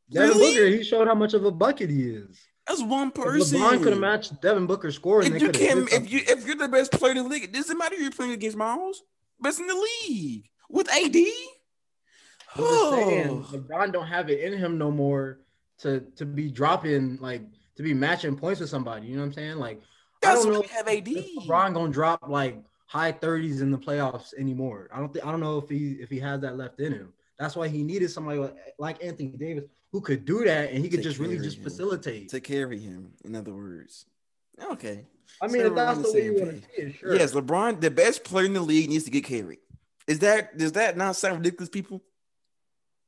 Devin 0.09 0.29
Really? 0.29 0.55
Booker, 0.55 0.67
he 0.67 0.83
showed 0.83 1.07
how 1.07 1.15
much 1.15 1.33
of 1.33 1.45
a 1.45 1.51
bucket 1.51 1.89
he 1.89 2.03
is. 2.09 2.39
That's 2.67 2.81
one 2.83 3.09
If 3.09 3.13
person. 3.15 3.59
LeBron 3.59 3.83
could 3.83 3.93
have 3.93 3.99
matched 4.01 4.41
Devin 4.41 4.67
Booker's 4.67 4.95
score, 4.95 5.21
if 5.21 5.33
you 5.33 5.39
could 5.39 5.53
can, 5.53 5.77
have. 5.79 5.87
if 5.91 6.11
you 6.11 6.21
if 6.27 6.45
you're 6.45 6.55
the 6.55 6.67
best 6.67 6.91
player 6.91 7.11
in 7.11 7.17
the 7.17 7.29
league, 7.29 7.43
it 7.43 7.51
doesn't 7.51 7.77
matter 7.77 7.95
if 7.95 8.01
you're 8.01 8.11
playing 8.11 8.33
against 8.33 8.57
Miles, 8.57 9.01
best 9.39 9.59
in 9.59 9.67
the 9.67 9.87
league 10.09 10.49
with 10.69 10.89
AD. 10.89 11.15
I'm 12.55 12.63
just 12.63 12.89
saying, 12.91 13.29
Oh. 13.29 13.57
LeBron 13.57 13.91
don't 13.93 14.07
have 14.07 14.29
it 14.29 14.39
in 14.41 14.57
him 14.57 14.77
no 14.77 14.91
more 14.91 15.39
to 15.79 16.01
to 16.15 16.25
be 16.25 16.49
dropping 16.49 17.17
like 17.17 17.41
to 17.75 17.83
be 17.83 17.93
matching 17.93 18.35
points 18.35 18.59
with 18.59 18.69
somebody. 18.69 19.07
You 19.07 19.15
know 19.15 19.21
what 19.21 19.27
I'm 19.27 19.33
saying? 19.33 19.55
Like 19.57 19.77
I 20.23 20.27
That's 20.27 20.43
don't 20.43 20.53
know 20.53 20.63
have 20.75 20.87
AD. 20.87 21.07
if 21.07 21.35
LeBron 21.43 21.73
gonna 21.73 21.91
drop 21.91 22.27
like 22.27 22.57
high 22.87 23.11
30s 23.13 23.61
in 23.61 23.71
the 23.71 23.77
playoffs 23.77 24.33
anymore. 24.37 24.89
I 24.93 24.99
don't 24.99 25.11
think 25.13 25.25
I 25.25 25.31
don't 25.31 25.39
know 25.39 25.57
if 25.57 25.69
he 25.69 25.93
if 25.93 26.09
he 26.09 26.19
has 26.19 26.41
that 26.41 26.57
left 26.57 26.79
in 26.79 26.91
him. 26.93 27.13
That's 27.39 27.55
why 27.55 27.67
he 27.69 27.81
needed 27.83 28.11
somebody 28.11 28.37
like, 28.39 28.55
like 28.77 29.03
Anthony 29.03 29.29
Davis 29.29 29.63
who 29.91 29.99
could 30.01 30.25
do 30.25 30.43
that 30.45 30.69
and 30.71 30.83
he 30.83 30.89
could 30.89 30.99
To 30.99 31.03
just 31.03 31.19
really 31.19 31.37
just 31.39 31.57
him. 31.57 31.63
facilitate. 31.63 32.29
to 32.29 32.39
carry 32.39 32.79
him. 32.79 33.11
In 33.25 33.35
other 33.35 33.53
words, 33.53 34.05
okay. 34.71 35.05
I 35.41 35.47
mean, 35.47 35.61
so 35.61 35.67
if 35.67 35.75
that's 35.75 35.97
the 35.97 36.03
the 36.03 36.13
way 36.13 36.25
you 36.25 36.33
want 36.35 36.51
to 36.51 36.57
see 36.75 36.81
it, 36.81 36.95
sure. 36.95 37.15
Yes, 37.15 37.33
LeBron, 37.33 37.81
the 37.81 37.89
best 37.89 38.23
player 38.23 38.45
in 38.45 38.53
the 38.53 38.61
league, 38.61 38.89
needs 38.89 39.05
to 39.05 39.11
get 39.11 39.23
carried. 39.23 39.59
Is 40.07 40.19
that 40.19 40.57
does 40.57 40.73
that 40.73 40.97
not 40.97 41.15
sound 41.15 41.37
ridiculous, 41.37 41.69
people? 41.69 42.03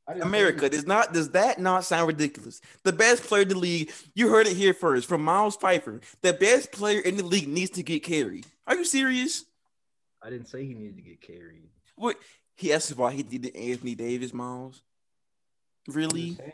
I 0.08 0.14
didn't 0.14 0.24
say 0.24 0.30
America 0.30 0.70
does 0.70 0.86
not 0.86 1.14
does 1.14 1.30
that 1.32 1.60
not 1.60 1.86
sound 1.86 2.08
ridiculous? 2.08 2.62
The 2.84 2.92
best 2.92 3.24
player 3.24 3.44
in 3.44 3.50
the 3.50 3.58
league, 3.58 3.92
you 4.16 4.30
heard 4.30 4.48
it 4.48 4.58
here 4.58 4.74
first 4.74 5.08
from 5.08 5.24
Miles 5.24 5.56
Pfeiffer. 5.56 6.02
The 6.22 6.34
best 6.34 6.72
player 6.72 7.00
in 7.00 7.18
the 7.18 7.24
league 7.24 7.48
needs 7.48 7.72
to 7.72 7.84
get 7.84 8.04
carried. 8.04 8.46
Are 8.68 8.76
you 8.76 8.86
serious? 8.86 9.46
I 10.22 10.30
didn't 10.30 10.48
say 10.48 10.66
he 10.66 10.74
needed 10.74 10.98
to 10.98 11.02
get 11.02 11.22
carried. 11.22 11.70
What 11.96 12.18
he 12.56 12.74
asked 12.74 12.96
why 12.98 13.14
he 13.14 13.24
did 13.24 13.56
Anthony 13.56 13.96
Davis, 13.96 14.34
Miles. 14.34 14.82
Really? 15.88 16.30
just 16.30 16.38
saying. 16.40 16.54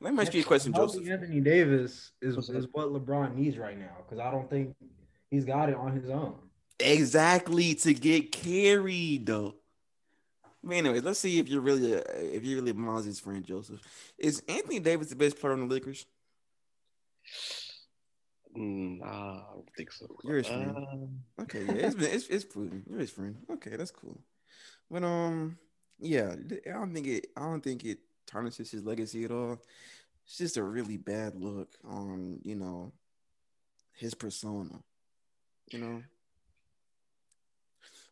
Let 0.00 0.14
me 0.14 0.20
ask 0.20 0.34
you 0.34 0.42
a 0.42 0.44
question, 0.44 0.72
Healthy 0.72 0.98
Joseph. 0.98 1.10
Anthony 1.10 1.40
Davis 1.40 2.12
is, 2.20 2.36
is 2.50 2.66
what 2.72 2.88
LeBron 2.88 3.34
needs 3.34 3.56
right 3.56 3.78
now 3.78 3.96
because 4.04 4.18
I 4.18 4.30
don't 4.30 4.48
think 4.50 4.74
he's 5.30 5.46
got 5.46 5.70
it 5.70 5.74
on 5.74 5.92
his 5.92 6.10
own. 6.10 6.34
Exactly 6.78 7.74
to 7.76 7.94
get 7.94 8.30
carried, 8.30 9.24
though. 9.26 9.54
But 10.66 10.78
anyways, 10.78 11.04
let's 11.04 11.20
see 11.20 11.38
if 11.38 11.48
you're 11.48 11.60
really 11.60 11.92
a, 11.92 11.98
if 12.00 12.44
you're 12.44 12.60
really 12.60 12.72
Miles' 12.72 13.20
friend, 13.20 13.44
Joseph. 13.44 13.80
Is 14.18 14.42
Anthony 14.48 14.80
Davis 14.80 15.08
the 15.08 15.16
best 15.16 15.38
player 15.38 15.52
on 15.52 15.60
the 15.60 15.72
Lakers? 15.72 16.04
Mm, 18.58 18.98
nah, 18.98 19.06
I 19.06 19.42
don't 19.54 19.68
think 19.76 19.92
so. 19.92 20.08
You're 20.24 20.38
his 20.38 20.48
friend. 20.48 20.76
Um, 20.76 21.20
Okay, 21.40 21.64
yeah, 21.64 21.86
it's 21.86 21.94
been 21.94 22.10
it's 22.10 22.26
it's 22.26 22.44
proven. 22.44 22.82
You're 22.90 22.98
his 22.98 23.12
friend. 23.12 23.36
Okay, 23.48 23.76
that's 23.76 23.92
cool. 23.92 24.18
But 24.90 25.04
um, 25.04 25.56
yeah, 26.00 26.34
I 26.66 26.70
don't 26.72 26.92
think 26.92 27.06
it. 27.06 27.28
I 27.36 27.42
don't 27.42 27.62
think 27.62 27.84
it 27.84 27.98
tarnishes 28.26 28.72
his 28.72 28.82
legacy 28.82 29.24
at 29.24 29.30
all. 29.30 29.62
It's 30.24 30.38
just 30.38 30.56
a 30.56 30.64
really 30.64 30.96
bad 30.96 31.36
look 31.36 31.68
on 31.84 32.40
you 32.42 32.56
know 32.56 32.92
his 33.92 34.14
persona. 34.14 34.80
You 35.70 35.78
know. 35.78 36.02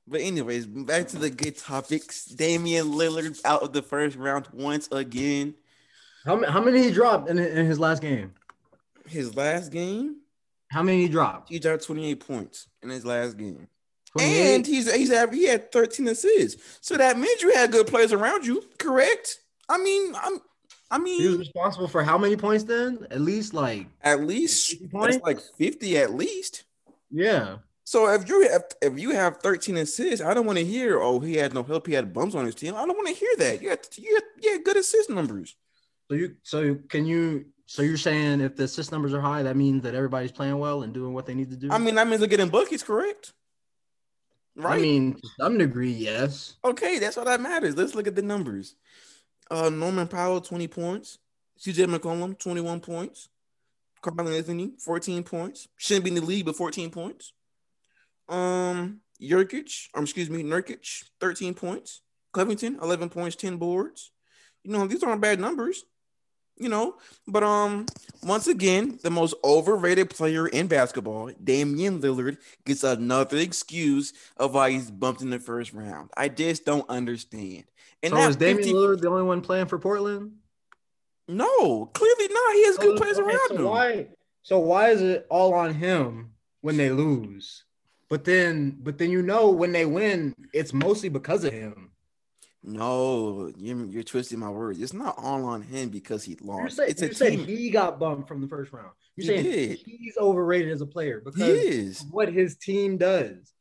But 0.07 0.21
anyways, 0.21 0.67
back 0.67 1.09
to 1.09 1.19
the 1.19 1.31
good 1.31 1.57
topics. 1.57 2.27
Damian 2.27 2.93
Lillard 2.93 3.41
out 3.45 3.63
of 3.63 3.73
the 3.73 3.83
first 3.83 4.17
round 4.17 4.49
once 4.53 4.89
again. 4.93 5.55
How, 6.25 6.37
ma- 6.37 6.51
how 6.51 6.61
many 6.63 6.83
he 6.83 6.91
dropped 6.91 7.29
in, 7.31 7.39
in 7.39 7.67
his 7.67 7.79
last 7.79 8.03
game? 8.03 8.33
His 9.07 9.35
last 9.37 9.71
game, 9.73 10.17
How 10.71 10.83
many 10.83 11.03
he 11.03 11.09
dropped? 11.09 11.51
he 11.51 11.59
dropped 11.59 11.85
28 11.85 12.21
points 12.27 12.69
in 12.83 12.89
his 12.91 13.05
last 13.05 13.37
game. 13.37 13.69
28? 14.17 14.55
And 14.55 14.67
he's 14.67 14.93
he's 14.95 15.11
he 15.33 15.45
had 15.47 15.73
13 15.73 16.09
assists. 16.09 16.79
So 16.81 16.97
that 16.97 17.19
means 17.19 17.43
you 17.43 17.53
had 17.55 17.73
good 17.73 17.87
players 17.87 18.13
around 18.13 18.47
you, 18.47 18.63
correct? 18.79 19.41
I 19.69 19.77
mean, 19.79 20.15
I'm 20.15 20.39
I 20.91 20.99
mean, 20.99 21.21
he 21.21 21.29
was 21.29 21.39
responsible 21.39 21.89
for 21.89 22.03
how 22.05 22.17
many 22.17 22.37
points 22.37 22.65
then? 22.65 23.07
At 23.11 23.21
least 23.21 23.53
like 23.53 23.87
at 24.03 24.21
least 24.23 24.71
50 24.73 24.89
points? 24.89 25.19
like 25.23 25.41
50 25.59 25.99
at 25.99 26.15
least. 26.15 26.65
yeah. 27.11 27.57
So 27.85 28.09
if 28.09 28.29
you 28.29 28.49
have 28.49 28.65
if 28.81 28.99
you 28.99 29.11
have 29.11 29.39
13 29.39 29.77
assists, 29.77 30.25
I 30.25 30.33
don't 30.33 30.47
want 30.47 30.59
to 30.59 30.65
hear, 30.65 31.01
oh, 31.01 31.21
he 31.21 31.37
had 31.37 31.53
no 31.53 31.63
help, 31.63 31.87
he 31.87 31.93
had 31.93 32.13
bums 32.15 32.35
on 32.35 32.47
his 32.47 32.55
team. 32.55 32.75
I 32.75 32.87
don't 32.87 32.97
want 32.97 33.09
to 33.09 33.15
hear 33.15 33.37
that. 33.39 33.63
You 33.63 33.69
had 33.71 33.87
you 33.97 34.15
had, 34.15 34.25
you 34.43 34.53
had 34.53 34.65
good 34.65 34.79
assist 34.79 35.11
numbers. 35.11 35.55
So 36.09 36.15
you 36.15 36.37
so 36.43 36.77
can 36.89 37.05
you 37.05 37.47
so 37.67 37.83
you're 37.83 37.97
saying 37.99 38.41
if 38.41 38.57
the 38.57 38.65
assist 38.65 38.91
numbers 38.91 39.13
are 39.13 39.21
high, 39.21 39.43
that 39.43 39.57
means 39.57 39.83
that 39.83 39.95
everybody's 39.95 40.33
playing 40.33 40.59
well 40.59 40.83
and 40.83 40.95
doing 40.95 41.13
what 41.13 41.27
they 41.27 41.35
need 41.35 41.51
to 41.51 41.57
do? 41.57 41.71
I 41.71 41.79
mean, 41.79 41.95
that 41.97 42.07
means 42.07 42.21
they're 42.21 42.29
getting 42.29 42.49
buckets, 42.49 42.83
correct? 42.83 43.33
Right. 44.57 44.79
I 44.79 44.83
mean, 44.83 45.15
to 45.15 45.29
some 45.39 45.59
degree, 45.59 45.91
yes. 45.91 46.55
Okay, 46.65 46.99
that's 46.99 47.19
all 47.19 47.25
that 47.25 47.41
matters. 47.41 47.77
Let's 47.77 47.95
look 47.95 48.07
at 48.07 48.15
the 48.15 48.23
numbers. 48.23 48.77
Uh, 49.51 49.69
Norman 49.69 50.09
Powell, 50.09 50.41
20 50.41 50.69
points. 50.69 51.19
CJ 51.59 51.87
McCollum, 51.87 52.39
21 52.39 52.81
points. 52.81 53.29
Carl 54.01 54.29
Anthony, 54.29 54.73
14 54.79 55.23
points. 55.23 55.69
Shouldn't 55.77 56.05
be 56.05 56.11
in 56.11 56.17
the 56.17 56.21
league, 56.21 56.45
but 56.45 56.57
14 56.57 56.91
points. 56.91 57.33
Um, 58.29 59.01
Jurkic, 59.21 59.89
um, 59.95 60.05
excuse 60.05 60.31
me, 60.31 60.43
Nurkic, 60.43 61.05
13 61.21 61.55
points. 61.55 62.03
Covington, 62.33 62.79
11 62.83 63.09
points, 63.09 63.37
10 63.37 63.57
boards. 63.57 64.11
You 64.65 64.73
know, 64.73 64.87
these 64.87 65.03
aren't 65.03 65.21
bad 65.21 65.41
numbers. 65.41 65.85
You 66.57 66.69
know, 66.69 66.95
but 67.27 67.43
um, 67.43 67.87
once 68.23 68.47
again, 68.47 69.01
the 69.03 69.11
most 69.11 69.35
overrated 69.43 70.09
player 70.09 70.47
in 70.47 70.69
basketball, 70.69 71.33
Damian 71.43 72.01
Lillard, 72.01 72.37
gets 72.65 72.85
another 72.85 73.39
excuse 73.39 74.13
of 74.37 74.55
why 74.55 74.71
he's 74.71 74.89
bumped 74.89 75.21
in 75.21 75.31
the 75.31 75.41
first 75.41 75.73
round. 75.73 76.11
I 76.17 76.29
just 76.29 76.65
don't 76.65 76.89
understand. 76.89 77.65
And 78.05 78.13
so 78.13 78.17
that 78.19 78.31
is 78.31 78.37
Damian 78.37 78.59
50 78.59 78.73
Lillard 78.73 79.01
the 79.01 79.09
only 79.09 79.25
one 79.25 79.41
playing 79.41 79.67
for 79.67 79.81
Portland? 79.81 80.31
No, 81.27 81.87
clearly 81.87 82.29
not. 82.33 82.55
He 82.55 82.67
has 82.67 82.79
good 82.79 82.99
players 82.99 83.19
around 83.19 83.49
so 83.49 83.57
him. 83.57 83.65
Why? 83.65 84.07
So 84.43 84.59
why 84.61 84.91
is 84.91 85.03
it 85.03 85.27
all 85.31 85.55
on 85.55 85.75
him 85.75 86.35
when 86.61 86.77
they 86.77 86.91
lose? 86.91 87.65
But 88.15 88.23
then, 88.23 88.79
but 88.81 88.97
then 88.97 89.11
you 89.11 89.23
know 89.23 89.51
when 89.51 89.73
they 89.73 89.87
win, 89.87 90.37
it's 90.53 90.73
mostly 90.73 91.09
because 91.09 91.43
of 91.43 91.53
him. 91.53 91.91
No, 92.63 93.51
you're, 93.57 93.87
you're 93.87 94.03
twisting 94.05 94.39
my 94.39 94.51
words. 94.51 94.81
It's 94.81 94.93
not 94.93 95.17
all 95.19 95.45
on 95.47 95.63
him 95.63 95.89
because 95.89 96.23
he 96.23 96.37
You 96.41 96.47
lost. 96.47 96.77
said, 96.77 96.91
it's 96.91 97.03
a 97.03 97.09
you 97.09 97.13
said 97.13 97.31
team. 97.33 97.45
he 97.45 97.71
got 97.71 97.99
bumped 97.99 98.29
from 98.29 98.41
the 98.41 98.47
first 98.47 98.73
round. 98.73 98.91
You're 99.17 99.35
He 99.37 99.43
saying 99.43 99.45
did. 99.53 99.79
he's 99.85 100.17
overrated 100.17 100.71
as 100.71 100.81
a 100.81 100.87
player 100.87 101.23
He 101.25 101.25
because 101.25 101.49
is. 101.49 102.01
of 102.03 102.13
what 102.13 102.33
his 102.33 102.57
team 102.57 102.99
does. 102.99 103.53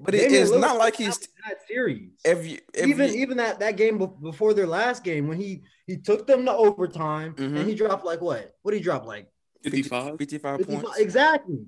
But 0.00 0.14
it- 0.14 0.30
it's 0.30 0.52
Lillard 0.52 0.60
not 0.60 0.78
like 0.78 0.96
didn't 0.98 1.14
he's- 1.16 1.28
that 1.48 1.66
series. 1.66 2.12
If 2.24 2.46
you, 2.46 2.58
if 2.74 2.86
even 2.86 3.10
even 3.12 3.36
that 3.38 3.58
that 3.58 3.76
game 3.76 3.98
before 4.22 4.54
their 4.54 4.68
last 4.68 5.02
game 5.02 5.26
when 5.26 5.36
he 5.40 5.62
he 5.88 5.96
took 5.96 6.28
them 6.28 6.44
to 6.44 6.52
overtime 6.52 7.34
Mhm. 7.34 7.56
and 7.58 7.68
he 7.68 7.74
dropped 7.74 8.04
like 8.04 8.20
what? 8.20 8.52
What 8.62 8.70
did 8.70 8.76
he 8.78 8.84
drop 8.84 9.04
like? 9.04 9.26
55? 9.64 10.16
55 10.16 10.58
55 10.58 10.82
points. 10.84 10.98
Exactly. 11.00 11.58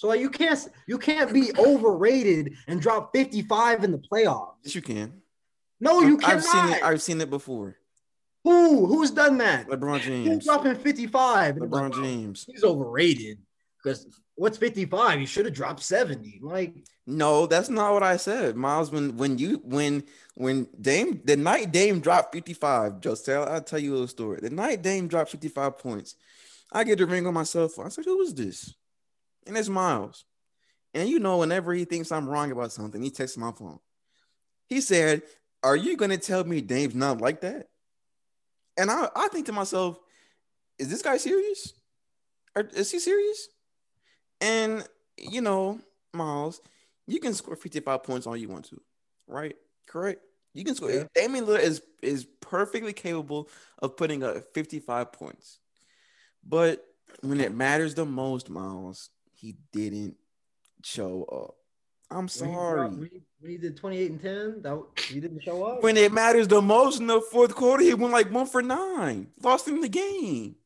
So 0.00 0.08
like 0.08 0.20
you 0.20 0.30
can't 0.30 0.58
you 0.86 0.96
can't 0.96 1.30
be 1.30 1.52
overrated 1.58 2.54
and 2.66 2.80
drop 2.80 3.14
55 3.14 3.84
in 3.84 3.92
the 3.92 3.98
playoffs. 3.98 4.54
Yes, 4.64 4.74
you 4.74 4.80
can. 4.80 5.12
No, 5.78 6.00
you 6.00 6.18
I've 6.24 6.42
seen 6.42 6.68
it. 6.70 6.82
I've 6.82 7.02
seen 7.02 7.20
it 7.20 7.28
before. 7.28 7.76
Who 8.44 8.86
who's 8.86 9.10
done 9.10 9.36
that? 9.38 9.68
LeBron 9.68 9.98
Who's 9.98 10.06
James. 10.06 10.44
dropping 10.46 10.76
55? 10.76 11.56
LeBron 11.56 11.94
like, 11.94 12.02
James. 12.02 12.46
He's 12.50 12.64
overrated 12.64 13.40
because 13.76 14.06
what's 14.36 14.56
55? 14.56 15.20
He 15.20 15.26
should 15.26 15.44
have 15.44 15.52
dropped 15.52 15.82
70. 15.82 16.40
Like 16.42 16.76
No, 17.06 17.46
that's 17.46 17.68
not 17.68 17.92
what 17.92 18.02
I 18.02 18.16
said, 18.16 18.56
Miles. 18.56 18.90
When 18.90 19.18
when 19.18 19.36
you 19.36 19.60
when 19.66 20.04
when 20.34 20.66
Dame 20.80 21.20
the 21.26 21.36
night 21.36 21.72
Dame 21.72 22.00
dropped 22.00 22.34
55, 22.34 23.00
Joseph, 23.00 23.46
I'll 23.46 23.60
tell 23.60 23.78
you 23.78 23.90
a 23.90 23.92
little 23.92 24.08
story. 24.08 24.38
The 24.40 24.48
night 24.48 24.80
Dame 24.80 25.08
dropped 25.08 25.32
55 25.32 25.76
points, 25.76 26.14
I 26.72 26.84
get 26.84 26.96
the 26.96 27.04
ring 27.04 27.26
on 27.26 27.34
my 27.34 27.42
cell 27.42 27.68
phone. 27.68 27.84
I 27.84 27.90
said, 27.90 28.06
"Who 28.06 28.22
is 28.22 28.32
this?" 28.32 28.74
And 29.50 29.58
it's 29.58 29.68
Miles. 29.68 30.24
And 30.94 31.08
you 31.08 31.18
know, 31.18 31.38
whenever 31.38 31.74
he 31.74 31.84
thinks 31.84 32.12
I'm 32.12 32.28
wrong 32.28 32.52
about 32.52 32.70
something, 32.70 33.02
he 33.02 33.10
texts 33.10 33.36
my 33.36 33.50
phone. 33.50 33.80
He 34.68 34.80
said, 34.80 35.22
"Are 35.64 35.74
you 35.74 35.96
going 35.96 36.12
to 36.12 36.18
tell 36.18 36.44
me 36.44 36.60
Dame's 36.60 36.94
not 36.94 37.20
like 37.20 37.40
that?" 37.40 37.66
And 38.76 38.92
I, 38.92 39.08
I 39.16 39.26
think 39.26 39.46
to 39.46 39.52
myself, 39.52 39.98
"Is 40.78 40.88
this 40.88 41.02
guy 41.02 41.16
serious? 41.16 41.74
Or 42.54 42.62
is 42.62 42.92
he 42.92 43.00
serious?" 43.00 43.48
And 44.40 44.86
you 45.18 45.40
know, 45.40 45.80
Miles, 46.14 46.60
you 47.08 47.18
can 47.18 47.34
score 47.34 47.56
55 47.56 48.04
points 48.04 48.28
all 48.28 48.36
you 48.36 48.48
want 48.48 48.66
to, 48.66 48.80
right? 49.26 49.56
Correct. 49.88 50.20
You 50.54 50.64
can 50.64 50.76
score. 50.76 50.92
Yeah. 50.92 51.04
Damian 51.12 51.44
Lillard 51.44 51.62
is 51.62 51.82
is 52.02 52.24
perfectly 52.40 52.92
capable 52.92 53.48
of 53.82 53.96
putting 53.96 54.22
up 54.22 54.36
55 54.54 55.10
points, 55.10 55.58
but 56.46 56.84
when 57.22 57.40
it 57.40 57.52
matters 57.52 57.96
the 57.96 58.06
most, 58.06 58.48
Miles, 58.48 59.10
he 59.40 59.56
didn't 59.72 60.16
show 60.82 61.24
up. 61.24 61.56
I'm 62.10 62.18
When 62.18 62.26
he 62.26 62.32
sorry. 62.54 62.78
dropped- 62.80 62.96
When 62.96 63.10
he, 63.10 63.22
when 63.40 63.50
he 63.52 63.56
did 63.58 63.76
28 63.76 64.10
and 64.10 64.20
10, 64.20 64.62
that 64.62 64.82
he 65.08 65.20
didn't 65.20 65.42
show 65.42 65.62
up. 65.64 65.82
When 65.82 65.96
it 65.96 66.12
matters 66.12 66.48
the 66.48 66.60
most 66.60 67.00
in 67.00 67.06
the 67.06 67.20
fourth 67.20 67.54
quarter, 67.54 67.82
he 67.82 67.94
went 67.94 68.12
like 68.12 68.30
one 68.30 68.46
for 68.46 68.62
nine, 68.62 69.28
lost 69.42 69.68
in 69.68 69.80
the 69.80 69.88
game. 69.88 70.56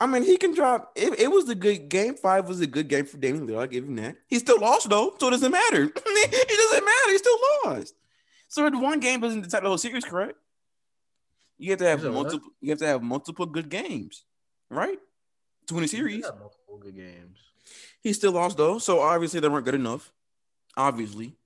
I 0.00 0.06
mean, 0.06 0.24
he 0.24 0.36
can 0.36 0.52
drop. 0.52 0.90
It, 0.96 1.20
it 1.20 1.30
was 1.30 1.48
a 1.48 1.54
good 1.54 1.88
game. 1.88 2.14
Five 2.14 2.48
was 2.48 2.60
a 2.60 2.66
good 2.66 2.88
game 2.88 3.06
for 3.06 3.18
Damian 3.18 3.46
Lillard. 3.46 3.60
I'll 3.60 3.66
give 3.68 3.84
him 3.84 3.94
that. 3.96 4.16
He 4.26 4.40
still 4.40 4.58
lost 4.58 4.88
though, 4.88 5.14
so 5.20 5.28
it 5.28 5.30
doesn't 5.30 5.52
matter. 5.52 5.84
it 5.94 6.48
doesn't 6.58 6.84
matter. 6.84 7.10
He 7.10 7.18
still 7.18 7.38
lost. 7.64 7.94
So 8.48 8.68
one 8.70 8.98
game 8.98 9.20
doesn't 9.20 9.42
decide 9.42 9.62
the 9.62 9.68
whole 9.68 9.78
series, 9.78 10.04
correct? 10.04 10.36
You 11.56 11.70
have 11.70 11.78
to 11.78 11.84
have 11.86 12.02
what? 12.02 12.12
multiple. 12.12 12.50
You 12.60 12.70
have 12.70 12.80
to 12.80 12.86
have 12.86 13.02
multiple 13.02 13.46
good 13.46 13.68
games, 13.68 14.24
right? 14.68 14.98
To 15.68 15.74
win 15.74 15.84
a 15.84 15.88
series. 15.88 16.22
multiple 16.22 16.78
good 16.80 16.96
games. 16.96 17.38
He 18.02 18.12
still 18.12 18.32
lost 18.32 18.56
though, 18.56 18.78
so 18.78 19.00
obviously 19.00 19.40
they 19.40 19.48
weren't 19.48 19.64
good 19.64 19.74
enough. 19.74 20.12
Obviously, 20.76 21.36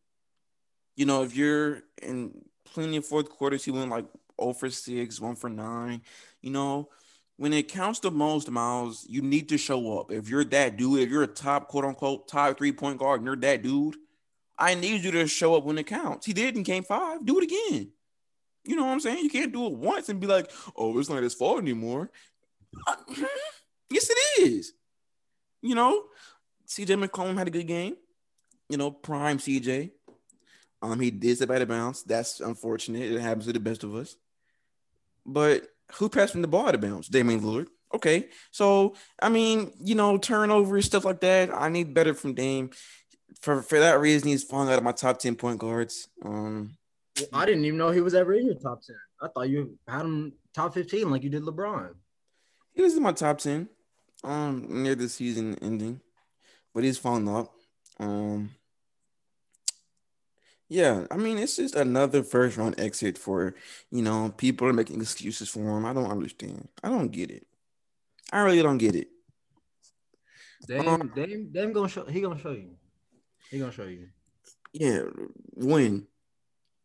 you 0.95 1.05
know, 1.05 1.23
if 1.23 1.37
you're 1.37 1.83
in 2.03 2.43
plenty 2.65 2.97
of 2.97 3.05
fourth 3.05 3.29
quarters, 3.29 3.65
he 3.65 3.71
went 3.71 3.91
like 3.91 4.07
0 4.41 4.53
for 4.55 4.71
6, 4.71 5.21
1 5.21 5.37
for 5.37 5.51
9. 5.51 6.01
You 6.41 6.51
know, 6.51 6.89
when 7.37 7.53
it 7.53 7.69
counts 7.69 8.01
the 8.01 8.11
most, 8.11 8.51
Miles, 8.51 9.07
you 9.09 9.21
need 9.21 9.51
to 9.51 9.59
show 9.59 9.99
up. 9.99 10.11
If 10.11 10.29
you're 10.29 10.45
that 10.45 10.77
dude, 10.77 11.01
if 11.01 11.11
you're 11.11 11.23
a 11.23 11.29
top 11.29 11.69
quote 11.69 11.85
unquote 11.85 12.29
top 12.29 12.57
three 12.57 12.73
point 12.73 12.99
guard 12.99 13.21
and 13.21 13.27
you're 13.27 13.37
that 13.37 13.63
dude, 13.63 13.97
I 14.59 14.75
need 14.75 15.05
you 15.05 15.11
to 15.13 15.27
show 15.27 15.55
up 15.55 15.65
when 15.65 15.79
it 15.79 15.87
counts. 15.87 16.25
He 16.25 16.33
did 16.33 16.57
in 16.57 16.63
game 16.63 16.85
five. 16.85 17.25
Do 17.25 17.39
it 17.39 17.45
again. 17.45 17.91
You 18.65 18.75
know 18.75 18.85
what 18.85 18.93
I'm 18.93 19.01
saying? 19.01 19.23
You 19.23 19.31
can't 19.31 19.53
do 19.53 19.67
it 19.67 19.75
once 19.75 20.09
and 20.09 20.19
be 20.19 20.27
like, 20.27 20.51
oh, 20.77 20.99
it's 20.99 21.11
not 21.11 21.23
his 21.23 21.35
fault 21.35 21.61
anymore. 21.61 22.11
Uh, 22.87 22.97
yes, 23.91 24.11
it 24.11 24.43
is. 24.43 24.73
You 25.63 25.75
know, 25.75 26.05
CJ 26.67 27.05
McCollum 27.05 27.37
had 27.37 27.49
a 27.49 27.51
good 27.51 27.67
game. 27.67 27.97
You 28.69 28.77
know, 28.79 28.91
prime 28.91 29.39
CJ. 29.39 29.91
Um, 30.83 31.01
he 31.01 31.11
did 31.11 31.37
step 31.37 31.51
out 31.51 31.63
of 31.63 31.69
bounds. 31.69 32.03
That's 32.05 32.41
unfortunate. 32.41 33.13
It 33.13 33.21
happens 33.21 33.47
to 33.47 33.53
the 33.53 33.61
best 33.61 33.85
of 33.85 33.95
us. 33.95 34.17
But 35.25 35.69
who 35.95 36.09
passed 36.09 36.35
him 36.35 36.43
the 36.43 36.49
ball 36.49 36.69
out 36.69 36.75
of 36.75 36.81
bounds? 36.81 37.09
Damian 37.09 37.41
Lillard. 37.41 37.69
Okay, 37.95 38.29
so 38.51 38.95
I 39.23 39.29
mean, 39.29 39.73
you 39.79 39.95
know, 39.95 40.19
turnovers, 40.19 40.85
stuff 40.87 41.05
like 41.05 41.21
that. 41.21 41.51
I 41.55 41.69
need 41.69 41.95
better 41.95 42.15
from 42.15 42.35
Dame. 42.35 42.71
For 43.41 43.63
for 43.63 43.79
that 43.79 44.01
reason, 44.01 44.29
he's 44.29 44.43
falling 44.43 44.69
out 44.69 44.79
of 44.79 44.85
my 44.85 44.93
top 44.93 45.19
ten 45.19 45.37
point 45.37 45.59
guards. 45.61 46.09
Um, 46.25 46.77
Well, 47.19 47.29
I 47.41 47.47
didn't 47.47 47.65
even 47.65 47.79
know 47.79 47.91
he 47.93 48.01
was 48.01 48.15
ever 48.15 48.35
in 48.35 48.47
your 48.47 48.57
top 48.57 48.83
10. 48.83 48.97
I 49.23 49.29
thought 49.29 49.49
you 49.49 49.79
had 49.89 50.03
him 50.03 50.33
top 50.53 50.75
15 50.75 51.11
like 51.11 51.23
you 51.23 51.31
did 51.31 51.45
LeBron. 51.45 51.95
he 52.75 52.83
was 52.83 52.97
in 52.97 53.03
my 53.03 53.13
top 53.13 53.39
ten. 53.39 53.69
Um, 54.25 54.67
near 54.83 54.95
the 54.97 55.09
season 55.09 55.57
ending, 55.63 56.01
but 56.77 56.85
he's 56.85 56.99
found 56.99 57.27
up. 57.27 57.55
Um, 57.99 58.51
yeah, 60.69 61.07
I 61.11 61.17
mean, 61.17 61.39
it's 61.39 61.57
just 61.57 61.75
another 61.75 62.23
first 62.23 62.59
round 62.59 62.79
exit 62.79 63.17
for 63.17 63.55
you 63.91 64.03
know 64.03 64.35
people 64.37 64.69
are 64.69 64.75
making 64.75 65.01
excuses 65.01 65.49
for 65.49 65.61
him. 65.61 65.87
I 65.87 65.95
don't 65.95 66.11
understand. 66.11 66.69
I 66.85 66.91
don't 66.91 67.09
get 67.11 67.31
it. 67.31 67.47
I 68.31 68.41
really 68.43 68.61
don't 68.63 68.77
get 68.77 68.95
it. 68.95 69.09
Dame, 70.69 70.87
Um, 70.89 71.13
Dame, 71.17 71.49
Dame 71.51 71.73
gonna 71.73 71.89
show. 71.89 72.05
He 72.05 72.21
gonna 72.21 72.39
show 72.39 72.51
you. 72.53 72.73
He 73.51 73.59
gonna 73.59 73.73
show 73.73 73.85
you. 73.85 74.09
Yeah, 74.75 75.05
when 75.55 76.07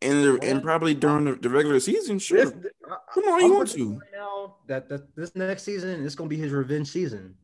and 0.00 0.24
the, 0.24 0.38
and 0.42 0.62
probably 0.62 0.94
during 0.94 1.26
the, 1.26 1.34
the 1.34 1.50
regular 1.50 1.80
season, 1.80 2.18
sure. 2.18 2.46
This- 2.46 2.72
I- 2.90 2.96
Come 3.12 3.24
on, 3.24 3.40
I'm 3.40 3.46
you 3.46 3.54
want 3.54 3.70
to? 3.72 3.92
right 3.92 4.08
now 4.14 4.56
that, 4.68 4.88
that 4.88 5.14
this 5.14 5.34
next 5.36 5.64
season 5.64 6.02
is 6.04 6.14
gonna 6.14 6.30
be 6.30 6.38
his 6.38 6.50
revenge 6.52 6.88
season. 6.88 7.34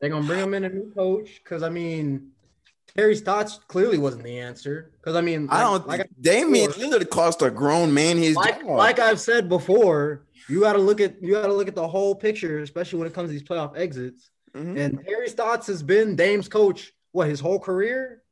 They're 0.00 0.10
gonna 0.10 0.26
bring 0.26 0.40
him 0.40 0.54
in 0.54 0.64
a 0.64 0.68
new 0.68 0.92
coach 0.94 1.40
because 1.42 1.62
I 1.62 1.68
mean, 1.68 2.30
Terry 2.96 3.14
Stotts 3.14 3.60
clearly 3.68 3.98
wasn't 3.98 4.24
the 4.24 4.38
answer. 4.38 4.92
Because 5.00 5.16
I 5.16 5.20
mean, 5.20 5.48
I 5.50 5.60
don't. 5.60 5.86
like, 5.86 6.08
Damian 6.20 6.70
Lillard 6.72 7.08
cost 7.10 7.42
a 7.42 7.50
grown 7.50 7.92
man 7.92 8.16
his 8.16 8.36
like, 8.36 8.60
job. 8.60 8.70
like 8.70 8.98
I've 8.98 9.20
said 9.20 9.48
before, 9.48 10.26
you 10.48 10.60
got 10.60 10.74
to 10.74 10.78
look 10.78 11.00
at 11.00 11.22
you 11.22 11.32
got 11.32 11.46
to 11.46 11.52
look 11.52 11.68
at 11.68 11.74
the 11.74 11.86
whole 11.86 12.14
picture, 12.14 12.60
especially 12.60 12.98
when 12.98 13.08
it 13.08 13.14
comes 13.14 13.28
to 13.28 13.32
these 13.32 13.42
playoff 13.42 13.76
exits. 13.76 14.30
Mhm, 14.54 14.78
And 14.78 15.04
Terry 15.06 15.28
Stotts 15.28 15.66
has 15.66 15.82
been 15.82 16.16
Dame's 16.16 16.48
coach 16.48 16.92
what 17.12 17.28
his 17.28 17.40
whole 17.40 17.58
career 17.58 18.22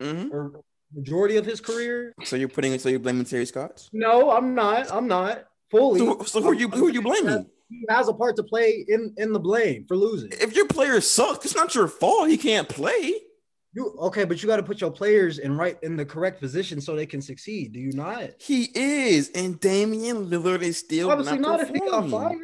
mhm. 0.00 0.30
or 0.30 0.60
majority 0.94 1.36
of 1.36 1.46
his 1.46 1.60
career. 1.60 2.14
So 2.24 2.36
you're 2.36 2.48
putting. 2.48 2.78
So 2.78 2.88
you're 2.88 2.98
blaming 2.98 3.24
Terry 3.24 3.46
Stotts. 3.46 3.88
No, 3.92 4.30
I'm 4.30 4.54
not. 4.54 4.92
I'm 4.92 5.08
not 5.08 5.44
fully. 5.70 6.00
So, 6.00 6.22
so 6.24 6.42
who 6.42 6.50
are 6.50 6.54
you? 6.54 6.68
Who 6.68 6.86
are 6.86 6.90
you 6.90 7.02
blaming? 7.02 7.46
He 7.68 7.84
has 7.88 8.08
a 8.08 8.14
part 8.14 8.36
to 8.36 8.42
play 8.42 8.84
in 8.88 9.14
in 9.16 9.32
the 9.32 9.40
blame 9.40 9.84
for 9.86 9.96
losing. 9.96 10.30
If 10.32 10.54
your 10.54 10.66
player 10.66 11.00
sucks, 11.00 11.44
it's 11.44 11.56
not 11.56 11.74
your 11.74 11.88
fault. 11.88 12.28
He 12.28 12.36
can't 12.36 12.68
play. 12.68 13.14
You 13.72 13.94
okay, 14.00 14.24
but 14.24 14.42
you 14.42 14.46
got 14.46 14.56
to 14.56 14.62
put 14.62 14.80
your 14.80 14.90
players 14.90 15.38
in 15.38 15.56
right 15.56 15.76
in 15.82 15.96
the 15.96 16.04
correct 16.04 16.40
position 16.40 16.80
so 16.80 16.96
they 16.96 17.06
can 17.06 17.20
succeed. 17.20 17.72
Do 17.72 17.80
you 17.80 17.92
not? 17.92 18.30
He 18.38 18.70
is, 18.74 19.30
and 19.34 19.60
Damian 19.60 20.30
Lillard 20.30 20.62
is 20.62 20.78
still 20.78 21.10
Obviously 21.10 21.38
not 21.38 21.58
not 21.58 21.60
if 21.60 21.68
he 21.68 21.80
got 21.80 22.08
fired. 22.08 22.38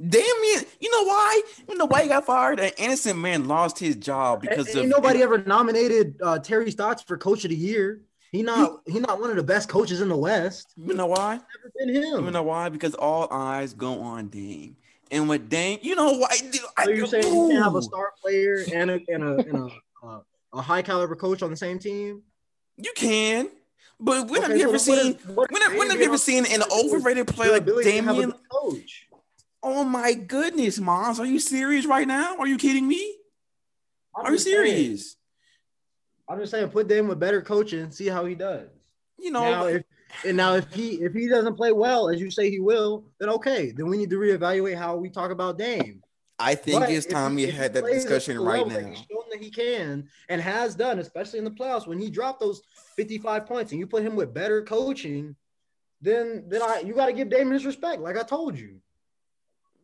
Damian, 0.00 0.64
you 0.80 0.90
know 0.90 1.04
why? 1.04 1.42
You 1.68 1.76
know 1.76 1.86
why 1.86 2.04
he 2.04 2.08
got 2.08 2.24
fired? 2.24 2.60
An 2.60 2.72
innocent 2.78 3.18
man 3.18 3.46
lost 3.46 3.78
his 3.78 3.96
job 3.96 4.40
because 4.40 4.74
of 4.74 4.86
nobody 4.86 5.22
ever 5.22 5.38
nominated 5.38 6.16
uh, 6.22 6.38
Terry 6.38 6.70
Stotts 6.70 7.02
for 7.02 7.18
Coach 7.18 7.44
of 7.44 7.50
the 7.50 7.56
Year. 7.56 8.00
He 8.34 8.42
not 8.42 8.80
he 8.88 8.98
not 8.98 9.20
one 9.20 9.30
of 9.30 9.36
the 9.36 9.44
best 9.44 9.68
coaches 9.68 10.00
in 10.00 10.08
the 10.08 10.16
West. 10.16 10.72
You 10.76 10.92
know 10.94 11.06
why? 11.06 11.34
Never 11.34 11.72
been 11.78 11.88
him. 11.94 12.24
You 12.24 12.30
know 12.32 12.42
why? 12.42 12.68
Because 12.68 12.94
all 12.96 13.28
eyes 13.30 13.72
go 13.74 14.00
on 14.00 14.26
Dame, 14.26 14.76
and 15.12 15.28
with 15.28 15.48
Dame, 15.48 15.78
you 15.82 15.94
know 15.94 16.14
why? 16.18 16.26
I, 16.76 16.84
So 16.84 16.90
you're 16.90 17.06
saying 17.06 17.32
you 17.32 17.48
can 17.50 17.62
have 17.62 17.76
a 17.76 17.82
star 17.82 18.12
player 18.20 18.64
and 18.72 18.90
a 18.90 18.98
and 19.06 19.22
a 19.22 19.36
and 19.36 19.56
a, 19.56 19.68
uh, 20.04 20.20
a 20.52 20.60
high 20.60 20.82
caliber 20.82 21.14
coach 21.14 21.44
on 21.44 21.50
the 21.50 21.56
same 21.56 21.78
team? 21.78 22.22
You 22.76 22.90
can, 22.96 23.50
but 24.00 24.28
when 24.28 24.42
have 24.42 24.50
Okay, 24.50 24.58
you 24.62 24.68
ever 24.68 24.80
so 24.80 24.96
seen? 25.00 25.12
what 25.32 25.52
When 25.52 25.62
have, 25.62 25.76
when 25.78 25.90
have 25.90 26.00
you 26.00 26.06
ever 26.06 26.18
seen 26.18 26.44
an 26.46 26.62
overrated 26.72 27.28
player 27.28 27.52
like 27.52 27.62
ability 27.62 27.92
to 27.92 28.02
have 28.02 28.16
a 28.18 28.20
Damian? 28.20 28.32
coach? 28.50 29.06
Oh 29.62 29.84
my 29.84 30.12
goodness, 30.12 30.80
Mons, 30.80 31.20
are 31.20 31.24
you 31.26 31.38
serious 31.38 31.86
right 31.86 32.08
now? 32.08 32.36
Are 32.38 32.48
you 32.48 32.58
kidding 32.58 32.88
me? 32.88 33.14
I'm 34.16 34.26
Are 34.26 34.30
you 34.32 34.34
just 34.38 34.44
saying- 34.48 34.56
serious? 34.66 35.16
I'm 36.28 36.38
just 36.38 36.50
saying, 36.50 36.68
put 36.70 36.88
Dame 36.88 37.08
with 37.08 37.20
better 37.20 37.42
coaching, 37.42 37.90
see 37.90 38.06
how 38.06 38.24
he 38.24 38.34
does. 38.34 38.68
You 39.18 39.30
know, 39.30 39.50
now, 39.50 39.66
if 39.66 39.82
and 40.24 40.36
now 40.36 40.54
if 40.54 40.72
he 40.72 41.02
if 41.02 41.12
he 41.12 41.28
doesn't 41.28 41.56
play 41.56 41.72
well 41.72 42.08
as 42.08 42.20
you 42.20 42.30
say 42.30 42.50
he 42.50 42.60
will, 42.60 43.04
then 43.18 43.28
okay, 43.30 43.72
then 43.72 43.88
we 43.88 43.96
need 43.96 44.10
to 44.10 44.16
reevaluate 44.16 44.76
how 44.76 44.96
we 44.96 45.08
talk 45.08 45.30
about 45.30 45.58
Dame. 45.58 46.02
I 46.38 46.54
think 46.56 46.80
But 46.80 46.90
it's 46.90 47.06
time 47.06 47.36
we 47.36 47.46
had 47.46 47.72
that 47.74 47.86
discussion 47.86 48.40
right 48.40 48.66
now. 48.66 48.78
He's 48.80 48.98
shown 48.98 49.22
that 49.30 49.40
he 49.40 49.50
can 49.50 50.08
and 50.28 50.40
has 50.40 50.74
done, 50.74 50.98
especially 50.98 51.38
in 51.38 51.44
the 51.44 51.50
playoffs 51.50 51.86
when 51.86 52.00
he 52.00 52.10
dropped 52.10 52.40
those 52.40 52.60
55 52.96 53.46
points, 53.46 53.70
and 53.70 53.78
you 53.78 53.86
put 53.86 54.02
him 54.02 54.16
with 54.16 54.34
better 54.34 54.62
coaching. 54.62 55.36
Then, 56.00 56.44
then 56.48 56.60
I 56.60 56.80
you 56.80 56.92
got 56.92 57.06
to 57.06 57.12
give 57.12 57.30
Dame 57.30 57.50
his 57.50 57.64
respect, 57.64 58.00
like 58.02 58.18
I 58.18 58.24
told 58.24 58.58
you. 58.58 58.80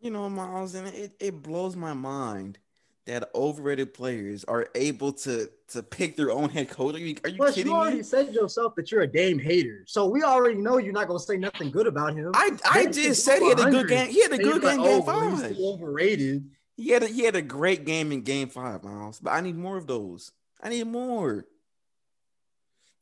You 0.00 0.10
know, 0.10 0.28
Miles, 0.28 0.74
and 0.74 0.88
it, 0.88 1.12
it 1.20 1.42
blows 1.42 1.76
my 1.76 1.92
mind 1.92 2.58
that 3.06 3.30
overrated 3.34 3.94
players 3.94 4.44
are 4.44 4.68
able 4.74 5.12
to 5.12 5.48
to 5.68 5.82
pick 5.82 6.16
their 6.16 6.30
own 6.30 6.48
head 6.48 6.68
coach. 6.68 6.94
Are 6.94 6.98
you, 6.98 7.16
are 7.24 7.30
you 7.30 7.36
Plus, 7.36 7.56
you 7.56 7.64
kidding 7.64 7.76
already 7.76 7.96
me? 7.98 8.02
said 8.02 8.32
yourself 8.34 8.74
that 8.76 8.92
you're 8.92 9.02
a 9.02 9.06
Dame 9.06 9.38
hater, 9.38 9.84
so 9.86 10.06
we 10.06 10.22
already 10.22 10.60
know 10.60 10.78
you're 10.78 10.92
not 10.92 11.08
gonna 11.08 11.18
say 11.18 11.36
nothing 11.36 11.70
good 11.70 11.86
about 11.86 12.14
him. 12.14 12.30
I 12.34 12.50
I 12.70 12.84
Dame 12.84 12.92
just 12.92 13.24
said 13.24 13.40
he 13.40 13.48
had 13.48 13.60
a 13.60 13.70
good 13.70 13.88
game. 13.88 14.08
He 14.08 14.22
had 14.22 14.32
a 14.32 14.38
good 14.38 14.62
like, 14.62 14.76
game, 14.76 14.84
game 14.84 15.02
"Oh, 15.06 15.38
five. 15.38 15.56
overrated. 15.58 16.50
He 16.76 16.90
had 16.90 17.02
a, 17.02 17.06
he 17.08 17.24
had 17.24 17.36
a 17.36 17.42
great 17.42 17.84
game 17.84 18.10
in 18.12 18.22
game 18.22 18.48
five, 18.48 18.82
Miles. 18.82 19.20
But 19.20 19.32
I 19.32 19.40
need 19.40 19.56
more 19.56 19.76
of 19.76 19.86
those. 19.86 20.32
I 20.62 20.68
need 20.68 20.86
more. 20.86 21.44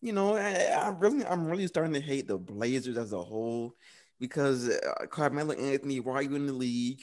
You 0.00 0.12
know, 0.12 0.36
I, 0.36 0.86
I'm 0.86 0.98
really 0.98 1.24
I'm 1.24 1.46
really 1.46 1.66
starting 1.66 1.94
to 1.94 2.00
hate 2.00 2.28
the 2.28 2.38
Blazers 2.38 2.96
as 2.96 3.12
a 3.12 3.22
whole 3.22 3.74
because 4.20 4.68
uh, 4.68 5.06
Carmelo 5.10 5.54
Anthony, 5.54 6.00
why 6.00 6.14
are 6.14 6.22
you 6.22 6.34
in 6.34 6.46
the 6.46 6.52
league? 6.52 7.02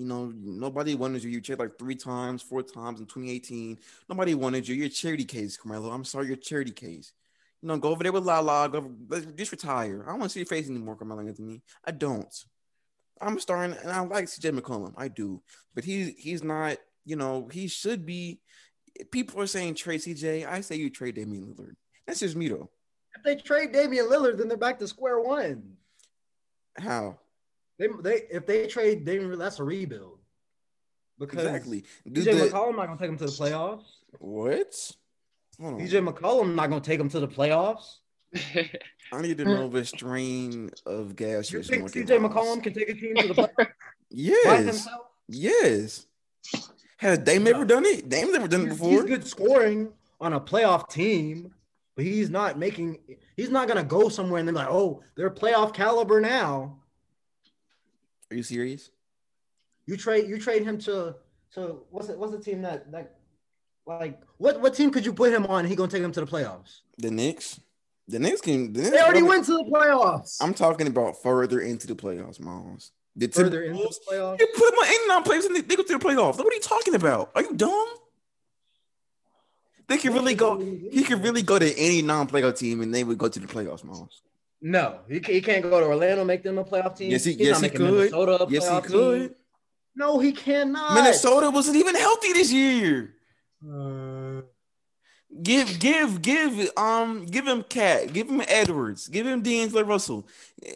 You 0.00 0.06
know, 0.06 0.32
nobody 0.34 0.94
wanted 0.94 1.22
you. 1.22 1.28
You 1.28 1.42
checked 1.42 1.60
like 1.60 1.78
three 1.78 1.94
times, 1.94 2.40
four 2.40 2.62
times 2.62 3.00
in 3.00 3.06
2018. 3.06 3.78
Nobody 4.08 4.34
wanted 4.34 4.66
you. 4.66 4.74
You're 4.74 4.86
a 4.86 4.88
charity 4.88 5.26
case, 5.26 5.58
Carmelo. 5.58 5.90
I'm 5.90 6.06
sorry, 6.06 6.28
you're 6.28 6.36
a 6.36 6.40
charity 6.40 6.70
case. 6.70 7.12
You 7.60 7.68
know, 7.68 7.76
go 7.76 7.90
over 7.90 8.02
there 8.02 8.10
with 8.10 8.24
Lala. 8.24 8.70
Go, 8.70 8.90
let's 9.10 9.26
just 9.26 9.52
retire. 9.52 10.02
I 10.06 10.12
don't 10.12 10.20
want 10.20 10.30
to 10.30 10.32
see 10.32 10.40
your 10.40 10.46
face 10.46 10.70
anymore, 10.70 10.96
Carmelo 10.96 11.20
Anthony. 11.20 11.60
I 11.84 11.90
don't. 11.90 12.34
I'm 13.20 13.38
starting, 13.38 13.76
and 13.76 13.92
I 13.92 14.00
like 14.00 14.24
CJ 14.24 14.58
McCollum. 14.58 14.94
I 14.96 15.08
do, 15.08 15.42
but 15.74 15.84
he's 15.84 16.14
he's 16.16 16.42
not. 16.42 16.78
You 17.04 17.16
know, 17.16 17.50
he 17.52 17.68
should 17.68 18.06
be. 18.06 18.40
People 19.10 19.38
are 19.42 19.46
saying 19.46 19.74
trade 19.74 20.00
CJ. 20.00 20.48
I 20.48 20.62
say 20.62 20.76
you 20.76 20.88
trade 20.88 21.16
Damian 21.16 21.54
Lillard. 21.54 21.74
That's 22.06 22.20
just 22.20 22.36
me 22.36 22.48
though. 22.48 22.70
If 23.14 23.22
they 23.22 23.36
trade 23.36 23.72
Damian 23.72 24.06
Lillard, 24.06 24.38
then 24.38 24.48
they're 24.48 24.56
back 24.56 24.78
to 24.78 24.88
square 24.88 25.20
one. 25.20 25.76
How? 26.78 27.18
They 27.80 27.88
they 28.02 28.22
if 28.30 28.46
they 28.46 28.66
trade 28.66 29.06
Damian, 29.06 29.38
that's 29.38 29.58
a 29.58 29.64
rebuild. 29.64 30.18
Because 31.18 31.44
Exactly. 31.46 31.84
CJ 32.06 32.24
the- 32.24 32.30
McCollum 32.50 32.76
not 32.76 32.86
gonna 32.86 32.98
take 32.98 33.08
him 33.08 33.16
to 33.16 33.24
the 33.24 33.30
playoffs. 33.32 33.84
what? 34.18 34.70
CJ 35.58 36.06
McCollum 36.06 36.54
not 36.54 36.68
gonna 36.68 36.82
take 36.82 37.00
him 37.00 37.08
to 37.08 37.20
the 37.20 37.28
playoffs. 37.28 37.96
I 39.12 39.22
need 39.22 39.38
to 39.38 39.44
know 39.44 39.68
the 39.68 39.84
strain 39.84 40.70
of 40.84 41.16
gas. 41.16 41.50
You 41.50 41.62
think 41.62 41.90
CJ. 41.90 42.28
McCollum 42.28 42.62
can 42.62 42.74
take 42.74 42.90
a 42.90 42.94
team 42.94 43.16
to 43.16 43.28
the 43.28 43.34
playoffs 43.34 43.68
Yes. 44.10 44.86
Yes. 45.26 46.06
Has 46.98 47.18
Dame 47.18 47.46
ever 47.46 47.64
done 47.64 47.86
it? 47.86 48.10
Dame's 48.10 48.32
never 48.32 48.46
done 48.48 48.66
it 48.66 48.68
before. 48.70 48.90
he's 48.90 49.04
good 49.04 49.26
scoring 49.26 49.88
on 50.20 50.34
a 50.34 50.40
playoff 50.40 50.90
team, 50.90 51.54
but 51.96 52.04
he's 52.04 52.28
not 52.28 52.58
making. 52.58 52.98
He's 53.36 53.48
not 53.48 53.68
gonna 53.68 53.84
go 53.84 54.10
somewhere 54.10 54.38
and 54.38 54.46
then 54.46 54.54
like, 54.54 54.68
oh, 54.68 55.02
they're 55.14 55.30
playoff 55.30 55.72
caliber 55.72 56.20
now. 56.20 56.79
Are 58.30 58.36
you 58.36 58.42
serious? 58.42 58.90
You 59.86 59.96
trade 59.96 60.28
you 60.28 60.38
trade 60.38 60.62
him 60.62 60.78
to 60.78 61.16
to 61.54 61.80
what's 61.90 62.08
it 62.08 62.18
what's 62.18 62.32
the 62.32 62.38
team 62.38 62.62
that 62.62 62.90
that 62.92 63.16
like 63.86 64.20
what 64.38 64.60
what 64.60 64.74
team 64.74 64.90
could 64.90 65.04
you 65.04 65.12
put 65.12 65.32
him 65.32 65.46
on? 65.46 65.60
And 65.60 65.68
he 65.68 65.74
gonna 65.74 65.90
take 65.90 66.02
him 66.02 66.12
to 66.12 66.20
the 66.20 66.26
playoffs. 66.26 66.80
The 66.98 67.10
Knicks? 67.10 67.60
The 68.06 68.18
Knicks 68.18 68.40
can. 68.40 68.72
The 68.72 68.82
Knicks 68.82 68.90
They 68.92 69.00
already 69.00 69.22
went 69.22 69.44
to 69.46 69.52
the 69.52 69.64
playoffs. 69.64 70.38
I'm 70.40 70.54
talking 70.54 70.86
about 70.86 71.20
further 71.22 71.60
into 71.60 71.86
the 71.86 71.94
playoffs, 71.94 72.40
Miles. 72.40 72.92
The 73.16 73.28
further 73.28 73.62
into 73.62 73.82
the 73.82 74.00
playoffs. 74.08 74.40
You 74.40 74.46
put 74.54 74.70
them 74.70 74.78
on 74.78 74.86
any 74.86 75.08
non-players 75.08 75.44
and 75.46 75.56
they, 75.56 75.60
they 75.62 75.76
go 75.76 75.82
to 75.82 75.98
the 75.98 76.04
playoffs. 76.04 76.38
What 76.38 76.46
are 76.46 76.54
you 76.54 76.60
talking 76.60 76.94
about? 76.94 77.30
Are 77.34 77.42
you 77.42 77.54
dumb? 77.54 77.86
They 79.88 79.98
could 79.98 80.12
really 80.12 80.34
go. 80.34 80.58
He 80.58 81.02
could 81.02 81.22
really 81.24 81.42
go 81.42 81.58
to 81.58 81.76
any 81.76 82.02
non-playoff 82.02 82.58
team 82.58 82.80
and 82.80 82.94
they 82.94 83.02
would 83.02 83.18
go 83.18 83.28
to 83.28 83.40
the 83.40 83.48
playoffs, 83.48 83.82
Miles. 83.82 84.22
No, 84.62 85.00
he, 85.08 85.20
he 85.20 85.40
can't 85.40 85.62
go 85.62 85.80
to 85.80 85.86
Orlando, 85.86 86.24
make 86.24 86.42
them 86.42 86.58
a 86.58 86.64
playoff 86.64 86.96
team. 86.96 87.10
Yes, 87.10 87.24
he- 87.24 87.32
He's 87.32 87.46
yes, 87.48 87.60
he 87.60 87.70
could. 87.70 87.80
Minnesota 87.80 88.46
Yes, 88.50 88.68
he 88.68 88.80
could. 88.82 89.20
team. 89.30 89.34
No, 89.96 90.18
he 90.18 90.32
cannot. 90.32 90.94
Minnesota 90.94 91.50
wasn't 91.50 91.76
even 91.76 91.94
healthy 91.94 92.32
this 92.32 92.52
year. 92.52 93.14
Uh, 93.66 94.42
Give, 95.42 95.78
give, 95.78 96.20
give, 96.22 96.70
um, 96.76 97.24
give 97.24 97.46
him 97.46 97.62
KAT, 97.62 98.12
give 98.12 98.28
him 98.28 98.42
Edwards, 98.48 99.06
give 99.08 99.24
him 99.26 99.42
D'Angelo 99.42 99.84
Russell. 99.84 100.26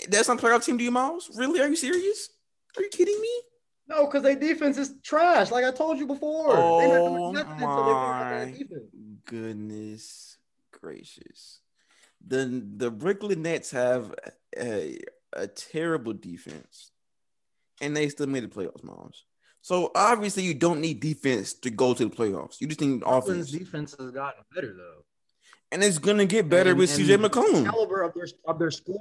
That's 0.09 0.29
not 0.29 0.39
playoff 0.39 0.65
team 0.65 0.79
to 0.79 0.85
you, 0.85 0.93
Miles? 0.93 1.29
Really? 1.35 1.61
Are 1.61 1.67
you 1.67 1.75
serious? 1.75 2.31
Are 2.77 2.83
you 2.83 2.89
kidding 2.89 3.21
me? 3.21 3.41
no, 3.89 4.07
because 4.07 4.23
their 4.23 4.37
defense 4.37 4.79
is 4.79 4.95
trash. 5.03 5.51
Like 5.51 5.65
I 5.65 5.73
told 5.73 5.99
you 5.99 6.07
before. 6.07 6.53
They're 6.55 6.89
not 6.89 7.01
Oh 7.01 7.09
doing 7.19 7.33
nothing 7.33 7.63
until 7.65 7.85
they 7.85 8.53
figure 8.53 8.77
my 8.77 9.21
goodness 9.27 10.39
gracious. 10.73 11.61
The 12.27 12.65
the 12.77 12.91
Brooklyn 12.91 13.43
Nets 13.43 13.71
have 13.73 14.15
a, 14.59 14.99
a 15.33 15.47
terrible 15.47 16.13
defense. 16.13 16.91
And 17.81 17.97
they 17.97 18.09
still 18.09 18.29
made 18.29 18.45
the 18.45 18.49
playoffs, 18.49 18.85
Miles. 18.85 19.25
So 19.61 19.91
obviously 19.95 20.43
you 20.45 20.55
don't 20.55 20.81
need 20.81 21.01
defense 21.01 21.55
to 21.55 21.71
go 21.71 21.93
to 21.95 22.05
the 22.05 22.15
playoffs. 22.15 22.61
You 22.61 22.67
just 22.67 22.81
need 22.81 23.01
Brooklyn's 23.01 23.49
offense. 23.49 23.51
defense 23.51 23.97
has 23.99 24.11
gotten 24.11 24.45
better 24.55 24.73
though. 24.75 25.05
And 25.73 25.83
it's 25.83 25.99
gonna 25.99 26.27
get 26.27 26.49
better 26.49 26.71
And- 26.71 26.79
with 26.79 26.91
and 26.95 27.01
CJ 27.09 27.17
the 27.21 27.29
McCollum. 27.29 27.65
Caliber 27.65 28.03
of 28.03 28.15
their 28.15 28.29
of 28.47 28.59
their 28.59 28.71
scores 28.71 29.01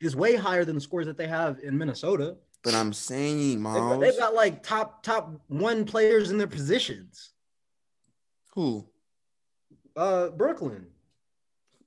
is 0.00 0.16
way 0.16 0.36
higher 0.36 0.64
than 0.64 0.74
the 0.76 0.80
scores 0.80 1.06
that 1.06 1.16
they 1.18 1.26
have 1.26 1.58
in 1.60 1.76
Minnesota. 1.76 2.36
But 2.62 2.74
I'm 2.74 2.92
saying, 2.94 3.62
They've 3.62 4.00
they've 4.00 4.18
got 4.18 4.34
like 4.34 4.62
top 4.62 5.02
top 5.02 5.38
one 5.48 5.84
players 5.84 6.30
in 6.30 6.38
their 6.38 6.46
positions. 6.46 7.30
who? 8.54 8.88
Uh, 9.96 10.28
Brooklyn. 10.30 10.86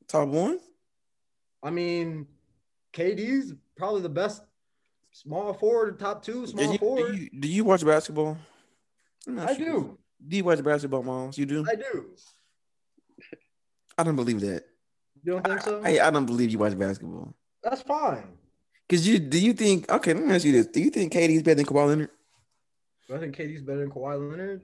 Top 0.07 0.27
one? 0.29 0.59
I 1.68 1.70
mean, 1.70 2.28
KD's 2.93 3.53
probably 3.76 4.01
the 4.01 4.07
best 4.07 4.41
small 5.11 5.53
forward, 5.53 5.99
top 5.99 6.24
two 6.24 6.45
Do 6.45 6.47
small 6.47 6.63
you, 6.63 6.72
do, 6.72 6.78
forward. 6.78 7.15
you, 7.18 7.30
do 7.41 7.47
you 7.49 7.65
watch 7.65 7.86
basketball? 7.86 8.38
Not 9.26 9.57
sure. 9.57 9.65
do. 9.65 9.97
Do 10.26 10.38
you 10.38 10.45
watch 10.45 10.63
basketball, 10.63 11.03
Miles? 11.03 11.38
You 11.38 11.45
do? 11.45 11.65
I 11.70 11.76
do. 11.76 12.05
I 13.97 14.03
don't 14.03 14.15
believe 14.15 14.39
that. 14.39 14.63
You 15.26 15.34
don't 15.34 15.45
think 15.45 15.59
so? 15.61 15.82
I, 15.84 16.07
I 16.07 16.09
don't 16.09 16.26
believe 16.26 16.51
you 16.51 16.57
watch 16.57 16.80
basketball. 16.80 17.36
That's 17.61 17.82
fine. 17.82 18.38
Cause 18.89 19.05
you 19.05 19.20
do 19.20 19.38
you 19.38 19.51
think 19.51 19.91
okay? 19.91 20.13
Let 20.13 20.26
me 20.26 20.34
ask 20.34 20.45
you 20.45 20.53
this: 20.53 20.68
Do 20.68 20.80
you 20.80 20.89
think 20.89 21.11
KD's 21.11 21.43
better 21.43 21.55
than 21.55 21.65
Kawhi 21.65 21.88
Leonard? 21.88 22.09
Do 23.09 23.15
I 23.15 23.20
think 23.20 23.36
KD's 23.36 23.61
better 23.61 23.80
than 23.80 23.91
Kawhi 23.91 24.32
Leonard? 24.32 24.61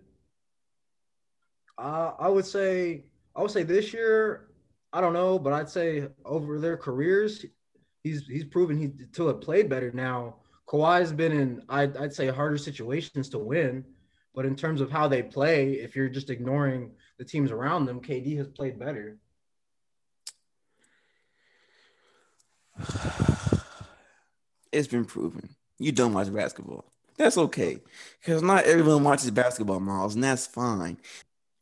Uh, 1.77 2.13
I 2.17 2.29
would 2.29 2.45
say 2.45 3.03
I 3.35 3.41
would 3.41 3.51
say 3.51 3.63
this 3.63 3.91
year, 3.91 4.47
I 4.93 5.01
don't 5.01 5.13
know, 5.13 5.39
but 5.39 5.53
I'd 5.53 5.69
say 5.69 6.07
over 6.23 6.59
their 6.59 6.77
careers, 6.77 7.43
he's 8.03 8.27
he's 8.27 8.45
proven 8.45 8.77
he 8.77 8.91
to 9.13 9.27
have 9.27 9.41
played 9.41 9.67
better. 9.67 9.91
Now 9.91 10.35
Kawhi's 10.67 11.11
been 11.11 11.31
in 11.31 11.63
I'd, 11.67 11.97
I'd 11.97 12.13
say 12.13 12.27
harder 12.27 12.59
situations 12.59 13.27
to 13.29 13.39
win, 13.39 13.83
but 14.35 14.45
in 14.45 14.55
terms 14.55 14.81
of 14.81 14.91
how 14.91 15.07
they 15.07 15.23
play, 15.23 15.73
if 15.73 15.95
you're 15.95 16.09
just 16.09 16.29
ignoring 16.29 16.91
the 17.17 17.25
teams 17.25 17.51
around 17.51 17.85
them, 17.85 18.01
KD 18.01 18.37
has 18.37 18.47
played 18.47 18.79
better. 18.79 19.17
It's 24.71 24.87
been 24.87 25.05
proven. 25.05 25.49
You 25.77 25.91
don't 25.91 26.15
watch 26.15 26.33
basketball. 26.33 26.83
That's 27.15 27.37
okay, 27.37 27.77
because 28.19 28.41
not 28.41 28.63
everyone 28.63 29.03
watches 29.03 29.29
basketball, 29.29 29.79
Miles, 29.79 30.15
and 30.15 30.23
that's 30.23 30.47
fine. 30.47 30.97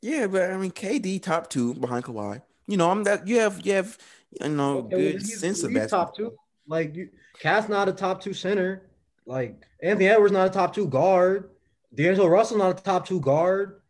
Yeah, 0.02 0.28
but 0.28 0.50
I 0.50 0.56
mean, 0.56 0.72
KD 0.72 1.22
top 1.22 1.50
two 1.50 1.74
behind 1.74 2.06
Kawhi. 2.06 2.42
You 2.72 2.78
know, 2.78 2.90
I'm 2.90 3.04
that 3.04 3.28
you 3.28 3.40
have 3.40 3.66
you 3.66 3.74
have 3.74 3.98
you 4.42 4.48
know 4.48 4.78
Okay, 4.78 4.96
well, 4.96 5.12
good 5.12 5.22
he's- 5.22 5.40
sense 5.40 5.62
of 5.64 5.72
he's 5.72 5.80
basketball. 5.80 6.06
top 6.06 6.16
two. 6.16 6.34
Like 6.68 6.96
you, 6.96 7.10
KAT's 7.42 7.68
not 7.68 7.90
a 7.90 7.92
top 7.92 8.22
two 8.22 8.34
center. 8.34 8.90
Like 9.26 9.62
Anthony 9.84 10.08
Edwards 10.08 10.32
not 10.32 10.48
a 10.48 10.50
top 10.50 10.74
two 10.74 10.88
guard. 10.88 11.50
D'Angelo 11.94 12.28
Russell 12.30 12.58
not 12.60 12.80
a 12.80 12.82
top 12.82 13.06
two 13.06 13.20
guard. 13.20 13.82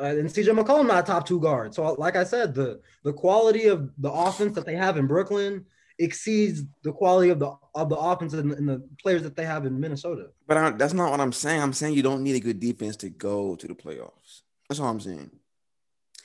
Uh, 0.00 0.04
and 0.04 0.28
CJ 0.30 0.58
McCollum 0.58 0.86
not 0.86 1.04
a 1.04 1.06
top 1.06 1.26
two 1.26 1.38
guard. 1.38 1.74
So 1.74 1.92
like 1.98 2.16
I 2.16 2.24
said, 2.24 2.54
the 2.54 2.80
the 3.04 3.12
quality 3.12 3.66
of 3.66 3.90
the 3.98 4.10
offense 4.10 4.54
that 4.54 4.64
they 4.64 4.74
have 4.74 4.96
in 4.96 5.06
Brooklyn 5.06 5.66
exceeds 5.98 6.62
the 6.82 6.92
quality 6.92 7.28
of 7.28 7.38
the 7.38 7.52
of 7.74 7.90
the 7.90 7.96
offense 7.96 8.32
and, 8.32 8.52
and 8.52 8.66
the 8.66 8.88
players 9.02 9.22
that 9.22 9.36
they 9.36 9.44
have 9.44 9.66
in 9.66 9.78
Minnesota. 9.78 10.28
But 10.46 10.56
I, 10.56 10.70
that's 10.70 10.94
not 10.94 11.10
what 11.10 11.20
I'm 11.20 11.32
saying. 11.32 11.60
I'm 11.60 11.74
saying 11.74 11.92
you 11.94 12.02
don't 12.02 12.22
need 12.22 12.36
a 12.36 12.40
good 12.40 12.58
defense 12.58 12.96
to 12.98 13.10
go 13.10 13.54
to 13.56 13.66
the 13.68 13.74
playoffs. 13.74 14.42
That's 14.68 14.80
all 14.80 14.88
I'm 14.88 15.00
saying. 15.00 15.30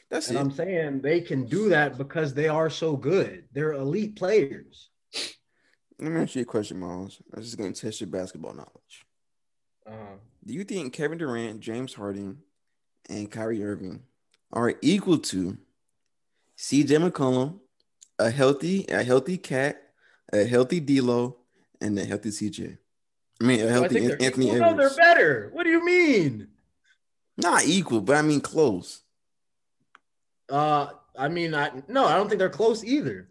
That's 0.09 0.27
And 0.29 0.37
it. 0.37 0.41
I'm 0.41 0.51
saying 0.51 1.01
they 1.01 1.21
can 1.21 1.45
do 1.45 1.69
that 1.69 1.97
because 1.97 2.33
they 2.33 2.47
are 2.47 2.69
so 2.69 2.95
good. 2.95 3.45
They're 3.53 3.73
elite 3.73 4.15
players. 4.15 4.89
Let 5.99 6.11
me 6.11 6.21
ask 6.21 6.35
you 6.35 6.41
a 6.41 6.45
question, 6.45 6.79
Miles. 6.79 7.21
I'm 7.33 7.41
just 7.41 7.57
going 7.57 7.73
to 7.73 7.81
test 7.81 8.01
your 8.01 8.09
basketball 8.09 8.53
knowledge. 8.53 9.05
Uh, 9.87 10.17
Do 10.45 10.53
you 10.53 10.63
think 10.63 10.93
Kevin 10.93 11.17
Durant, 11.17 11.59
James 11.59 11.93
Harden, 11.93 12.39
and 13.09 13.31
Kyrie 13.31 13.63
Irving 13.63 14.01
are 14.51 14.73
equal 14.81 15.19
to 15.19 15.57
CJ 16.57 17.09
McCollum, 17.09 17.59
a 18.19 18.29
healthy, 18.29 18.85
a 18.89 19.03
healthy 19.03 19.37
KAT, 19.37 19.81
a 20.33 20.43
healthy 20.43 20.79
D'Lo, 20.79 21.37
and 21.81 21.97
a 21.97 22.05
healthy 22.05 22.29
CJ? 22.29 22.77
I 23.41 23.43
mean, 23.43 23.61
a 23.61 23.69
healthy 23.69 23.99
think 23.99 24.21
Anthony 24.21 24.47
equal. 24.47 24.59
No, 24.59 24.73
they're 24.75 24.95
better. 24.95 25.49
What 25.53 25.63
do 25.63 25.69
you 25.69 25.83
mean? 25.83 26.47
Not 27.37 27.65
equal, 27.65 28.01
but 28.01 28.15
I 28.15 28.21
mean 28.21 28.41
close. 28.41 29.01
Uh, 30.49 30.87
I 31.17 31.27
mean, 31.27 31.53
I 31.53 31.71
no, 31.87 32.05
I 32.05 32.15
don't 32.15 32.27
think 32.27 32.39
they're 32.39 32.49
close 32.49 32.83
either. 32.83 33.29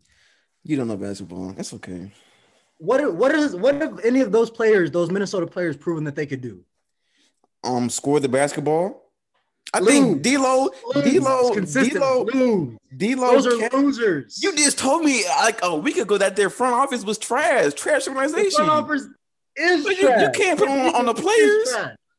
You 0.63 0.77
don't 0.77 0.89
know 0.89 0.97
basketball. 0.97 1.53
That's 1.53 1.73
okay. 1.75 2.11
What 2.79 3.15
what 3.15 3.33
is 3.35 3.55
what 3.55 3.75
have 3.77 4.01
any 4.05 4.21
of 4.21 4.33
those 4.33 4.51
players, 4.51 4.91
those 4.91 5.11
Minnesota 5.11 5.47
players, 5.47 5.77
proven 5.77 6.05
that 6.05 6.17
they 6.17 6.27
could 6.27 6.41
do? 6.41 6.65
Um, 7.63 7.89
score 7.89 8.21
the 8.21 8.29
basketball. 8.29 9.03
I 9.73 9.81
Lose. 9.81 9.89
think 9.89 10.23
D'Lo. 10.23 10.69
D'Lo. 10.93 11.55
D'Lo. 11.55 12.77
D'Lo. 12.97 13.31
Those 13.33 13.47
are 13.47 13.59
KAT- 13.59 13.73
losers. 13.75 14.39
You 14.43 14.55
just 14.55 14.79
told 14.79 15.05
me 15.05 15.25
like 15.41 15.59
a 15.63 15.75
week 15.77 15.97
ago 15.97 16.17
that 16.19 16.37
their 16.37 16.51
front 16.51 16.75
office 16.75 17.05
was 17.05 17.19
trash, 17.19 17.73
trash 17.75 18.05
the 18.05 18.11
organization. 18.11 18.67
front 18.67 18.71
office 18.71 19.07
is 19.57 19.85
But 19.85 19.97
you- 19.99 20.09
you 20.09 20.31
can't 20.35 20.59
put 20.59 20.69
on- 20.69 20.95
on 20.95 21.07
the 21.07 21.15
players. 21.15 21.75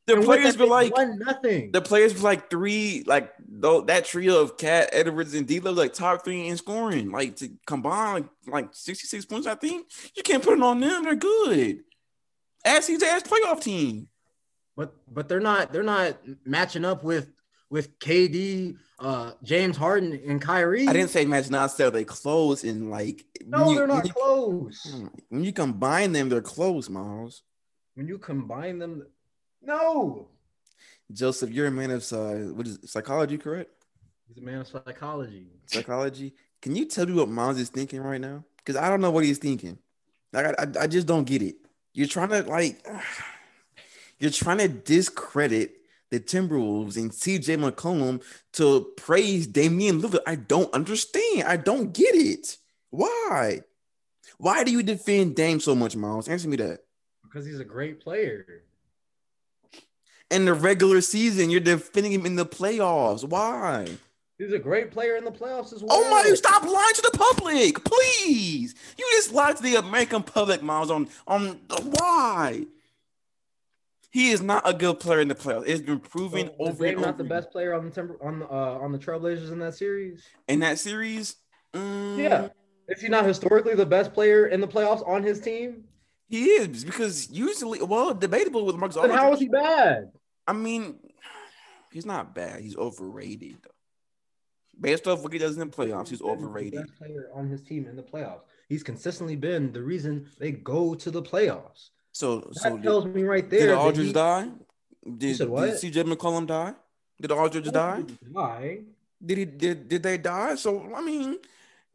The 0.07 0.15
And 0.17 0.23
players 0.23 0.55
were 0.57 0.67
like 0.67 0.95
won 0.95 1.17
nothing. 1.17 1.71
the 1.71 1.81
players 1.81 2.13
were 2.13 2.19
like 2.21 2.49
three, 2.51 3.03
like 3.07 3.33
though 3.47 3.81
that 3.81 4.05
trio 4.05 4.39
of 4.41 4.55
KAT, 4.55 4.89
Edwards, 4.93 5.33
and 5.33 5.47
D'Lo, 5.47 5.71
like 5.71 5.93
top 5.93 6.23
three 6.23 6.47
in 6.47 6.57
scoring, 6.57 7.09
like 7.11 7.35
to 7.37 7.49
combine 7.65 8.13
like, 8.13 8.25
like 8.47 8.69
sixty 8.73 9.07
six 9.07 9.25
points. 9.25 9.47
I 9.47 9.55
think 9.55 9.87
you 10.15 10.21
can't 10.21 10.43
put 10.43 10.57
it 10.59 10.63
on 10.63 10.79
them. 10.79 11.03
They're 11.05 11.15
good. 11.15 11.79
Ask 12.63 12.87
his 12.89 13.01
ass 13.01 13.23
playoff 13.23 13.61
team. 13.61 14.07
but 14.75 14.93
but 15.11 15.27
they're 15.27 15.39
not 15.39 15.73
they're 15.73 15.81
not 15.83 16.17
matching 16.45 16.85
up 16.85 17.03
with 17.03 17.31
with 17.71 17.97
KD, 17.97 18.77
uh, 18.99 19.31
James 19.41 19.75
Harden, 19.75 20.21
and 20.27 20.39
Kyrie. 20.39 20.87
I 20.87 20.93
didn't 20.93 21.09
say 21.09 21.25
match 21.25 21.49
not 21.49 21.71
sell. 21.71 21.89
They 21.89 22.03
close 22.03 22.63
and 22.63 22.91
like 22.91 23.25
No, 23.43 23.71
you- 23.71 23.77
they're 23.77 23.87
not 23.87 23.95
when 24.03 24.05
you- 24.05 24.13
close. 24.13 25.01
When 25.29 25.43
you 25.43 25.51
combine 25.51 26.11
them, 26.11 26.29
they're 26.29 26.41
close, 26.41 26.89
Miles. 26.91 27.41
when 27.95 28.07
you 28.07 28.19
combine 28.19 28.77
them, 28.77 29.03
no. 29.65 30.27
Joseph, 31.11 31.51
you're 31.51 31.67
a 31.67 31.71
man 31.71 31.91
of 31.91 32.11
uh, 32.11 32.53
what 32.53 32.67
is 32.67 32.75
it, 32.75 32.89
psychology, 32.89 33.37
correct? 33.37 33.71
He's 34.27 34.37
a 34.37 34.41
man 34.41 34.61
of 34.61 34.67
psychology. 34.67 35.47
Psychology. 35.67 36.33
Can 36.61 36.75
you 36.75 36.85
tell 36.85 37.05
me 37.05 37.13
what 37.13 37.29
Miles 37.29 37.59
is 37.59 37.69
thinking 37.69 38.01
right 38.01 38.19
now? 38.19 38.43
Because 38.57 38.75
I 38.75 38.89
don't 38.89 39.01
know 39.01 39.11
what 39.11 39.23
he's 39.23 39.37
thinking. 39.37 39.77
Like 40.33 40.47
I, 40.47 40.63
I, 40.63 40.83
I 40.83 40.87
just 40.87 41.05
don't 41.05 41.25
get 41.25 41.41
it. 41.41 41.57
You're 41.93 42.07
trying 42.07 42.29
to 42.29 42.41
like, 42.43 42.85
you're 44.19 44.31
trying 44.31 44.57
to 44.57 44.67
discredit 44.67 45.75
the 46.11 46.19
Timberwolves 46.19 46.97
and 46.97 47.11
CJ 47.11 47.57
McCollum 47.59 48.23
to 48.53 48.87
praise 48.97 49.47
Damian 49.47 50.01
Lillard. 50.01 50.21
I 50.25 50.35
don't 50.35 50.73
understand. 50.73 51.43
I 51.47 51.57
don't 51.57 51.93
get 51.93 52.15
it. 52.15 52.57
Why? 52.89 53.61
Why 54.37 54.63
do 54.63 54.71
you 54.71 54.83
defend 54.83 55.35
Dame 55.35 55.59
so 55.59 55.75
much, 55.75 55.95
Miles? 55.95 56.27
Answer 56.27 56.47
me 56.47 56.57
that. 56.57 56.79
Because 57.23 57.45
he's 57.45 57.59
a 57.59 57.65
great 57.65 57.99
player. 57.99 58.63
In 60.31 60.45
the 60.45 60.53
regular 60.53 61.01
season, 61.01 61.49
you're 61.49 61.59
defending 61.59 62.11
him 62.11 62.25
in 62.25 62.35
the 62.35 62.45
playoffs. 62.45 63.23
Why? 63.23 63.87
He's 64.37 64.51
a 64.51 64.59
great 64.59 64.91
player 64.91 65.15
in 65.15 65.23
the 65.23 65.31
playoffs 65.31 65.71
as 65.71 65.81
well. 65.81 65.91
Oh 65.91 66.09
my! 66.09 66.23
Stop 66.33 66.63
lying 66.63 66.93
to 66.95 67.01
the 67.11 67.17
public, 67.17 67.83
please. 67.85 68.75
You 68.97 69.05
just 69.13 69.31
lied 69.31 69.55
to 69.57 69.63
the 69.63 69.75
American 69.75 70.23
public, 70.23 70.61
Miles. 70.61 70.91
On 70.91 71.07
on 71.27 71.59
why? 71.69 72.65
He 74.11 74.31
is 74.31 74.41
not 74.41 74.67
a 74.67 74.73
good 74.73 74.99
player 74.99 75.19
in 75.19 75.27
the 75.27 75.35
playoffs. 75.35 75.65
It's 75.67 75.81
been 75.81 75.99
proven 75.99 76.47
So, 76.47 76.55
over 76.59 76.85
and 76.85 76.97
over. 76.97 77.05
not 77.05 77.17
the 77.17 77.23
best 77.23 77.51
player 77.51 77.73
on 77.73 77.85
the 77.85 77.91
timber 77.91 78.17
on 78.21 78.39
the 78.39 78.45
uh, 78.49 78.79
on 78.81 78.91
the 78.91 78.97
Trailblazers 78.97 79.51
in 79.51 79.59
that 79.59 79.75
series. 79.75 80.23
in 80.47 80.59
that 80.61 80.79
series. 80.79 81.35
mm, 81.73 82.17
Yeah. 82.17 82.49
Is 82.87 83.01
he 83.01 83.09
not 83.09 83.25
historically 83.25 83.73
the 83.75 83.85
best 83.85 84.13
player 84.13 84.47
in 84.47 84.59
the 84.61 84.67
playoffs 84.67 85.05
on 85.07 85.23
his 85.23 85.39
team? 85.39 85.85
He 86.27 86.45
is 86.45 86.83
because 86.83 87.29
usually, 87.31 87.81
well, 87.81 88.13
debatable 88.13 88.65
with 88.65 88.75
Marcus 88.75 88.97
Then 89.01 89.09
how 89.11 89.33
is 89.33 89.39
he 89.39 89.47
bad? 89.47 90.11
I 90.47 90.53
mean, 90.53 90.95
he's 91.91 92.05
not 92.05 92.33
bad. 92.35 92.61
He's 92.61 92.75
overrated. 92.77 93.57
though. 93.63 93.71
Based 94.79 95.07
off 95.07 95.23
what 95.23 95.31
he 95.31 95.39
does 95.39 95.53
in 95.57 95.59
the 95.59 95.65
playoffs, 95.75 96.09
he's 96.09 96.19
He's 96.19 96.21
overrated. 96.21 96.81
best 96.81 96.97
player 96.97 97.29
on 97.33 97.47
his 97.47 97.61
team 97.61 97.87
in 97.87 97.95
the 97.95 98.03
playoffs. 98.03 98.41
He's 98.67 98.83
consistently 98.83 99.35
been 99.35 99.71
the 99.71 99.81
reason 99.81 100.29
they 100.39 100.51
go 100.51 100.95
to 100.95 101.11
the 101.11 101.21
playoffs. 101.21 101.89
So, 102.11 102.39
That 102.39 102.55
so 102.55 102.69
did, 102.75 102.83
tells 102.83 103.05
me 103.05 103.23
right 103.23 103.47
did 103.49 103.61
there. 103.61 103.67
that 103.69 103.77
Aldridge 103.77 104.07
he- 104.07 104.13
die? 104.13 104.49
Did, 105.05 105.37
did? 105.37 105.39
CJ 105.39 106.03
McCollum 106.11 106.47
die? 106.47 106.73
Did 107.21 107.31
Aldridge 107.31 107.71
die? 107.71 108.03
Why? 108.31 108.79
Did 109.25 109.37
he 109.37 109.45
did 109.45 109.87
did 109.87 110.03
they 110.03 110.17
die? 110.17 110.55
So 110.55 110.91
I 110.95 111.01
mean, 111.01 111.37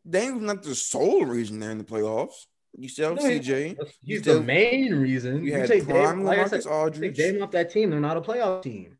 Dame's 0.08 0.42
not 0.42 0.62
the 0.62 0.74
sole 0.74 1.24
reason 1.26 1.58
they're 1.60 1.70
in 1.72 1.78
the 1.78 1.84
playoffs. 1.84 2.46
You 2.76 2.88
still 2.88 3.10
have 3.10 3.18
No, 3.18 3.28
CJ. 3.28 3.76
He's 4.02 4.20
still- 4.20 4.40
the 4.40 4.44
main 4.44 4.94
reason. 4.94 5.44
You 5.44 5.52
You, 5.52 5.58
had 5.58 5.68
take 5.68 5.84
prime 5.84 6.18
Dame, 6.18 6.24
like 6.26 6.48
said, 6.48 6.60
LaMarcus 6.60 6.62
take 6.64 6.72
Aldridge. 6.72 7.16
Dame 7.16 7.42
off 7.42 7.50
that 7.50 7.70
team. 7.70 7.90
They're 7.90 8.00
not 8.00 8.16
a 8.16 8.20
playoff 8.20 8.62
team. 8.62 8.96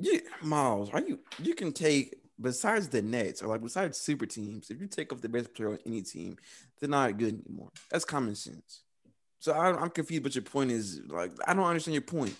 Yeah, 0.00 0.20
Miles, 0.42 0.90
are 0.90 1.00
you 1.00 1.18
you 1.42 1.54
can 1.54 1.72
take 1.72 2.14
besides 2.40 2.88
the 2.88 3.02
Nets 3.02 3.42
or 3.42 3.48
like 3.48 3.62
besides 3.62 3.98
super 3.98 4.26
teams, 4.26 4.70
if 4.70 4.80
you 4.80 4.86
take 4.86 5.12
off 5.12 5.20
the 5.20 5.28
best 5.28 5.52
player 5.54 5.70
on 5.70 5.78
any 5.84 6.02
team, 6.02 6.36
they're 6.78 6.88
not 6.88 7.18
good 7.18 7.42
anymore. 7.44 7.70
That's 7.90 8.04
common 8.04 8.36
sense. 8.36 8.82
So 9.40 9.52
I, 9.52 9.70
I'm 9.76 9.90
confused, 9.90 10.22
but 10.22 10.34
your 10.34 10.42
point 10.42 10.70
is 10.70 11.00
like 11.08 11.32
I 11.46 11.54
don't 11.54 11.64
understand 11.64 11.94
your 11.94 12.02
point. 12.02 12.36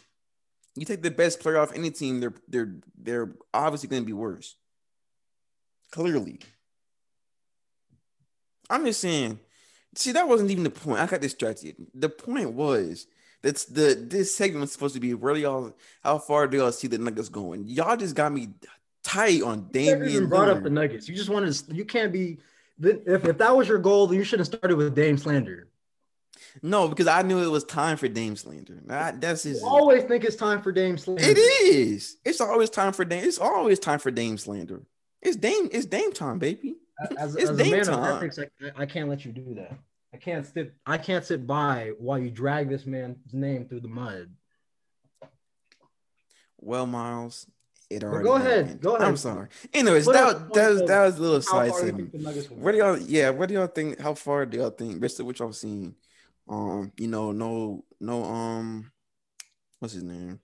You 0.76 0.84
take 0.84 1.02
the 1.02 1.10
best 1.10 1.40
player 1.40 1.58
off 1.58 1.72
any 1.74 1.90
team, 1.90 2.20
they're 2.20 2.34
they're 2.46 2.74
they're 2.96 3.34
obviously 3.52 3.88
going 3.88 4.02
to 4.02 4.06
be 4.06 4.12
worse. 4.12 4.54
Clearly, 5.90 6.38
I'm 8.70 8.84
just 8.84 9.00
saying. 9.00 9.40
See, 9.94 10.12
that 10.12 10.28
wasn't 10.28 10.50
even 10.50 10.64
the 10.64 10.70
point. 10.70 11.00
I 11.00 11.06
got 11.06 11.20
distracted. 11.20 11.76
The 11.94 12.08
point 12.08 12.52
was 12.52 13.06
that's 13.42 13.64
the 13.64 13.94
this 13.94 14.34
segment 14.34 14.62
was 14.62 14.72
supposed 14.72 14.94
to 14.94 15.00
be 15.00 15.14
where 15.14 15.36
y'all 15.36 15.76
how 16.02 16.18
far 16.18 16.46
do 16.46 16.58
y'all 16.58 16.72
see 16.72 16.88
the 16.88 16.98
Nuggets 16.98 17.28
going? 17.28 17.64
Y'all 17.66 17.96
just 17.96 18.14
got 18.14 18.32
me 18.32 18.48
tight 19.02 19.42
on. 19.42 19.58
You 19.58 19.66
Damian. 19.72 20.08
even 20.08 20.28
brought 20.28 20.48
up 20.48 20.62
the 20.62 20.70
Nuggets. 20.70 21.08
You 21.08 21.14
just 21.14 21.30
wanted 21.30 21.52
to. 21.54 21.74
You 21.74 21.84
can't 21.84 22.12
be. 22.12 22.38
If, 22.80 23.24
if 23.24 23.38
that 23.38 23.56
was 23.56 23.66
your 23.66 23.78
goal, 23.78 24.06
then 24.06 24.18
you 24.18 24.24
should 24.24 24.38
have 24.38 24.46
started 24.46 24.76
with 24.76 24.94
Dame 24.94 25.18
slander. 25.18 25.68
No, 26.62 26.88
because 26.88 27.06
I 27.06 27.22
knew 27.22 27.42
it 27.42 27.50
was 27.50 27.64
time 27.64 27.96
for 27.96 28.08
Dame 28.08 28.36
slander. 28.36 28.78
That- 28.86 29.20
that's 29.20 29.42
his. 29.42 29.62
Always 29.62 30.04
think 30.04 30.24
it's 30.24 30.36
time 30.36 30.62
for 30.62 30.72
Dame 30.72 30.96
slander. 30.98 31.22
It 31.24 31.38
is. 31.38 32.16
It's 32.24 32.40
always 32.40 32.70
time 32.70 32.92
for 32.92 33.04
Dame. 33.04 33.24
It's 33.24 33.38
always 33.38 33.78
time 33.78 33.98
for 33.98 34.10
Dame 34.10 34.38
slander. 34.38 34.82
It's 35.22 35.36
Dame. 35.36 35.68
It's 35.72 35.86
Dame 35.86 36.12
time, 36.12 36.38
baby. 36.38 36.76
As, 37.16 37.36
as 37.36 37.50
a 37.50 37.54
man 37.54 37.88
of 37.88 38.04
ethics, 38.16 38.38
I, 38.38 38.82
I 38.82 38.86
can't 38.86 39.08
let 39.08 39.24
you 39.24 39.32
do 39.32 39.54
that. 39.54 39.78
I 40.12 40.16
can't 40.16 40.46
sit. 40.46 40.74
I 40.86 40.98
can't 40.98 41.24
sit 41.24 41.46
by 41.46 41.92
while 41.98 42.18
you 42.18 42.30
drag 42.30 42.68
this 42.68 42.86
man's 42.86 43.18
name 43.32 43.66
through 43.66 43.80
the 43.80 43.88
mud. 43.88 44.30
Well, 46.60 46.86
Miles, 46.86 47.46
it 47.90 48.02
already. 48.02 48.24
go 48.24 48.34
ahead, 48.34 48.80
Go 48.80 48.96
ahead. 48.96 49.08
I'm 49.08 49.16
sorry. 49.16 49.48
Anyways, 49.72 50.06
Put 50.06 50.14
that 50.14 50.52
that 50.54 50.70
was 50.70 50.82
that 50.82 51.04
was 51.04 51.18
a 51.18 51.22
little 51.22 51.42
side 51.42 51.70
far 51.70 51.80
do 51.80 51.86
you 51.86 51.86
segment. 51.86 51.96
think 51.96 52.12
the 52.12 52.28
Nuggets 52.28 52.50
will 52.50 52.56
What 52.56 52.72
do 52.72 52.78
y'all? 52.78 52.98
Yeah, 52.98 53.30
what 53.30 53.48
do 53.48 53.54
y'all 53.54 53.66
think? 53.66 54.00
How 54.00 54.14
far 54.14 54.46
do 54.46 54.58
y'all 54.58 54.70
think? 54.70 54.98
Based 54.98 55.20
on 55.20 55.26
what 55.26 55.38
y'all 55.38 55.52
seen, 55.52 55.94
um, 56.48 56.92
you 56.96 57.06
know, 57.06 57.32
no, 57.32 57.84
no, 58.00 58.24
um, 58.24 58.90
what's 59.78 59.94
his 59.94 60.02
name? 60.02 60.40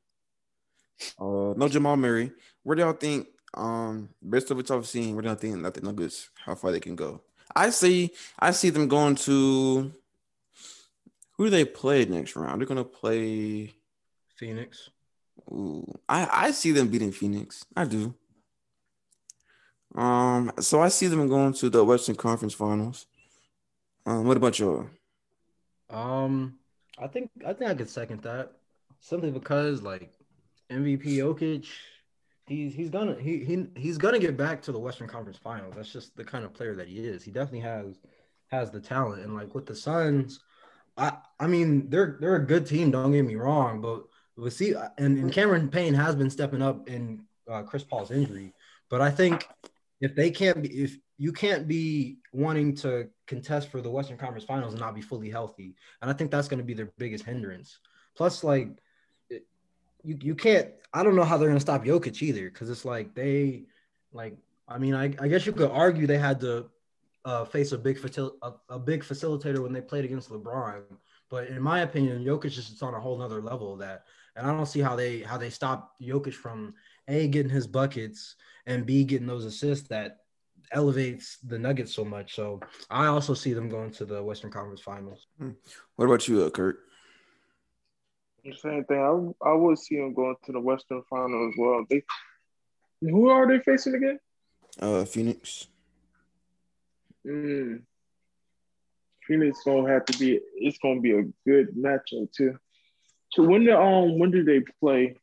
Uh, 1.18 1.55
no 1.57 1.68
Jamal 1.68 1.96
Murray. 1.96 2.30
Where 2.62 2.76
do 2.76 2.82
y'all 2.82 2.92
think? 2.92 3.26
Um, 3.57 4.09
based 4.28 4.50
on 4.50 4.57
what 4.57 4.68
y'all 4.68 4.82
seen, 4.82 5.14
where 5.14 5.22
do 5.22 5.28
y'all 5.28 5.36
think 5.36 5.62
that 5.62 5.74
the 5.74 5.80
Nuggets 5.80 6.30
how 6.44 6.55
far 6.55 6.72
they 6.72 6.80
can 6.80 6.96
go? 6.96 7.22
I 7.55 7.70
see, 7.70 8.11
I 8.38 8.50
see 8.50 8.70
them 8.70 8.88
going 8.88 9.14
to. 9.16 9.92
Who 11.36 11.44
do 11.44 11.50
they 11.50 11.64
play 11.64 12.05
next 12.05 12.36
round? 12.36 12.61
They're 12.61 12.66
gonna 12.66 12.84
play. 12.84 13.72
Phoenix. 14.36 14.90
Ooh, 15.50 15.86
I 16.09 16.46
I 16.46 16.50
see 16.50 16.72
them 16.72 16.88
beating 16.88 17.12
Phoenix. 17.12 17.64
I 17.76 17.84
do. 17.84 18.14
Um, 19.94 20.50
so 20.59 20.80
I 20.80 20.88
see 20.88 21.07
them 21.07 21.28
going 21.28 21.52
to 21.55 21.70
the 21.70 21.84
Western 21.84 22.16
Conference 22.16 22.55
Finals. 22.55 23.07
Um, 24.07 24.26
what 24.26 24.36
about 24.36 24.59
y'all? 24.59 24.88
Um, 25.88 26.59
I 26.98 27.07
think 27.07 27.30
I 27.46 27.52
think 27.52 27.70
I 27.70 27.74
could 27.74 27.88
second 27.88 28.22
that 28.22 28.52
simply 29.00 29.30
because 29.30 29.82
like 29.82 30.11
MVP 30.70 31.05
Jokic, 31.05 31.66
he's 32.47 32.74
he's 32.74 32.90
gonna 32.90 33.16
he 33.20 33.45
he 33.45 33.66
he's 33.76 33.99
gonna 33.99 34.18
get 34.18 34.36
back 34.36 34.62
to 34.62 34.72
the 34.72 34.78
Western 34.78 35.09
Conference 35.09 35.38
Finals. 35.38 35.74
That's 35.76 35.92
just 35.92 36.16
the 36.16 36.24
kind 36.24 36.45
of 36.45 36.53
player 36.53 36.74
that 36.74 36.88
he 36.88 36.99
is. 36.99 37.22
He 37.22 37.30
definitely 37.30 37.61
has 37.61 38.01
has 38.49 38.70
the 38.70 38.80
talent, 38.80 39.22
and 39.22 39.34
like 39.34 39.55
with 39.55 39.66
the 39.66 39.74
Suns, 39.74 40.40
I 40.97 41.12
I 41.40 41.47
mean 41.47 41.88
they're 41.90 42.18
they're 42.20 42.36
a 42.36 42.47
good 42.47 42.66
team. 42.66 42.90
Don't 42.90 43.12
get 43.12 43.24
me 43.24 43.36
wrong, 43.36 43.80
but 43.80 44.05
we 44.36 44.51
see 44.51 44.74
and, 44.99 45.18
and 45.18 45.32
Cameron 45.32 45.68
Payne 45.68 45.95
has 45.95 46.14
been 46.16 46.30
stepping 46.30 46.62
up 46.62 46.88
in 46.88 47.24
uh, 47.51 47.62
Chris 47.62 47.84
Paul's 47.84 48.11
injury, 48.11 48.53
but 48.90 49.01
I 49.01 49.11
think 49.11 49.47
if 50.01 50.14
they 50.14 50.30
can't 50.30 50.62
be 50.62 50.68
if 50.70 50.99
you 51.16 51.32
can't 51.32 51.68
be 51.68 52.18
wanting 52.32 52.74
to 52.74 53.09
contest 53.26 53.70
for 53.70 53.80
the 53.80 53.90
Western 53.90 54.18
Conference 54.18 54.45
Finals 54.45 54.72
and 54.72 54.80
not 54.80 54.95
be 54.95 55.01
fully 55.01 55.30
healthy. 55.30 55.76
And 56.03 56.11
I 56.11 56.14
think 56.14 56.30
that's 56.30 56.49
going 56.49 56.59
to 56.59 56.64
be 56.64 56.74
their 56.74 56.92
biggest 56.99 57.24
hindrance. 57.24 57.78
Plus, 58.16 58.42
like, 58.42 58.68
you 60.05 60.18
you 60.20 60.34
can't. 60.34 60.68
I 60.92 61.02
don't 61.02 61.16
know 61.16 61.24
how 61.24 61.36
they're 61.36 61.48
going 61.48 61.59
to 61.59 61.61
stop 61.61 61.84
Jokic 61.84 62.22
either, 62.22 62.44
because 62.50 62.70
it's 62.70 62.84
like 62.84 63.14
they, 63.14 63.64
like, 64.12 64.36
I 64.68 64.78
mean, 64.78 64.94
I, 64.94 65.07
I 65.18 65.26
guess 65.26 65.44
you 65.44 65.52
could 65.52 65.70
argue 65.70 66.07
they 66.07 66.18
had 66.18 66.38
to 66.40 66.70
uh, 67.24 67.44
face 67.44 67.72
a 67.72 67.78
big 67.78 67.98
facil- 67.98 68.36
a, 68.42 68.52
a 68.68 68.78
big 68.78 69.02
facilitator 69.02 69.59
when 69.59 69.72
they 69.72 69.80
played 69.80 70.05
against 70.05 70.30
LeBron. 70.30 70.82
But 71.30 71.48
in 71.48 71.61
my 71.61 71.80
opinion, 71.80 72.24
Jokic 72.24 72.57
is 72.59 72.80
on 72.82 72.94
a 72.94 73.00
whole 73.00 73.18
nother 73.18 73.40
level 73.40 73.72
of 73.72 73.80
that. 73.80 74.05
And 74.36 74.46
I 74.46 74.52
don't 74.52 74.66
see 74.66 74.80
how 74.80 74.94
they 74.94 75.20
how 75.20 75.38
they 75.38 75.50
stop 75.50 75.94
Jokic 76.00 76.34
from 76.34 76.74
a 77.09 77.26
getting 77.28 77.50
his 77.50 77.66
buckets 77.66 78.36
and 78.66 78.86
b 78.86 79.05
getting 79.05 79.26
those 79.26 79.44
assists 79.44 79.88
that 79.88 80.18
elevates 80.72 81.38
the 81.38 81.59
Nuggets 81.59 81.94
so 81.94 82.05
much. 82.05 82.34
So 82.34 82.61
I 82.90 83.07
also 83.07 83.34
see 83.34 83.52
them 83.52 83.68
going 83.68 83.90
to 83.92 84.05
the 84.05 84.22
Western 84.22 84.50
Conference 84.50 84.80
Finals. 84.80 85.26
What 85.96 86.07
about 86.07 86.26
you, 86.28 86.42
uh, 86.44 86.50
Kurt? 86.50 86.80
Same 88.53 88.84
thing. 88.84 89.34
I 89.42 89.49
I 89.51 89.55
would 89.55 89.78
see 89.78 89.97
them 89.97 90.12
going 90.12 90.36
to 90.45 90.53
the 90.53 90.61
Western 90.61 91.03
Final 91.09 91.49
as 91.49 91.55
well. 91.59 91.84
They 91.88 92.03
who 93.01 93.28
are 93.30 93.47
they 93.49 93.59
facing 93.62 93.95
again? 93.95 94.18
Uh, 94.80 95.05
Phoenix. 95.05 95.66
Mm. 97.26 97.82
Phoenix 99.26 99.59
gonna 99.64 99.90
have 99.90 100.05
to 100.07 100.18
be. 100.18 100.40
It's 100.57 100.78
gonna 100.78 101.01
be 101.01 101.12
a 101.12 101.22
good 101.47 101.74
matchup 101.74 102.30
too. 102.32 102.59
So 103.32 103.42
when 103.42 103.64
the 103.64 103.78
um 103.78 104.18
when 104.18 104.30
do 104.30 104.45
they 104.45 104.61
play? 104.80 105.16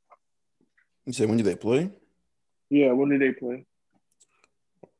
You 1.05 1.13
say 1.13 1.25
when 1.27 1.37
do 1.37 1.43
they 1.43 1.55
play? 1.55 1.91
Yeah, 2.69 2.91
when 2.93 3.09
do 3.09 3.19
they 3.19 3.33
play? 3.33 3.65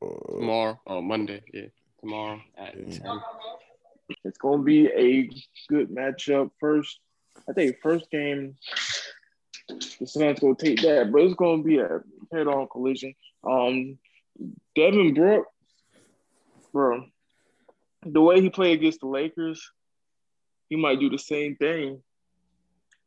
Uh, 0.04 0.36
Tomorrow, 0.38 0.80
oh 0.88 1.02
Monday, 1.02 1.42
yeah, 1.54 1.68
tomorrow 2.00 2.40
at 2.58 2.76
Yeah. 2.76 2.98
10. 3.00 3.22
It's 4.26 4.38
gonna 4.38 4.62
be 4.64 4.88
a 4.88 5.30
good 5.70 5.90
matchup. 5.90 6.52
First, 6.60 7.00
I 7.50 7.54
think 7.54 7.78
first 7.82 8.10
game, 8.12 8.56
the 10.00 10.08
Suns 10.08 10.40
gonna 10.40 10.56
take 10.56 10.82
that, 10.82 11.12
but 11.12 11.22
it's 11.22 11.36
gonna 11.36 11.64
be 11.64 11.80
a 11.80 12.02
head-on 12.32 12.68
collision. 12.70 13.14
Um, 13.44 13.98
Devin 14.76 15.14
Brooke, 15.14 15.48
bro, 16.74 17.06
the 18.06 18.22
way 18.22 18.42
he 18.42 18.50
played 18.50 18.80
against 18.80 19.02
the 19.02 19.08
Lakers, 19.08 19.72
he 20.70 20.76
might 20.76 21.00
do 21.00 21.10
the 21.10 21.18
same 21.20 21.56
thing 21.58 22.02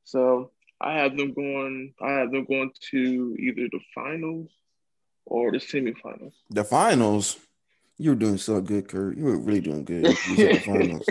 So 0.04 0.50
I 0.80 0.94
have 0.98 1.16
them 1.16 1.32
going. 1.32 1.94
I 2.02 2.12
have 2.12 2.30
them 2.30 2.44
going 2.44 2.72
to 2.92 3.36
either 3.38 3.68
the 3.72 3.80
finals 3.94 4.50
or 5.26 5.52
the 5.52 5.58
semifinals. 5.58 6.34
The 6.50 6.64
finals. 6.64 7.38
You 7.98 8.10
were 8.10 8.16
doing 8.16 8.38
so 8.38 8.60
good, 8.60 8.88
Kurt. 8.88 9.16
You 9.16 9.24
were 9.24 9.38
really 9.38 9.60
doing 9.60 9.84
good. 9.84 10.18
You 10.24 10.36
said 10.36 10.52
the 10.54 10.60
finals. 10.66 11.08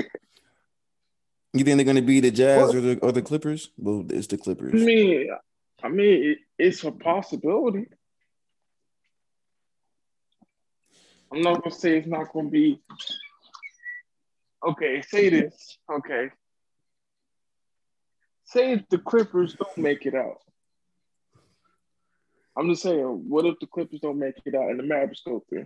You 1.53 1.63
think 1.63 1.77
they're 1.77 1.85
going 1.85 1.97
to 1.97 2.01
be 2.01 2.19
the 2.19 2.31
Jazz 2.31 2.73
or 2.73 2.81
the 2.81 2.97
or 2.99 3.11
the 3.11 3.21
Clippers? 3.21 3.69
Well, 3.77 4.05
it's 4.09 4.27
the 4.27 4.37
Clippers. 4.37 4.73
I 4.81 4.85
mean, 4.85 5.29
I 5.83 5.89
mean, 5.89 6.23
it, 6.31 6.37
it's 6.57 6.83
a 6.83 6.91
possibility. 6.91 7.85
I'm 11.31 11.41
not 11.41 11.63
gonna 11.63 11.75
say 11.75 11.97
it's 11.97 12.07
not 12.07 12.31
gonna 12.31 12.49
be. 12.49 12.79
Okay, 14.67 15.01
say 15.01 15.29
this. 15.29 15.77
Okay, 15.91 16.29
say 18.45 18.73
if 18.73 18.89
the 18.89 18.97
Clippers 18.99 19.53
don't 19.55 19.77
make 19.77 20.05
it 20.05 20.15
out. 20.15 20.37
I'm 22.55 22.69
just 22.69 22.83
saying, 22.83 23.25
what 23.27 23.45
if 23.45 23.55
the 23.59 23.65
Clippers 23.67 23.99
don't 23.99 24.19
make 24.19 24.35
it 24.45 24.53
out 24.53 24.69
and 24.69 24.77
the 24.79 24.83
Mavericks 24.83 25.21
go 25.25 25.43
through? 25.49 25.65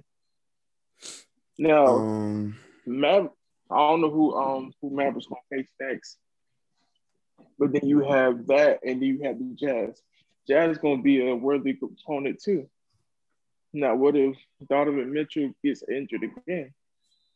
Now, 1.59 1.85
Um, 1.97 2.57
Mav- 2.85 3.31
I 3.69 3.77
don't 3.77 4.01
know 4.01 4.09
who 4.09 4.35
um 4.35 4.73
who 4.81 4.89
Mavericks 4.89 5.27
gonna 5.27 5.41
face 5.51 5.69
next. 5.79 6.17
But 7.59 7.73
then 7.73 7.87
you 7.87 7.99
have 8.01 8.47
that, 8.47 8.79
and 8.83 9.01
then 9.01 9.09
you 9.09 9.23
have 9.23 9.39
the 9.39 9.55
Jazz. 9.55 10.01
Jazz 10.47 10.71
is 10.71 10.77
gonna 10.77 11.01
be 11.01 11.27
a 11.27 11.35
worthy 11.35 11.77
opponent 11.81 12.41
too. 12.41 12.69
Now, 13.73 13.95
what 13.95 14.15
if 14.15 14.37
Donovan 14.69 15.11
Mitchell 15.11 15.51
gets 15.63 15.83
injured 15.89 16.23
again? 16.23 16.73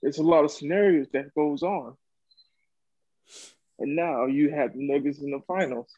There's 0.01 0.17
a 0.17 0.23
lot 0.23 0.45
of 0.45 0.51
scenarios 0.51 1.07
that 1.13 1.33
goes 1.35 1.61
on. 1.61 1.95
And 3.79 3.95
now 3.95 4.25
you 4.25 4.49
have 4.49 4.73
the 4.73 4.81
Nuggets 4.81 5.19
in 5.19 5.31
the 5.31 5.41
finals. 5.47 5.89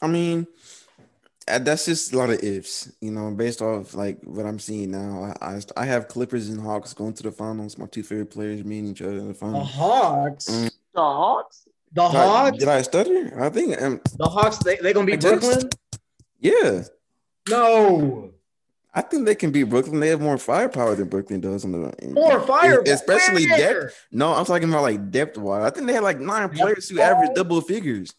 I 0.00 0.08
mean, 0.08 0.46
that's 1.46 1.84
just 1.86 2.12
a 2.12 2.18
lot 2.18 2.30
of 2.30 2.42
ifs, 2.42 2.90
you 3.00 3.10
know, 3.10 3.30
based 3.30 3.62
off 3.62 3.94
like 3.94 4.18
what 4.24 4.46
I'm 4.46 4.58
seeing 4.58 4.90
now. 4.90 5.34
I 5.40 5.54
I, 5.56 5.60
I 5.76 5.84
have 5.86 6.08
Clippers 6.08 6.48
and 6.48 6.60
Hawks 6.60 6.92
going 6.94 7.14
to 7.14 7.22
the 7.22 7.32
finals. 7.32 7.78
My 7.78 7.86
two 7.86 8.02
favorite 8.02 8.30
players 8.30 8.64
meeting 8.64 8.90
each 8.90 9.02
other 9.02 9.18
in 9.18 9.28
the 9.28 9.34
finals. 9.34 9.68
The. 9.68 9.72
Hawks. 9.78 10.46
Mm. 10.50 10.70
The 10.94 11.00
Hawks? 11.00 11.68
The 11.92 12.08
Did 12.08 12.16
I, 12.16 12.26
Hawks. 12.26 12.58
did 12.58 12.68
I 12.68 12.82
stutter? 12.82 13.40
I 13.42 13.48
think 13.48 13.80
um, 13.80 14.00
The 14.18 14.28
Hawks. 14.28 14.58
They 14.58 14.76
they 14.76 14.92
gonna 14.92 15.04
I 15.04 15.16
beat 15.16 15.20
just- 15.20 15.40
Brooklyn? 15.42 15.70
yeah. 16.40 16.82
No. 17.48 18.32
I 18.92 19.02
think 19.02 19.26
they 19.26 19.34
can 19.34 19.50
beat 19.50 19.64
Brooklyn. 19.64 20.00
They 20.00 20.08
have 20.08 20.22
more 20.22 20.38
firepower 20.38 20.94
than 20.94 21.08
Brooklyn 21.08 21.40
does 21.42 21.66
on 21.66 21.72
the 21.72 21.92
More 22.12 22.40
firepower, 22.40 22.82
especially 22.86 23.46
Where? 23.46 23.82
depth. 23.82 24.06
No, 24.10 24.32
I'm 24.32 24.46
talking 24.46 24.70
about 24.70 24.82
like 24.82 25.10
depth 25.10 25.36
wise. 25.36 25.64
I 25.66 25.70
think 25.70 25.86
they 25.86 25.92
had 25.92 26.02
like 26.02 26.18
nine 26.18 26.48
players 26.48 26.88
who 26.88 26.98
average 27.00 27.32
double 27.34 27.60
figures. 27.60 28.14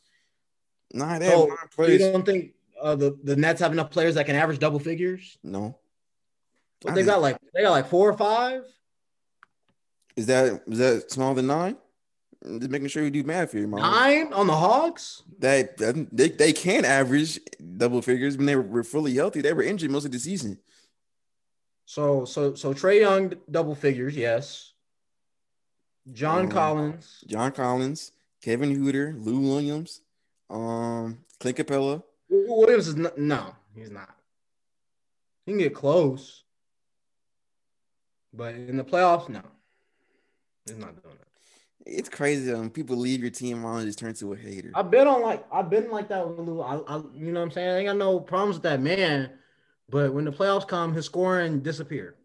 Nine, 0.94 1.20
they 1.20 1.26
have 1.26 1.40
So 1.40 1.56
nine 1.80 1.90
you 1.92 1.98
don't 1.98 2.26
think 2.26 2.52
uh, 2.82 2.96
the 2.96 3.18
the 3.24 3.36
Nets 3.36 3.60
have 3.62 3.72
enough 3.72 3.92
players 3.92 4.16
that 4.16 4.26
can 4.26 4.36
average 4.36 4.60
double 4.60 4.80
figures? 4.80 5.38
No, 5.44 5.78
I 6.88 6.94
they 6.94 7.04
got 7.04 7.22
like 7.22 7.38
they 7.54 7.62
got 7.62 7.72
like 7.72 7.88
four 7.88 8.10
or 8.10 8.18
five. 8.18 8.64
is 10.16 10.28
that 10.28 10.62
is 10.68 10.78
that 10.80 11.12
smaller 11.12 11.36
than 11.36 11.48
nine? 11.48 11.78
Just 12.46 12.70
making 12.70 12.88
sure 12.88 13.04
you 13.04 13.10
do 13.10 13.24
math 13.24 13.52
here, 13.52 13.68
Mom. 13.68 13.82
Nine 13.82 14.32
on 14.32 14.46
the 14.48 14.56
Hawks. 14.56 15.24
That, 15.40 15.76
they, 16.12 16.30
they 16.30 16.54
can 16.54 16.86
average 16.86 17.40
double 17.78 18.02
figures 18.04 18.38
when 18.38 18.46
they 18.46 18.56
were, 18.56 18.62
were 18.62 18.84
fully 18.84 19.16
healthy. 19.16 19.42
They 19.42 19.54
were 19.54 19.64
injured 19.64 19.90
most 19.90 20.06
of 20.06 20.12
the 20.12 20.20
season. 20.20 20.60
So 21.86 22.26
so 22.26 22.54
so 22.54 22.74
Trae 22.74 23.00
Young 23.02 23.34
double 23.50 23.74
figures, 23.76 24.16
yes. 24.16 24.74
John 26.14 26.42
Um, 26.46 26.50
Collins. 26.52 27.24
John 27.28 27.52
Collins, 27.52 28.12
Kevin 28.42 28.74
Huerter, 28.78 29.14
Lou 29.26 29.40
Williams, 29.40 30.02
um, 30.50 31.18
Clint 31.40 31.58
Capela. 31.58 32.04
Williams 32.30 32.88
is 32.88 32.96
not, 32.96 33.18
no, 33.18 33.56
he's 33.76 33.92
not. 33.92 34.16
He 35.46 35.54
can 35.54 35.60
get 35.60 35.74
close, 35.74 36.44
but 38.34 38.54
in 38.56 38.78
the 38.78 38.84
playoffs, 38.84 39.30
no, 39.30 39.42
he's 40.66 40.78
not 40.78 41.02
doing 41.02 41.16
it. 41.16 41.22
It's 41.90 42.10
crazy 42.10 42.54
when 42.54 42.70
people 42.70 42.98
leave 42.98 43.22
your 43.22 43.30
team 43.32 43.64
on 43.64 43.78
and 43.78 43.86
just 43.88 43.98
turn 44.00 44.14
to 44.16 44.34
a 44.34 44.36
hater. 44.36 44.72
I've 44.76 44.92
been 44.92 45.08
on 45.08 45.22
like 45.22 45.46
I've 45.54 45.70
been 45.70 45.90
like 45.90 46.10
that 46.10 46.28
with 46.28 46.46
Lou. 46.46 46.62
I, 46.62 46.76
I 46.80 46.98
you 47.16 47.32
know 47.32 47.40
what 47.40 47.46
I'm 47.46 47.52
saying? 47.52 47.70
I 47.70 47.78
ain't 47.78 47.86
got 47.88 47.96
no 47.96 48.20
problems 48.20 48.58
with 48.58 48.64
that 48.64 48.82
man, 48.82 49.30
but 49.90 50.14
when 50.14 50.26
the 50.26 50.32
playoffs 50.34 50.68
come, 50.68 50.94
his 50.94 51.06
scoring 51.06 51.62
disappear. 51.62 52.16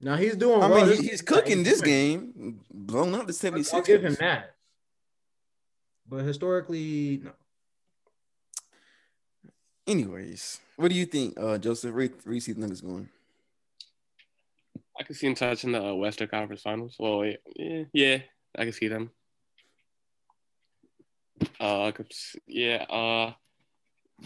Now 0.00 0.16
he's 0.16 0.34
doing. 0.34 0.62
I 0.62 0.68
well 0.68 0.78
mean, 0.78 0.86
this 0.86 1.00
he- 1.00 1.08
he's 1.08 1.20
cooking 1.20 1.62
this 1.62 1.82
game, 1.82 2.60
blown 2.72 3.14
up 3.14 3.26
the 3.26 3.34
76. 3.34 3.74
I'll 3.74 3.82
give 3.82 4.02
him 4.02 4.14
that. 4.20 4.54
But 6.08 6.24
historically, 6.24 7.20
no. 7.24 7.32
Anyways, 9.88 10.60
what 10.76 10.90
do 10.90 10.94
you 10.94 11.06
think, 11.06 11.40
uh, 11.40 11.56
Joseph? 11.56 11.94
Where, 11.94 12.10
where 12.24 12.34
you 12.34 12.40
see 12.40 12.52
the 12.52 12.60
Nuggets 12.60 12.82
going? 12.82 13.08
I 15.00 15.02
can 15.02 15.14
see 15.14 15.26
him 15.26 15.34
touching 15.34 15.72
the 15.72 15.82
uh, 15.82 15.94
Western 15.94 16.28
Conference 16.28 16.60
Finals. 16.60 16.94
Well, 16.98 17.24
yeah, 17.24 17.36
yeah, 17.56 17.84
yeah, 17.94 18.18
I 18.58 18.64
can 18.64 18.72
see 18.74 18.88
them. 18.88 19.10
Uh, 21.58 21.90
yeah, 22.46 22.84
uh, 22.90 23.32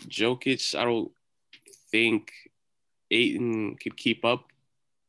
Jokic. 0.08 0.74
I 0.74 0.84
don't 0.84 1.12
think 1.92 2.32
Ayton 3.12 3.76
could 3.76 3.96
keep 3.96 4.24
up 4.24 4.46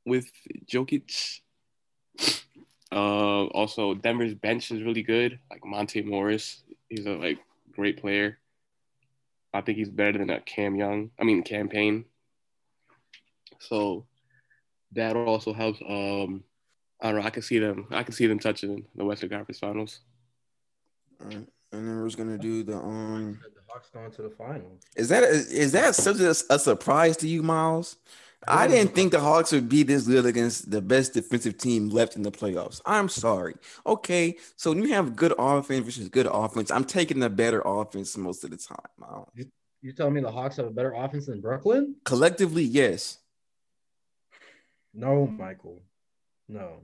with 0.05 0.31
Jokic. 0.67 1.39
Uh, 2.91 3.45
also 3.45 3.95
Denver's 3.95 4.35
bench 4.35 4.69
is 4.69 4.83
really 4.83 5.01
good. 5.01 5.39
Like 5.49 5.65
Monte 5.65 6.03
Morris, 6.03 6.61
he's 6.89 7.07
a 7.07 7.13
like 7.13 7.39
great 7.71 7.99
player. 7.99 8.37
I 9.53 9.61
think 9.61 9.77
he's 9.77 9.89
better 9.89 10.17
than 10.17 10.29
a 10.29 10.41
Cam 10.41 10.75
Young. 10.75 11.11
I 11.19 11.23
mean 11.23 11.43
Cam 11.43 11.69
Payne. 11.69 12.05
So 13.59 14.05
that 14.93 15.15
also 15.15 15.53
helps. 15.53 15.81
Um, 15.81 16.43
I 17.01 17.11
don't 17.11 17.21
know. 17.21 17.27
I 17.27 17.29
can 17.29 17.41
see 17.43 17.59
them. 17.59 17.87
I 17.91 18.03
can 18.03 18.13
see 18.13 18.27
them 18.27 18.39
touching 18.39 18.85
the 18.95 19.05
Western 19.05 19.29
Conference 19.29 19.59
Finals. 19.59 19.99
All 21.21 21.27
right. 21.27 21.47
And 21.71 21.87
then 21.87 21.99
we're 21.99 22.07
just 22.07 22.17
gonna 22.17 22.37
do 22.37 22.63
the 22.63 22.77
um. 22.77 23.39
The 23.43 23.61
Hawks 23.67 23.89
going 23.89 24.11
to 24.11 24.21
the 24.21 24.29
finals. 24.29 24.83
Is 24.95 25.09
that 25.09 25.23
is 25.23 25.71
that 25.71 25.95
such 25.95 26.19
a, 26.19 26.35
a 26.53 26.59
surprise 26.59 27.17
to 27.17 27.27
you, 27.27 27.41
Miles? 27.41 27.97
I 28.47 28.67
didn't 28.67 28.93
think 28.95 29.11
the 29.11 29.19
Hawks 29.19 29.51
would 29.51 29.69
be 29.69 29.83
this 29.83 30.05
good 30.07 30.25
against 30.25 30.69
the 30.69 30.81
best 30.81 31.13
defensive 31.13 31.57
team 31.57 31.89
left 31.89 32.15
in 32.15 32.23
the 32.23 32.31
playoffs. 32.31 32.81
I'm 32.85 33.09
sorry. 33.09 33.55
Okay, 33.85 34.35
so 34.55 34.71
when 34.71 34.83
you 34.83 34.93
have 34.93 35.15
good 35.15 35.33
offense 35.37 35.85
versus 35.85 36.09
good 36.09 36.27
offense, 36.29 36.71
I'm 36.71 36.83
taking 36.85 37.19
the 37.19 37.29
better 37.29 37.61
offense 37.65 38.17
most 38.17 38.43
of 38.43 38.51
the 38.51 38.57
time. 38.57 38.77
Miles. 38.97 39.29
You 39.81 39.91
telling 39.91 40.13
me 40.13 40.21
the 40.21 40.31
Hawks 40.31 40.57
have 40.57 40.65
a 40.67 40.71
better 40.71 40.93
offense 40.93 41.25
than 41.25 41.41
Brooklyn? 41.41 41.95
Collectively, 42.05 42.63
yes. 42.63 43.17
No, 44.93 45.27
Michael. 45.27 45.81
No. 46.47 46.77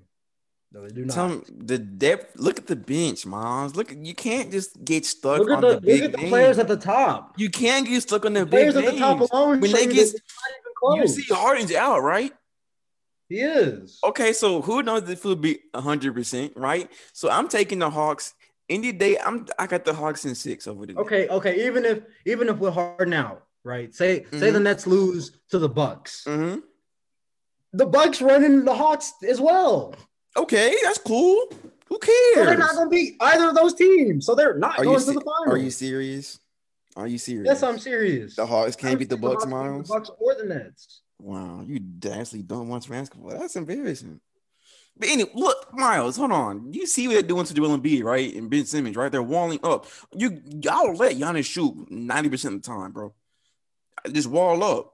No, 0.71 0.83
they 0.87 0.93
do 0.93 1.05
not. 1.05 1.13
Some 1.13 1.43
the 1.49 1.77
depth. 1.79 2.37
Look 2.39 2.59
at 2.59 2.67
the 2.67 2.75
bench, 2.75 3.25
Miles. 3.25 3.75
Look, 3.75 3.91
you 3.95 4.13
can't 4.13 4.51
just 4.51 4.83
get 4.85 5.03
stuck 5.05 5.39
look 5.39 5.49
on 5.49 5.61
the, 5.61 5.75
the, 5.75 5.81
big 5.81 6.01
look 6.01 6.05
at 6.05 6.11
the 6.11 6.17
names. 6.17 6.29
players 6.29 6.59
at 6.59 6.67
the 6.67 6.77
top. 6.77 7.33
You 7.39 7.49
can't 7.49 7.87
get 7.87 8.01
stuck 8.03 8.25
on 8.25 8.33
the, 8.33 8.41
The 8.41 8.45
big 8.45 8.51
players 8.51 8.75
at 8.75 8.85
the 8.85 8.99
top 8.99 9.19
alone 9.31 9.61
When 9.61 9.71
they 9.71 9.85
you 9.85 9.93
get- 9.93 10.13
that 10.81 10.87
it's 10.87 10.91
not 10.91 10.95
even 10.97 11.01
You 11.01 11.23
see 11.23 11.33
Harden's 11.33 11.73
out, 11.75 11.99
right? 12.01 12.33
he 13.27 13.41
is. 13.41 13.99
Okay, 14.03 14.33
so 14.33 14.61
who 14.61 14.81
knows 14.81 15.03
if 15.09 15.19
it'll 15.19 15.35
be 15.35 15.59
hundred 15.75 16.13
percent, 16.15 16.53
right? 16.55 16.89
So 17.13 17.29
I'm 17.29 17.47
taking 17.47 17.79
the 17.79 17.89
Hawks. 17.89 18.33
Any 18.69 18.91
day, 18.91 19.17
I'm 19.19 19.45
I 19.57 19.67
got 19.67 19.85
the 19.85 19.93
Hawks 19.93 20.25
in 20.25 20.35
six 20.35 20.67
over 20.67 20.85
the 20.85 20.97
Okay, 20.97 21.27
okay. 21.27 21.67
Even 21.67 21.85
if 21.85 21.99
even 22.25 22.49
if 22.49 22.57
we're 22.57 22.71
Harden 22.71 23.13
out, 23.13 23.43
right? 23.63 23.93
Say 23.93 24.23
say 24.31 24.49
Mhm. 24.49 24.53
the 24.53 24.59
Nets 24.59 24.87
lose 24.87 25.31
to 25.49 25.59
the 25.59 25.69
Bucks. 25.69 26.23
hmm 26.25 26.55
The 27.73 27.85
Bucks 27.85 28.21
running 28.21 28.65
the 28.65 28.73
Hawks 28.73 29.13
as 29.27 29.39
well. 29.39 29.93
Okay, 30.37 30.75
that's 30.83 30.97
cool. 30.99 31.51
Who 31.87 31.99
So 32.35 32.45
they're 32.45 32.57
not 32.57 32.75
going 32.75 32.85
to 32.87 32.89
beat 32.89 33.15
either 33.19 33.49
of 33.49 33.55
those 33.55 33.73
teams. 33.73 34.25
So 34.25 34.35
they're 34.35 34.57
not 34.57 34.77
Are 34.79 34.83
going 34.85 34.99
to 34.99 35.03
se- 35.05 35.13
the 35.13 35.21
finals. 35.21 35.47
are 35.47 35.57
you 35.57 35.71
serious? 35.71 36.39
Are 36.95 37.07
you 37.07 37.17
serious? 37.17 37.45
Yes, 37.45 37.63
I'm 37.63 37.79
serious. 37.79 38.35
The 38.35 38.45
Hawks 38.45 38.75
can't 38.75 38.93
don't 38.93 38.99
beat 38.99 39.09
the 39.09 39.17
Bucks, 39.17 39.45
beat 39.45 39.51
Miles. 39.51 39.87
The 39.87 39.93
Bucks 39.93 40.11
or 40.19 40.35
the 40.35 40.45
Nets. 40.45 41.01
Wow, 41.19 41.65
you 41.67 41.79
actually 42.11 42.43
don't 42.43 42.69
watch 42.69 42.89
basketball. 42.89 43.37
That's 43.37 43.55
embarrassing. 43.55 44.19
But 44.97 45.09
anyway, 45.09 45.31
look, 45.33 45.73
Miles, 45.73 46.17
hold 46.17 46.31
on. 46.31 46.73
You 46.73 46.85
see 46.85 47.07
what 47.07 47.13
they're 47.13 47.23
doing 47.23 47.45
to 47.45 47.53
Joel 47.53 47.77
Embiid, 47.77 48.03
right? 48.03 48.33
And 48.35 48.49
Ben 48.49 48.65
Simmons, 48.65 48.97
right? 48.97 49.11
They're 49.11 49.23
walling 49.23 49.59
up. 49.63 49.87
You 50.13 50.41
y'all 50.61 50.93
let 50.93 51.15
Giannis 51.15 51.45
shoot 51.45 51.89
90% 51.89 52.45
of 52.45 52.53
the 52.53 52.59
time, 52.59 52.91
bro. 52.91 53.13
Just 54.11 54.27
wall 54.27 54.61
up. 54.63 54.93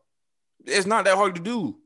It's 0.65 0.85
not 0.85 1.05
that 1.05 1.15
hard 1.15 1.35
to 1.35 1.41
do. 1.41 1.77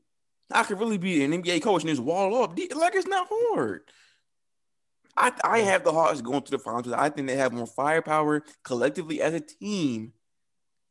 I 0.50 0.64
could 0.64 0.80
really 0.80 0.98
be 0.98 1.24
an 1.24 1.32
NBA 1.32 1.62
coach 1.62 1.82
and 1.82 1.90
just 1.90 2.02
wall 2.02 2.42
up. 2.42 2.58
Like 2.74 2.94
it's 2.94 3.06
not 3.06 3.28
hard. 3.30 3.82
I, 5.16 5.32
I 5.44 5.58
have 5.60 5.84
the 5.84 5.92
Hawks 5.92 6.20
going 6.20 6.42
to 6.42 6.50
the 6.50 6.58
finals. 6.58 6.92
I 6.92 7.08
think 7.10 7.26
they 7.26 7.36
have 7.36 7.52
more 7.52 7.66
firepower 7.66 8.42
collectively 8.62 9.20
as 9.20 9.34
a 9.34 9.40
team 9.40 10.12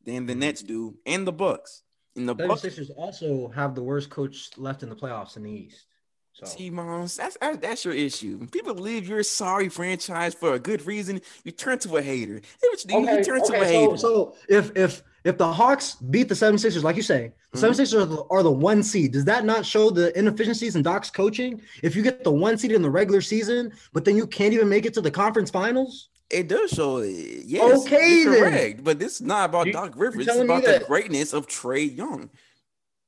than 0.06 0.26
the 0.26 0.36
Nets 0.36 0.62
do 0.62 0.98
and 1.06 1.26
the 1.26 1.32
Bucks. 1.32 1.84
And 2.16 2.28
the 2.28 2.36
Bucks 2.36 2.62
76ers 2.62 2.92
also 2.96 3.50
have 3.50 3.76
the 3.76 3.84
worst 3.84 4.10
coach 4.10 4.52
left 4.58 4.84
in 4.84 4.90
the 4.90 4.96
playoffs 4.96 5.38
in 5.38 5.44
the 5.44 5.52
East. 5.52 5.86
So 6.34 6.46
See, 6.46 6.70
moms, 6.70 7.18
that's 7.18 7.38
that's 7.42 7.84
your 7.84 7.94
issue. 7.94 8.38
When 8.38 8.48
people 8.48 8.74
leave 8.74 9.10
your 9.10 9.24
sorry 9.24 9.68
franchise 9.68 10.34
for 10.34 10.54
a 10.54 10.60
good 10.60 10.86
reason, 10.86 11.22
you 11.44 11.52
turn 11.52 11.80
to 11.80 11.98
a 11.98 12.02
hater. 12.02 12.40
You 12.64 12.76
do? 12.88 13.00
you 13.00 13.24
turn 13.24 13.44
to 13.44 13.54
a 13.54 13.58
so, 13.58 13.64
hater. 13.64 13.98
so 13.98 14.36
if 14.48 14.72
if 14.78 15.04
if 15.24 15.38
the 15.38 15.52
Hawks 15.52 15.96
beat 15.96 16.30
the 16.30 16.36
76ers, 16.36 16.84
like 16.84 16.96
you 16.96 17.02
say, 17.02 17.32
the 17.52 17.58
Mhm. 17.58 17.62
76ers 17.62 18.02
are 18.02 18.06
the, 18.06 18.24
are 18.30 18.44
the 18.44 18.52
one 18.52 18.84
seed. 18.84 19.12
Does 19.12 19.26
that 19.26 19.46
not 19.46 19.66
show 19.66 19.90
the 19.90 20.18
inefficiencies 20.18 20.76
in 20.76 20.82
Doc's 20.84 21.10
coaching? 21.10 21.62
If 21.84 21.96
you 21.96 22.04
get 22.04 22.24
the 22.24 22.32
one 22.32 22.58
seed 22.58 22.72
in 22.72 22.82
the 22.82 22.90
regular 22.90 23.22
season, 23.22 23.72
but 23.94 24.06
then 24.06 24.16
you 24.16 24.28
can't 24.28 24.54
even 24.54 24.70
make 24.70 24.86
it 24.86 24.94
to 24.96 25.02
the 25.02 25.12
conference 25.12 25.50
finals, 25.52 26.10
It 26.32 26.48
does 26.48 26.70
show 26.70 26.98
it. 26.98 27.44
Yes, 27.48 27.88
Okay, 27.88 28.24
correct. 28.24 28.84
But 28.84 29.00
this 29.00 29.16
is 29.16 29.22
not 29.22 29.50
about 29.50 29.66
You- 29.66 29.74
Doc 29.74 29.94
Rivers. 29.98 30.28
It's 30.28 30.38
about 30.38 30.64
the 30.64 30.84
greatness 30.88 31.34
of 31.34 31.48
Trae 31.48 31.96
Young 31.98 32.30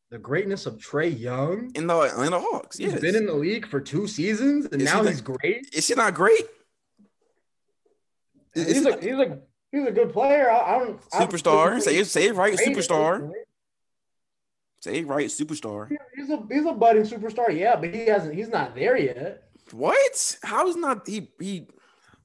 the 0.10 0.18
greatness 0.18 0.66
of 0.66 0.78
Trae 0.78 1.18
Young. 1.18 1.72
in 1.76 1.88
the 1.88 1.98
Atlanta 1.98 2.38
Hawks. 2.40 2.78
He's 2.78 2.92
Yes. 2.94 3.00
been 3.00 3.16
in 3.16 3.26
the 3.28 3.34
league 3.34 3.66
for 3.66 3.80
two 3.80 4.08
seasons, 4.08 4.66
and 4.66 4.82
Is 4.82 4.90
he 4.90 4.94
now 4.94 5.04
the- 5.04 5.12
he's 5.12 5.22
great. 5.22 5.70
Is 5.72 5.88
he 5.88 5.94
not 5.94 6.14
great? 6.16 6.46
Is- 8.56 8.68
He's 8.68 8.84
he 8.84 8.90
a 8.90 8.98
he's 9.00 9.14
a 9.20 9.40
he's 9.72 9.86
a 9.86 9.92
good 9.92 10.14
player. 10.14 10.50
I, 10.50 10.76
I 10.76 10.80
don't 10.80 11.00
I 11.14 11.26
superstar? 11.26 11.72
think 11.72 11.84
Say 11.84 11.98
it, 11.98 12.08
say 12.08 12.28
it 12.28 12.36
right, 12.36 12.52
he's 12.52 12.60
great 12.60 12.70
at 12.70 12.76
this 12.76 12.88
superstar. 12.88 13.32
Say 14.82 14.98
it 15.00 15.08
right, 15.08 15.28
superstar. 15.28 15.90
He's 16.16 16.30
a 16.30 16.44
he's 16.50 16.66
a 16.66 16.74
budding 16.74 17.04
superstar, 17.04 17.56
yeah, 17.56 17.76
but 17.76 17.94
he 17.94 18.08
hasn't. 18.08 18.34
He's 18.34 18.50
not 18.50 18.76
there 18.76 18.98
yet. 18.98 19.44
What? 19.72 20.38
How 20.44 20.68
is 20.68 20.76
not 20.76 21.08
he 21.08 21.30
he? 21.40 21.68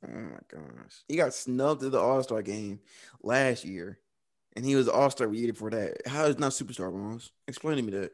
Oh 0.07 0.11
my 0.11 0.39
gosh, 0.49 1.05
he 1.09 1.17
got 1.17 1.35
snubbed 1.35 1.83
at 1.83 1.93
the 1.93 2.01
All 2.01 2.23
Star 2.23 2.43
game 2.43 2.81
last 3.23 3.65
year, 3.65 3.99
and 4.55 4.65
he 4.65 4.75
was 4.75 4.89
All 4.89 5.11
Star 5.11 5.33
year 5.33 5.53
before 5.53 5.71
that. 5.71 6.07
How 6.07 6.25
is 6.25 6.39
not 6.39 6.53
superstar, 6.53 6.91
Bones? 6.91 7.31
Explain 7.47 7.77
to 7.77 7.83
me 7.83 7.93
that. 7.93 8.13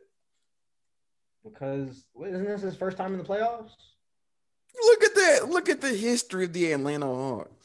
Because 1.45 2.05
isn't 2.25 2.45
this 2.45 2.63
his 2.63 2.77
first 2.77 2.97
time 2.97 3.13
in 3.13 3.19
the 3.19 3.25
playoffs? 3.25 3.71
Look 4.85 5.05
at 5.05 5.15
that. 5.15 5.49
Look 5.51 5.69
at 5.69 5.81
the 5.81 5.95
history 5.95 6.45
of 6.45 6.53
the 6.53 6.73
Atlanta 6.73 7.07
Hawks. 7.07 7.62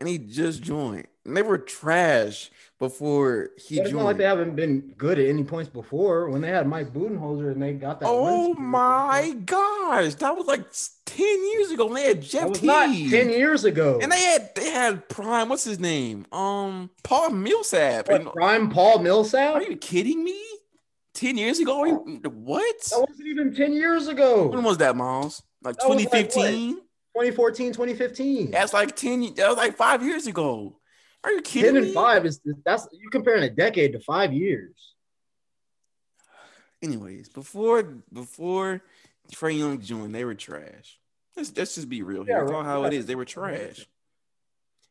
And 0.00 0.08
he 0.08 0.18
just 0.18 0.62
joined. 0.62 1.06
And 1.26 1.36
they 1.36 1.42
were 1.42 1.58
trash 1.58 2.50
before 2.78 3.50
he 3.58 3.78
it's 3.78 3.92
not 3.92 4.04
like 4.04 4.16
they 4.16 4.24
haven't 4.24 4.56
been 4.56 4.94
good 4.96 5.18
at 5.18 5.26
any 5.26 5.44
points 5.44 5.68
before. 5.70 6.30
When 6.30 6.40
they 6.40 6.48
had 6.48 6.66
Mike 6.66 6.94
Budenholzer 6.94 7.52
and 7.52 7.62
they 7.62 7.74
got 7.74 8.00
that. 8.00 8.06
oh 8.08 8.54
my 8.54 9.36
gosh. 9.44 10.14
That 10.14 10.34
was 10.34 10.46
like 10.46 10.64
10 11.04 11.26
years 11.52 11.70
ago. 11.72 11.88
And 11.88 11.96
they 11.96 12.04
had 12.04 12.22
Jeff 12.22 12.40
That 12.44 12.48
was 12.48 12.58
Teague. 12.60 12.66
not 12.68 12.88
ten 13.10 13.28
years 13.30 13.64
ago. 13.64 13.98
And 14.02 14.10
they 14.10 14.20
had 14.22 14.54
they 14.56 14.70
had 14.70 15.08
prime, 15.10 15.50
what's 15.50 15.64
his 15.64 15.78
name? 15.78 16.24
Um 16.32 16.88
Paul 17.04 17.30
Millsap. 17.30 18.08
What, 18.08 18.22
And- 18.22 18.32
prime 18.32 18.70
Paul 18.70 19.00
Millsap. 19.00 19.56
are 19.56 19.62
you 19.62 19.76
kidding 19.76 20.24
me? 20.24 20.40
10 21.14 21.36
years 21.36 21.58
ago? 21.58 21.84
What? 21.84 22.80
That 22.90 23.06
wasn't 23.10 23.28
even 23.28 23.54
ten 23.54 23.74
years 23.74 24.08
ago. 24.08 24.46
When 24.46 24.62
was 24.64 24.78
that, 24.78 24.96
Miles? 24.96 25.42
Like 25.62 25.76
like 25.82 25.98
2015? 25.98 26.78
2014, 27.14 27.72
2015. 27.72 28.50
That's 28.50 28.72
like 28.72 28.94
10 28.96 29.34
that 29.34 29.48
was 29.48 29.56
like 29.56 29.76
five 29.76 30.04
years 30.04 30.26
ago. 30.26 30.76
Are 31.22 31.32
you 31.32 31.42
kidding 31.42 31.74
ten 31.74 31.82
me? 31.82 31.88
and 31.88 31.94
five 31.94 32.24
is 32.24 32.40
that's 32.64 32.88
you 32.92 33.10
comparing 33.10 33.42
a 33.42 33.50
decade 33.50 33.92
to 33.92 34.00
five 34.00 34.32
years. 34.32 34.94
Anyways, 36.82 37.28
before 37.28 37.82
before 38.12 38.80
Trae 39.30 39.58
Young 39.58 39.80
joined, 39.80 40.14
they 40.14 40.24
were 40.24 40.34
trash. 40.34 40.98
Let's, 41.36 41.52
let's 41.56 41.74
just 41.74 41.88
be 41.88 42.02
real 42.02 42.24
here. 42.24 42.38
Yeah, 42.38 42.42
It's 42.42 42.66
how 42.66 42.84
it 42.84 42.92
is. 42.94 43.06
They 43.06 43.14
were 43.14 43.24
trash. 43.26 43.86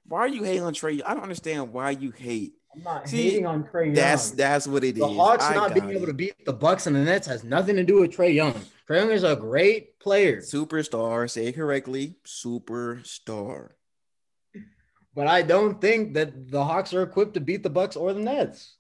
Why 0.08 0.20
are 0.20 0.28
you 0.28 0.44
hating 0.44 0.64
on 0.64 0.74
Trae? 0.74 1.02
I 1.06 1.14
don't 1.14 1.24
understand 1.24 1.74
why 1.74 1.92
you 1.92 2.12
hate. 2.12 2.54
I'm 2.76 2.84
not 2.84 3.10
See, 3.10 3.24
hating 3.24 3.46
on 3.46 3.64
Trae 3.64 3.86
Young. 3.88 3.94
That's 3.96 4.32
that's 4.32 4.68
what 4.68 4.84
it 4.84 4.96
is. 4.96 5.00
the 5.00 5.08
Hawks 5.08 5.44
I 5.44 5.56
not 5.56 5.74
being 5.74 5.88
got 5.88 5.96
able 5.96 6.06
to 6.08 6.14
beat 6.14 6.46
the 6.46 6.54
Bucks 6.54 6.86
and 6.88 6.96
the 6.96 7.00
Nets 7.04 7.26
has 7.28 7.44
nothing 7.44 7.76
to 7.78 7.84
do 7.84 8.00
with 8.02 8.12
Trae 8.12 8.34
Young. 8.34 8.54
Trae 8.88 8.98
Young 9.00 9.10
is 9.12 9.24
a 9.24 9.36
great 9.36 10.00
player, 10.00 10.38
superstar. 10.42 11.30
Say 11.30 11.48
it 11.48 11.56
correctly. 11.56 12.16
Superstar. 12.26 13.70
but 15.16 15.28
I 15.28 15.42
don't 15.42 15.82
think 15.82 16.14
that 16.14 16.52
the 16.52 16.64
Hawks 16.64 16.94
are 16.94 17.02
equipped 17.04 17.34
to 17.36 17.40
beat 17.40 17.64
the 17.64 17.70
Bucks 17.70 17.96
or 17.96 18.14
the 18.14 18.20
Nets. 18.22 18.76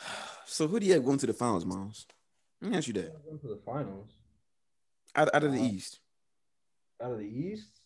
So 0.50 0.66
who 0.66 0.80
do 0.80 0.86
you 0.86 0.94
have 0.94 1.04
going 1.04 1.18
to 1.18 1.26
the 1.26 1.34
finals, 1.34 1.66
Miles? 1.66 2.06
Let 2.62 2.70
me 2.70 2.78
ask 2.78 2.88
you 2.88 2.94
that. 2.94 3.22
Going 3.26 3.38
to 3.40 3.48
the 3.48 3.60
finals 3.66 4.08
Out, 5.14 5.28
out 5.34 5.44
of 5.44 5.52
the 5.52 5.60
Uh, 5.60 5.64
East. 5.64 6.00
out 7.02 7.12
of 7.12 7.18
the 7.18 7.26
East, 7.28 7.77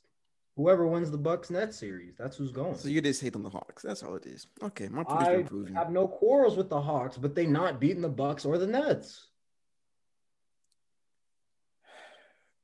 whoever 0.56 0.86
wins 0.86 1.10
the 1.10 1.18
Bucks 1.18 1.50
Nets 1.50 1.76
series, 1.76 2.14
that's 2.16 2.36
who's 2.36 2.52
going. 2.52 2.76
So 2.76 2.88
you 2.88 3.00
just 3.00 3.22
hate 3.22 3.34
on 3.34 3.42
the 3.42 3.50
Hawks. 3.50 3.82
That's 3.82 4.02
all 4.02 4.14
it 4.16 4.26
is. 4.26 4.46
Okay, 4.62 4.88
my 4.88 5.04
point 5.04 5.22
is 5.22 5.70
I 5.74 5.78
have 5.78 5.90
no 5.90 6.06
quarrels 6.06 6.56
with 6.56 6.68
the 6.68 6.80
Hawks, 6.80 7.16
but 7.16 7.34
they 7.34 7.46
not 7.46 7.80
beating 7.80 8.02
the 8.02 8.08
Bucks 8.08 8.44
or 8.44 8.58
the 8.58 8.66
Nets. 8.66 9.28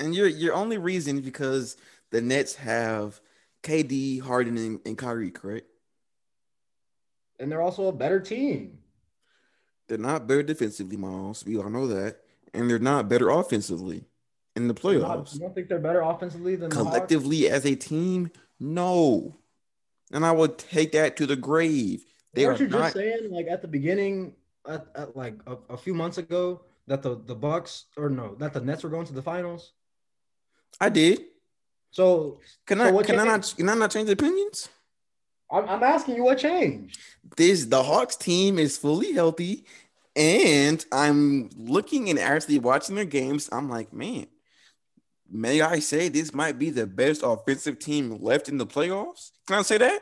And 0.01 0.14
your 0.14 0.28
your 0.28 0.55
only 0.55 0.78
reason 0.78 1.20
because 1.20 1.76
the 2.11 2.20
Nets 2.20 2.55
have 2.57 3.20
KD, 3.62 4.20
Harden, 4.20 4.57
and, 4.57 4.80
and 4.86 4.97
Kyrie, 4.97 5.30
correct? 5.30 5.66
And 7.41 7.51
they're 7.51 7.62
also 7.62 7.89
a 7.89 7.93
better 7.93 8.20
team. 8.20 8.78
They're 9.89 9.99
not 9.99 10.26
better 10.26 10.43
defensively, 10.43 10.97
Miles. 10.97 11.45
We 11.45 11.57
all 11.57 11.70
know 11.70 11.86
that. 11.89 12.18
And 12.55 12.68
they're 12.68 12.78
not 12.78 13.09
better 13.09 13.30
offensively 13.30 14.05
in 14.62 14.68
the 14.68 14.74
not- 14.74 14.82
playoffs. 14.82 15.34
you 15.34 15.40
don't 15.40 15.54
think 15.54 15.68
they're 15.68 15.78
better 15.78 16.00
offensively 16.02 16.56
than 16.56 16.70
the 16.70 16.76
Hawks? 16.76 16.88
Collectively 16.88 17.48
as 17.48 17.64
a 17.64 17.74
team, 17.74 18.30
no. 18.61 19.36
And 20.12 20.24
I 20.24 20.32
would 20.32 20.59
take 20.59 20.92
that 20.92 21.16
to 21.18 21.26
the 21.26 21.36
grave. 21.36 22.04
They 22.34 22.44
are 22.44 22.48
Weren't 22.48 22.61
you 22.61 22.68
just 22.68 22.94
saying 22.94 23.30
like 23.30 23.46
at 23.46 23.62
the 23.62 23.68
beginning, 23.68 24.34
at, 24.66 24.86
at 24.94 25.16
like 25.16 25.34
a, 25.46 25.56
a 25.70 25.76
few 25.76 25.94
months 25.94 26.18
ago, 26.18 26.62
that 26.86 27.02
the 27.02 27.16
the 27.26 27.34
Bucks 27.34 27.84
or 27.96 28.09
no, 28.09 28.34
that 28.36 28.52
the 28.52 28.61
Nets 28.61 28.82
were 28.82 28.90
going 28.90 29.06
to 29.06 29.12
the 29.12 29.22
finals? 29.22 29.72
I 30.80 30.88
did. 30.88 31.24
So 31.90 32.40
Can 32.66 32.78
So 32.78 32.98
I 32.98 33.02
can 33.02 33.18
I 33.18 33.24
not 33.24 33.54
can 33.56 33.68
I 33.68 33.74
not 33.74 33.90
change 33.90 34.09
opinions? 34.11 34.68
I'm, 35.50 35.68
I'm 35.68 35.82
asking 35.82 36.16
you 36.16 36.24
what 36.24 36.38
changed. 36.38 36.98
This 37.36 37.64
the 37.66 37.82
Hawks 37.82 38.16
team 38.16 38.59
is 38.59 38.76
fully 38.76 39.12
healthy, 39.12 39.64
and 40.16 40.84
I'm 40.92 41.50
looking 41.56 42.11
and 42.11 42.18
actually 42.18 42.59
watching 42.59 42.96
their 42.96 43.04
games. 43.04 43.48
I'm 43.50 43.68
like, 43.68 43.92
man, 43.92 44.26
may 45.31 45.61
I 45.61 45.79
say 45.79 46.09
this 46.09 46.33
might 46.35 46.59
be 46.59 46.70
the 46.70 46.87
best 46.87 47.22
offensive 47.24 47.79
team 47.79 48.18
left 48.20 48.49
in 48.49 48.59
the 48.59 48.66
playoffs? 48.66 49.31
Can 49.47 49.59
I 49.59 49.62
say 49.62 49.79
that? 49.79 50.01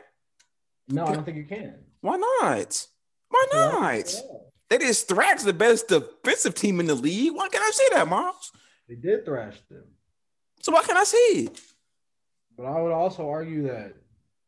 No, 0.89 1.05
I 1.05 1.13
don't 1.13 1.25
think 1.25 1.37
you 1.37 1.45
can. 1.45 1.75
Why 2.01 2.15
not? 2.17 2.87
Why 3.29 3.45
So 3.51 3.57
I 3.57 3.71
don't 3.71 3.81
not? 3.81 4.07
think 4.07 4.25
they 4.69 4.77
just 4.79 5.07
thrashed 5.07 5.45
the 5.45 5.53
best 5.53 5.87
defensive 5.87 6.55
team 6.55 6.79
in 6.79 6.85
the 6.87 6.95
league. 6.95 7.33
Why 7.33 7.49
can 7.49 7.61
I 7.61 7.71
say 7.73 7.83
that, 7.93 8.07
Miles? 8.07 8.51
They 8.87 8.95
did 8.95 9.25
thrash 9.25 9.55
them, 9.69 9.83
So 10.61 10.71
why 10.71 10.83
can 10.83 10.95
I 10.97 11.03
say 11.03 11.17
it? 11.17 11.59
but 12.55 12.65
I 12.65 12.81
would 12.81 12.91
also 12.91 13.29
argue 13.29 13.63
that, 13.67 13.93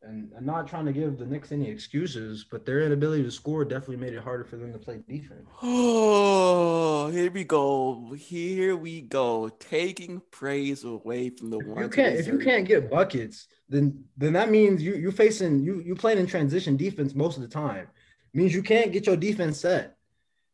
and 0.02 0.32
I'm 0.36 0.46
not 0.46 0.66
trying 0.66 0.86
to 0.86 0.92
give 0.92 1.18
the 1.18 1.26
Knicks 1.26 1.52
any 1.52 1.68
excuses, 1.68 2.44
but 2.50 2.64
their 2.64 2.80
inability 2.80 3.22
to 3.24 3.30
score 3.30 3.64
definitely 3.64 3.98
made 3.98 4.14
it 4.14 4.22
harder 4.22 4.44
for 4.44 4.56
them 4.56 4.72
to 4.72 4.78
play 4.78 5.00
defense. 5.06 5.46
Oh, 5.62 7.08
here 7.12 7.30
we 7.30 7.44
go. 7.44 8.14
Here 8.16 8.76
we 8.76 9.02
go. 9.02 9.48
Taking 9.48 10.22
praise 10.30 10.84
away 10.84 11.30
from 11.30 11.50
the 11.50 11.58
one. 11.58 11.82
you 11.82 11.88
can't, 11.88 12.16
if 12.16 12.26
you 12.26 12.38
can't 12.38 12.66
get 12.66 12.90
buckets, 12.90 13.46
then 13.68 14.02
then 14.16 14.32
that 14.32 14.50
means 14.50 14.82
you 14.82 14.94
you 14.94 15.10
facing 15.12 15.60
you 15.60 15.80
you 15.80 15.94
playing 15.94 16.18
in 16.18 16.26
transition 16.26 16.76
defense 16.76 17.14
most 17.14 17.36
of 17.36 17.42
the 17.42 17.48
time. 17.48 17.86
means 18.32 18.54
you 18.54 18.62
can't 18.62 18.92
get 18.92 19.06
your 19.06 19.16
defense 19.16 19.60
set, 19.60 19.96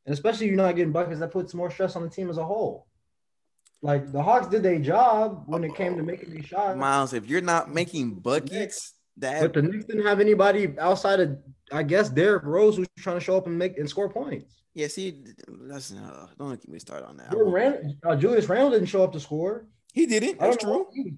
and 0.07 0.13
especially 0.13 0.47
you're 0.49 0.57
not 0.57 0.75
getting 0.75 0.93
buckets. 0.93 1.21
That 1.21 1.31
puts 1.31 1.55
more 1.55 1.71
stress 1.71 1.95
on 1.95 2.03
the 2.03 2.11
team 2.11 2.31
as 2.31 2.39
a 2.39 2.45
whole. 2.45 2.87
Like 3.81 4.11
the 4.11 4.23
Hawks 4.23 4.49
did 4.49 4.63
their 4.65 4.79
job 4.81 5.45
when 5.47 5.63
it 5.63 5.77
came 5.77 5.97
to 5.97 6.03
making 6.03 6.31
these 6.31 6.47
shots, 6.47 6.77
Miles, 6.77 7.13
if 7.13 7.29
you're 7.29 7.41
not 7.41 7.73
making 7.73 8.15
buckets, 8.15 8.95
but 9.17 9.41
that 9.41 9.53
the 9.55 9.63
Knicks 9.63 9.85
didn't 9.87 10.07
have 10.07 10.21
anybody 10.21 10.75
outside 10.79 11.21
of 11.21 11.39
I 11.73 11.83
guess 11.83 12.09
Derrick 12.09 12.45
Rose 12.45 12.77
who's 12.77 12.87
trying 12.99 13.19
to 13.19 13.25
show 13.25 13.37
up 13.37 13.47
and 13.47 13.59
make 13.59 13.79
and 13.79 13.89
score 13.89 14.09
points. 14.09 14.55
yeah, 14.75 14.89
see, 14.89 15.25
that's 15.49 15.93
uh, 15.93 16.27
don't 16.39 16.51
get 16.51 16.69
me 16.69 16.79
started 16.79 17.07
on 17.07 17.17
that. 17.17 17.35
Rand, 17.35 17.97
uh, 18.05 18.15
Julius 18.17 18.49
Randle 18.49 18.71
didn't 18.71 18.87
show 18.87 19.03
up 19.03 19.13
to 19.15 19.21
score. 19.21 19.67
He 19.93 20.07
didn't. 20.07 20.39
That's 20.39 20.59
true. 20.59 20.79
what 20.79 20.89
he 20.93 21.03
was. 21.03 21.13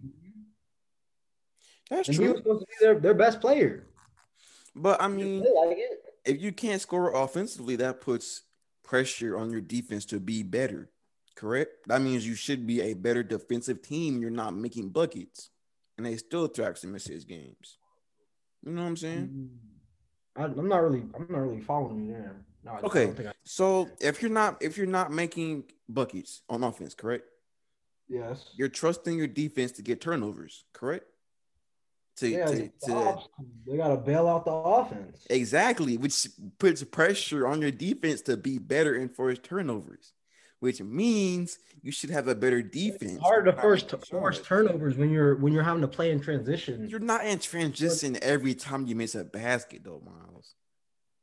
That's 1.90 2.08
And 2.08 2.18
he 2.18 2.28
was 2.28 2.38
supposed 2.38 2.60
to 2.60 2.66
be 2.66 2.84
their, 2.84 3.00
their 3.00 3.14
best 3.14 3.40
player. 3.40 3.86
But 4.74 5.02
I 5.02 5.08
mean, 5.08 5.40
like 5.40 5.78
if 6.24 6.40
you 6.40 6.52
can't 6.52 6.80
score 6.80 7.12
offensively, 7.12 7.76
that 7.76 8.00
puts 8.00 8.42
pressure 8.84 9.36
on 9.36 9.50
your 9.50 9.60
defense 9.60 10.04
to 10.06 10.20
be 10.20 10.42
better. 10.42 10.90
Correct. 11.34 11.70
That 11.86 12.02
means 12.02 12.26
you 12.26 12.34
should 12.34 12.66
be 12.66 12.80
a 12.80 12.94
better 12.94 13.22
defensive 13.22 13.82
team. 13.82 14.20
You're 14.20 14.30
not 14.30 14.54
making 14.54 14.90
buckets, 14.90 15.50
and 15.96 16.06
they 16.06 16.16
still 16.16 16.48
track 16.48 16.76
some 16.76 16.94
assist 16.94 17.28
games. 17.28 17.77
You 18.64 18.72
know 18.72 18.82
what 18.82 18.88
I'm 18.88 18.96
saying? 18.96 19.26
Mm-hmm. 20.36 20.42
I, 20.42 20.44
I'm 20.60 20.68
not 20.68 20.78
really, 20.82 21.02
I'm 21.14 21.26
not 21.28 21.40
really 21.40 21.60
following 21.60 22.06
you 22.06 22.12
there. 22.12 22.36
No, 22.64 22.72
I- 22.72 22.76
I 22.76 22.80
Okay. 22.82 23.06
don't 23.06 23.26
I- 23.28 23.32
So 23.44 23.88
if 24.00 24.20
you're 24.22 24.30
not 24.30 24.62
if 24.62 24.76
you're 24.76 24.86
not 24.86 25.12
making 25.12 25.64
buckets 25.88 26.42
on 26.48 26.62
offense, 26.64 26.94
correct? 26.94 27.24
yes. 28.08 28.50
You're 28.56 28.68
trusting 28.68 29.16
your 29.18 29.26
defense 29.26 29.72
to 29.72 29.82
get 29.82 30.00
turnovers, 30.00 30.64
correct? 30.72 31.04
To, 32.16 32.28
Yeah, 32.28 32.46
to, 32.46 32.68
to 32.86 33.18
they 33.66 33.76
got 33.76 33.88
to 33.88 33.96
bail 33.96 34.26
out 34.26 34.44
the 34.44 34.50
offense. 34.52 35.24
exactly, 35.30 35.96
which 35.96 36.26
puts 36.58 36.82
pressure 36.82 37.46
on 37.46 37.62
your 37.62 37.70
defense 37.70 38.22
to 38.22 38.36
be 38.36 38.58
better 38.58 38.94
and 38.94 39.14
force 39.14 39.38
turnovers. 39.40 40.14
Which 40.60 40.80
means 40.82 41.58
you 41.82 41.92
should 41.92 42.10
have 42.10 42.28
a 42.28 42.34
better 42.34 42.62
defense. 42.62 43.12
It's 43.12 43.22
hard 43.22 43.44
to 43.46 43.52
force, 43.98 44.40
turnovers 44.40 44.96
when 44.96 45.10
you're 45.10 45.36
when 45.36 45.52
you're 45.52 45.62
having 45.62 45.82
to 45.82 45.88
play 45.88 46.10
in 46.10 46.20
transition. 46.20 46.88
You're 46.88 47.00
not 47.00 47.24
in 47.24 47.38
transition 47.38 48.18
every 48.22 48.54
time 48.54 48.86
you 48.86 48.96
miss 48.96 49.14
a 49.14 49.24
basket, 49.24 49.82
though, 49.84 50.02
Miles. 50.04 50.54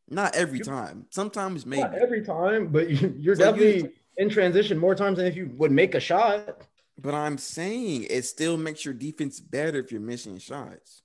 Not 0.09 0.35
every 0.35 0.59
You're- 0.59 0.69
time. 0.69 1.07
Sometimes 1.09 1.65
maybe. 1.65 1.81
Not 1.81 1.95
every 1.95 2.23
time, 2.23 2.67
but 2.67 2.89
you- 2.89 3.15
you're 3.17 3.35
So 3.35 3.45
you- 3.45 3.51
definitely 3.73 3.93
in 4.17 4.29
transition 4.29 4.77
more 4.77 4.95
times 4.95 5.17
than 5.17 5.25
if 5.25 5.35
you 5.35 5.51
would 5.57 5.71
make 5.71 5.95
a 5.95 5.99
shot. 5.99 6.61
But 7.01 7.13
I'm 7.13 7.37
saying 7.37 8.07
it 8.09 8.21
still 8.23 8.55
makes 8.55 8.85
your 8.85 8.93
defense 8.93 9.39
better 9.41 9.79
if 9.79 9.91
you're 9.91 9.99
missing 9.99 10.37
shots. 10.37 11.01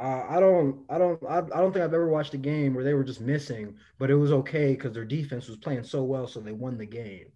Uh, 0.00 0.24
I 0.28 0.38
don't, 0.38 0.84
I 0.88 0.96
don't, 0.96 1.20
I, 1.28 1.38
I 1.38 1.60
don't 1.60 1.72
think 1.72 1.84
I've 1.84 1.92
ever 1.92 2.08
watched 2.08 2.32
a 2.32 2.38
game 2.38 2.72
where 2.72 2.84
they 2.84 2.94
were 2.94 3.02
just 3.04 3.20
missing, 3.20 3.74
but 3.98 4.08
it 4.10 4.14
was 4.14 4.30
okay 4.30 4.72
because 4.74 4.92
their 4.92 5.04
defense 5.04 5.48
was 5.48 5.56
playing 5.58 5.82
so 5.82 6.04
well, 6.04 6.28
so 6.28 6.38
they 6.40 6.52
won 6.52 6.78
the 6.78 6.86
game. 6.86 7.26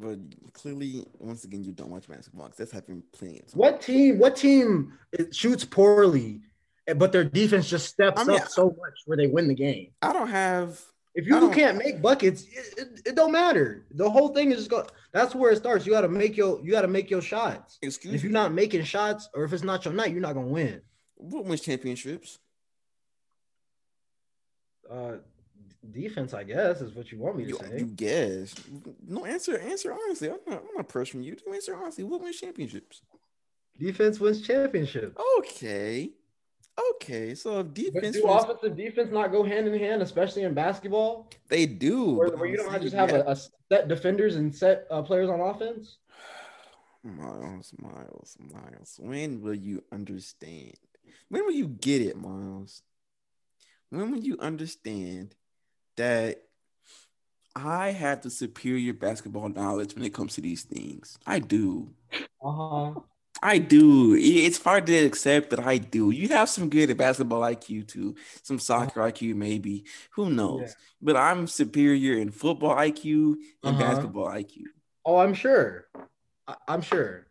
But 0.00 0.18
clearly, 0.52 1.04
once 1.18 1.44
again, 1.44 1.64
you 1.64 1.72
don't 1.72 1.90
watch 1.90 2.08
basketball 2.08 2.50
that's 2.56 2.70
happened 2.70 3.02
plenty 3.12 3.40
of 3.40 3.46
times. 3.46 3.56
What 3.56 3.82
team? 3.82 4.18
What 4.18 4.36
team 4.36 4.96
shoots 5.32 5.64
poorly, 5.64 6.40
eh, 6.86 6.94
but 6.94 7.10
their 7.10 7.24
defense 7.24 7.68
just 7.68 7.88
steps 7.88 8.20
I 8.20 8.24
mean, 8.24 8.40
up 8.40 8.48
so 8.48 8.66
much 8.66 9.02
where 9.06 9.16
they 9.16 9.26
win 9.26 9.48
the 9.48 9.54
game? 9.54 9.90
I 10.00 10.12
don't 10.12 10.28
have. 10.28 10.80
If 11.16 11.26
you 11.26 11.50
can't 11.50 11.78
make 11.78 12.00
buckets, 12.00 12.44
it, 12.44 12.78
it, 12.78 13.02
it 13.06 13.14
don't 13.16 13.32
matter. 13.32 13.86
The 13.90 14.08
whole 14.08 14.28
thing 14.28 14.52
is 14.52 14.58
just 14.58 14.70
go. 14.70 14.86
That's 15.12 15.34
where 15.34 15.50
it 15.50 15.56
starts. 15.56 15.84
You 15.84 15.90
got 15.90 16.02
to 16.02 16.08
make 16.08 16.36
your, 16.36 16.64
you 16.64 16.70
got 16.70 16.82
to 16.82 16.88
make 16.88 17.10
your 17.10 17.22
shots. 17.22 17.78
Excuse 17.82 18.14
If 18.14 18.22
you're 18.22 18.30
not 18.30 18.52
making 18.52 18.84
shots, 18.84 19.28
or 19.34 19.42
if 19.42 19.52
it's 19.52 19.64
not 19.64 19.84
your 19.84 19.94
night, 19.94 20.12
you're 20.12 20.20
not 20.20 20.34
gonna 20.34 20.46
win. 20.46 20.80
What 21.16 21.44
wins 21.44 21.62
championships? 21.62 22.38
Uh, 24.88 25.16
defense, 25.92 26.34
I 26.34 26.44
guess, 26.44 26.80
is 26.80 26.94
what 26.94 27.10
you 27.12 27.18
want 27.18 27.36
me 27.36 27.44
to 27.44 27.50
You, 27.50 27.56
say. 27.58 27.78
you 27.78 27.86
guess. 27.86 28.54
No 29.06 29.24
answer. 29.24 29.58
Answer 29.58 29.92
honestly. 29.92 30.28
I'm 30.30 30.38
not. 30.46 30.62
I'm 30.68 30.74
not 30.76 30.88
pressuring 30.88 31.24
you. 31.24 31.34
to 31.36 31.52
answer 31.52 31.76
honestly. 31.76 32.04
What 32.04 32.20
wins 32.20 32.40
championships? 32.40 33.02
Defense 33.78 34.18
wins 34.20 34.42
championships. 34.46 35.16
Okay. 35.38 36.10
Okay. 36.94 37.34
So 37.34 37.60
if 37.60 37.66
But 37.66 37.74
defense, 37.74 38.16
do 38.16 38.26
wins- 38.26 38.44
offensive 38.44 38.76
defense 38.76 39.10
not 39.12 39.32
go 39.32 39.42
hand 39.42 39.68
in 39.68 39.78
hand, 39.78 40.02
especially 40.02 40.42
in 40.42 40.54
basketball, 40.54 41.28
they 41.48 41.66
do. 41.66 42.14
where, 42.14 42.28
where 42.36 42.46
you 42.48 42.56
don't 42.56 42.70
saying 42.70 42.82
just 42.82 42.94
have 42.94 43.12
a, 43.12 43.22
a 43.26 43.36
set 43.36 43.88
defenders 43.88 44.36
and 44.36 44.54
set 44.54 44.86
uh, 44.90 45.02
players 45.02 45.28
on 45.30 45.40
offense? 45.40 45.98
Miles, 47.04 47.72
Miles, 47.78 48.36
Miles. 48.52 48.96
When 49.00 49.40
will 49.40 49.54
you 49.54 49.82
understand? 49.92 50.74
When 51.28 51.44
will 51.46 51.52
you 51.52 51.68
get 51.68 52.02
it, 52.02 52.16
Miles? 52.16 52.82
When 53.90 54.10
will 54.10 54.18
you 54.18 54.36
understand 54.40 55.34
that 55.98 56.42
I 57.54 57.90
have 57.90 58.22
the 58.22 58.30
superior 58.30 58.92
basketball 58.92 59.48
knowledge 59.48 59.94
when 59.94 60.04
it 60.04 60.14
comes 60.14 60.34
to 60.34 60.40
these 60.40 60.62
things? 60.62 61.18
I 61.26 61.38
do. 61.40 61.90
Uh 62.42 62.50
huh. 62.52 63.00
I 63.42 63.58
do. 63.58 64.16
It's 64.18 64.60
hard 64.62 64.86
to 64.86 64.96
accept 64.96 65.50
that 65.50 65.60
I 65.60 65.78
do. 65.78 66.10
You 66.10 66.28
have 66.28 66.48
some 66.48 66.68
good 66.68 66.90
at 66.90 66.96
basketball 66.96 67.42
IQ 67.42 67.86
too, 67.86 68.16
some 68.42 68.58
soccer 68.58 69.00
IQ 69.00 69.36
maybe. 69.36 69.84
Who 70.12 70.30
knows? 70.30 70.62
Yeah. 70.62 70.74
But 71.02 71.16
I'm 71.16 71.46
superior 71.46 72.18
in 72.18 72.30
football 72.30 72.74
IQ 72.74 73.36
and 73.62 73.76
Uh-huh. 73.76 73.78
basketball 73.78 74.26
IQ. 74.28 74.64
Oh, 75.04 75.18
I'm 75.18 75.34
sure. 75.34 75.86
I, 76.48 76.56
I'm 76.66 76.80
sure. 76.80 77.26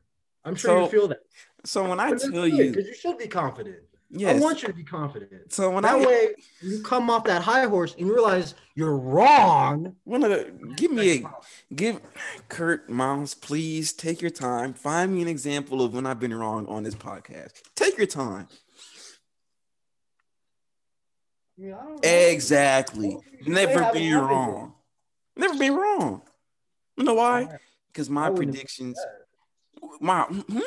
I'm 0.46 0.56
sure 0.56 0.72
So, 0.72 0.84
you 0.84 0.90
feel 0.90 1.08
that. 1.10 1.20
So 1.66 1.90
when 1.90 2.00
I 2.00 2.12
tell 2.12 2.30
good, 2.32 2.54
you, 2.54 2.74
'cause 2.74 2.86
you 2.88 2.96
should 2.96 3.18
be 3.18 3.28
confident. 3.28 3.84
Yes. 4.10 4.36
I 4.36 4.44
want 4.44 4.62
you 4.62 4.68
to 4.68 4.74
be 4.74 4.84
confident. 4.84 5.52
so 5.52 5.72
when 5.72 5.84
That 5.84 5.96
I 5.96 6.06
way, 6.06 6.36
you 6.62 6.82
come 6.82 7.10
off 7.10 7.24
that 7.26 7.42
high 7.42 7.66
horse 7.66 7.94
and 7.98 8.08
you 8.08 8.14
realize 8.14 8.56
you're 8.76 8.96
wrong. 8.96 9.96
wanna 10.06 10.46
give 10.76 10.92
me 10.92 11.24
a 11.24 11.74
give 11.74 12.00
Kurt 12.50 12.90
Miles, 12.90 13.34
please 13.34 13.94
take 13.94 14.22
your 14.22 14.32
time. 14.32 14.74
Find 14.74 15.14
me 15.14 15.22
an 15.22 15.28
example 15.28 15.82
of 15.82 15.94
when 15.94 16.06
I've 16.06 16.20
been 16.20 16.34
wrong 16.34 16.68
on 16.68 16.84
this 16.84 16.96
podcast. 16.96 17.62
Take 17.76 17.98
your 17.98 18.08
time. 18.08 18.48
I 21.58 21.62
mean, 21.62 21.74
I 21.74 21.78
don't 21.78 22.04
know. 22.04 22.10
Exactly. 22.10 23.18
Never 23.46 23.92
be 23.92 24.14
wrong. 24.14 24.74
Never 25.36 25.58
be 25.58 25.70
wrong. 25.70 26.22
You 26.96 27.04
know 27.04 27.16
why? 27.16 27.48
Because 27.88 28.10
my 28.10 28.30
predictions. 28.30 29.00
My 30.00 30.24
hmm? 30.24 30.60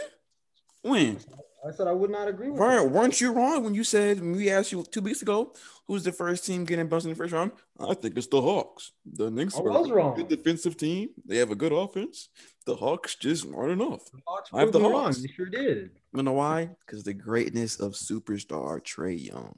when 0.83 1.19
I 1.67 1.73
said 1.73 1.87
I 1.87 1.93
would 1.93 2.11
not 2.11 2.27
agree 2.29 2.49
with 2.51 2.59
you. 2.59 2.85
weren't 2.85 3.21
you 3.21 3.33
wrong 3.33 3.65
when 3.65 3.75
you 3.75 3.85
said 3.85 4.21
when 4.21 4.33
we 4.33 4.51
asked 4.51 4.73
you 4.73 4.83
two 4.91 5.03
weeks 5.03 5.21
ago 5.23 5.53
who's 5.87 6.05
the 6.05 6.13
first 6.13 6.47
team 6.47 6.65
getting 6.65 6.89
bust 6.89 7.05
in 7.05 7.11
the 7.11 7.17
first 7.17 7.33
round? 7.33 7.53
I 7.79 7.95
think 7.95 8.17
it's 8.17 8.29
the 8.29 8.41
Hawks. 8.41 8.93
The 9.05 9.31
Knicks 9.31 9.57
I 9.57 9.61
was 9.61 9.91
a 9.91 9.95
wrong. 9.95 10.15
good 10.15 10.29
defensive 10.29 10.77
team. 10.77 11.11
They 11.27 11.37
have 11.39 11.51
a 11.51 11.57
good 11.57 11.73
offense. 11.73 12.29
The 12.65 12.77
Hawks 12.77 13.17
just 13.17 13.47
aren't 13.55 13.73
enough. 13.73 14.05
The 14.11 14.21
Hawks 14.27 14.51
I 14.53 14.61
have 14.61 14.73
the 14.73 14.79
me 14.79 14.89
wrong. 14.89 15.05
Hawks. 15.05 15.23
They 15.23 15.29
sure 15.29 15.47
did. 15.47 15.91
You 16.15 16.23
know 16.23 16.33
why? 16.33 16.71
Because 16.87 17.05
the 17.05 17.15
greatness 17.15 17.79
of 17.79 17.93
superstar 17.93 18.81
Trae 18.81 19.27
Young. 19.29 19.57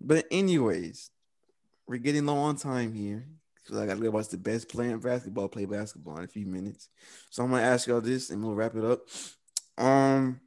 But 0.00 0.26
anyways, 0.30 1.10
we're 1.86 1.96
getting 1.98 2.26
low 2.26 2.36
on 2.36 2.56
time 2.56 2.92
here. 2.92 3.26
Because 3.64 3.82
I 3.82 3.86
gotta 3.86 4.00
go 4.00 4.10
watch 4.10 4.28
the 4.28 4.38
best 4.38 4.68
player 4.68 4.92
in 4.92 4.98
basketball 5.00 5.48
play 5.48 5.66
basketball 5.66 6.16
in 6.18 6.24
a 6.24 6.28
few 6.28 6.46
minutes. 6.46 6.88
So 7.30 7.42
I'm 7.42 7.50
gonna 7.50 7.62
ask 7.62 7.86
y'all 7.86 8.00
this 8.00 8.30
and 8.30 8.42
we'll 8.42 8.54
wrap 8.54 8.74
it 8.76 8.84
up. 8.84 9.00
Um 9.78 10.40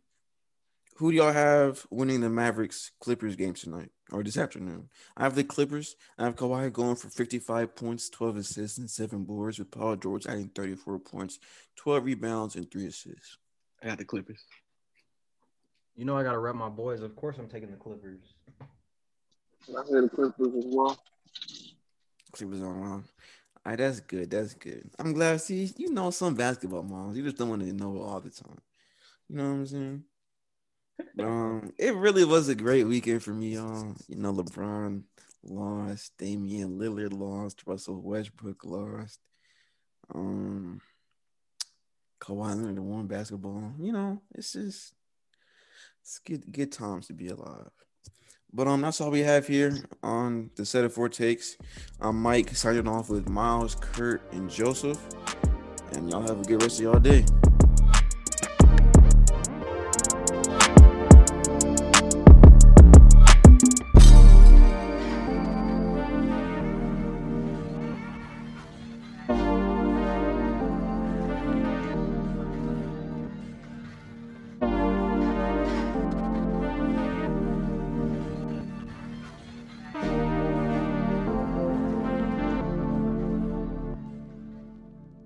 who 1.01 1.09
do 1.09 1.17
y'all 1.17 1.33
have 1.33 1.83
winning 1.89 2.21
the 2.21 2.29
Mavericks 2.29 2.91
Clippers 2.99 3.35
game 3.35 3.55
tonight 3.55 3.89
or 4.11 4.21
this 4.23 4.37
afternoon? 4.37 4.87
I 5.17 5.23
have 5.23 5.33
the 5.33 5.43
Clippers. 5.43 5.95
I 6.19 6.25
have 6.25 6.35
Kawhi 6.35 6.71
going 6.71 6.95
for 6.95 7.09
55 7.09 7.75
points, 7.75 8.07
12 8.11 8.37
assists, 8.37 8.77
and 8.77 8.87
seven 8.87 9.23
boards, 9.23 9.57
with 9.57 9.71
Paul 9.71 9.95
George 9.95 10.27
adding 10.27 10.51
34 10.53 10.99
points, 10.99 11.39
12 11.77 12.05
rebounds, 12.05 12.55
and 12.55 12.69
three 12.69 12.85
assists. 12.85 13.39
I 13.81 13.87
got 13.87 13.97
the 13.97 14.05
Clippers. 14.05 14.43
You 15.95 16.05
know 16.05 16.15
I 16.15 16.21
gotta 16.21 16.37
rep 16.37 16.53
my 16.53 16.69
boys. 16.69 17.01
Of 17.01 17.15
course 17.15 17.39
I'm 17.39 17.47
taking 17.47 17.71
the 17.71 17.77
Clippers. 17.77 18.19
I 18.61 19.87
hear 19.89 20.03
the 20.03 20.09
Clippers 20.09 20.53
as 20.55 20.65
well. 20.67 21.03
Clippers 22.31 22.61
on 22.61 22.79
wrong. 22.79 23.03
All 23.65 23.71
right, 23.71 23.77
that's 23.79 24.01
good. 24.01 24.29
That's 24.29 24.53
good. 24.53 24.87
I'm 24.99 25.13
glad. 25.13 25.41
See, 25.41 25.73
you 25.77 25.91
know 25.91 26.11
some 26.11 26.35
basketball, 26.35 26.83
moms. 26.83 27.17
You 27.17 27.23
just 27.23 27.37
don't 27.37 27.49
want 27.49 27.63
to 27.63 27.73
know 27.73 28.01
all 28.01 28.19
the 28.19 28.29
time. 28.29 28.59
You 29.31 29.37
know 29.37 29.43
what 29.43 29.49
I'm 29.49 29.65
saying? 29.65 30.03
Um, 31.19 31.73
it 31.79 31.95
really 31.95 32.25
was 32.25 32.49
a 32.49 32.55
great 32.55 32.83
weekend 32.83 33.23
for 33.23 33.31
me, 33.31 33.53
y'all. 33.53 33.95
You 34.09 34.17
know, 34.17 34.33
LeBron 34.33 35.03
lost, 35.45 36.11
Damian 36.17 36.77
Lillard 36.77 37.17
lost, 37.17 37.63
Russell 37.65 38.01
Westbrook 38.01 38.65
lost. 38.65 39.19
Um, 40.13 40.81
Kawhi 42.19 42.57
Leonard 42.57 42.79
won 42.79 43.07
basketball. 43.07 43.71
You 43.79 43.93
know, 43.93 44.21
it's 44.35 44.51
just 44.51 44.93
it's 46.01 46.19
good, 46.19 46.51
good 46.51 46.73
times 46.73 47.07
to 47.07 47.13
be 47.13 47.29
alive. 47.29 47.71
But 48.51 48.67
um, 48.67 48.81
that's 48.81 48.99
all 48.99 49.11
we 49.11 49.21
have 49.21 49.47
here 49.47 49.77
on 50.03 50.49
the 50.57 50.65
set 50.65 50.83
of 50.83 50.93
four 50.93 51.07
takes. 51.07 51.55
I'm 52.01 52.21
Mike 52.21 52.53
signing 52.53 52.89
off 52.89 53.09
with 53.09 53.29
Miles, 53.29 53.75
Kurt, 53.75 54.21
and 54.33 54.49
Joseph. 54.49 54.99
And 55.93 56.11
y'all 56.11 56.21
have 56.21 56.41
a 56.41 56.43
good 56.43 56.61
rest 56.61 56.79
of 56.79 56.83
y'all 56.83 56.99
day. 56.99 57.23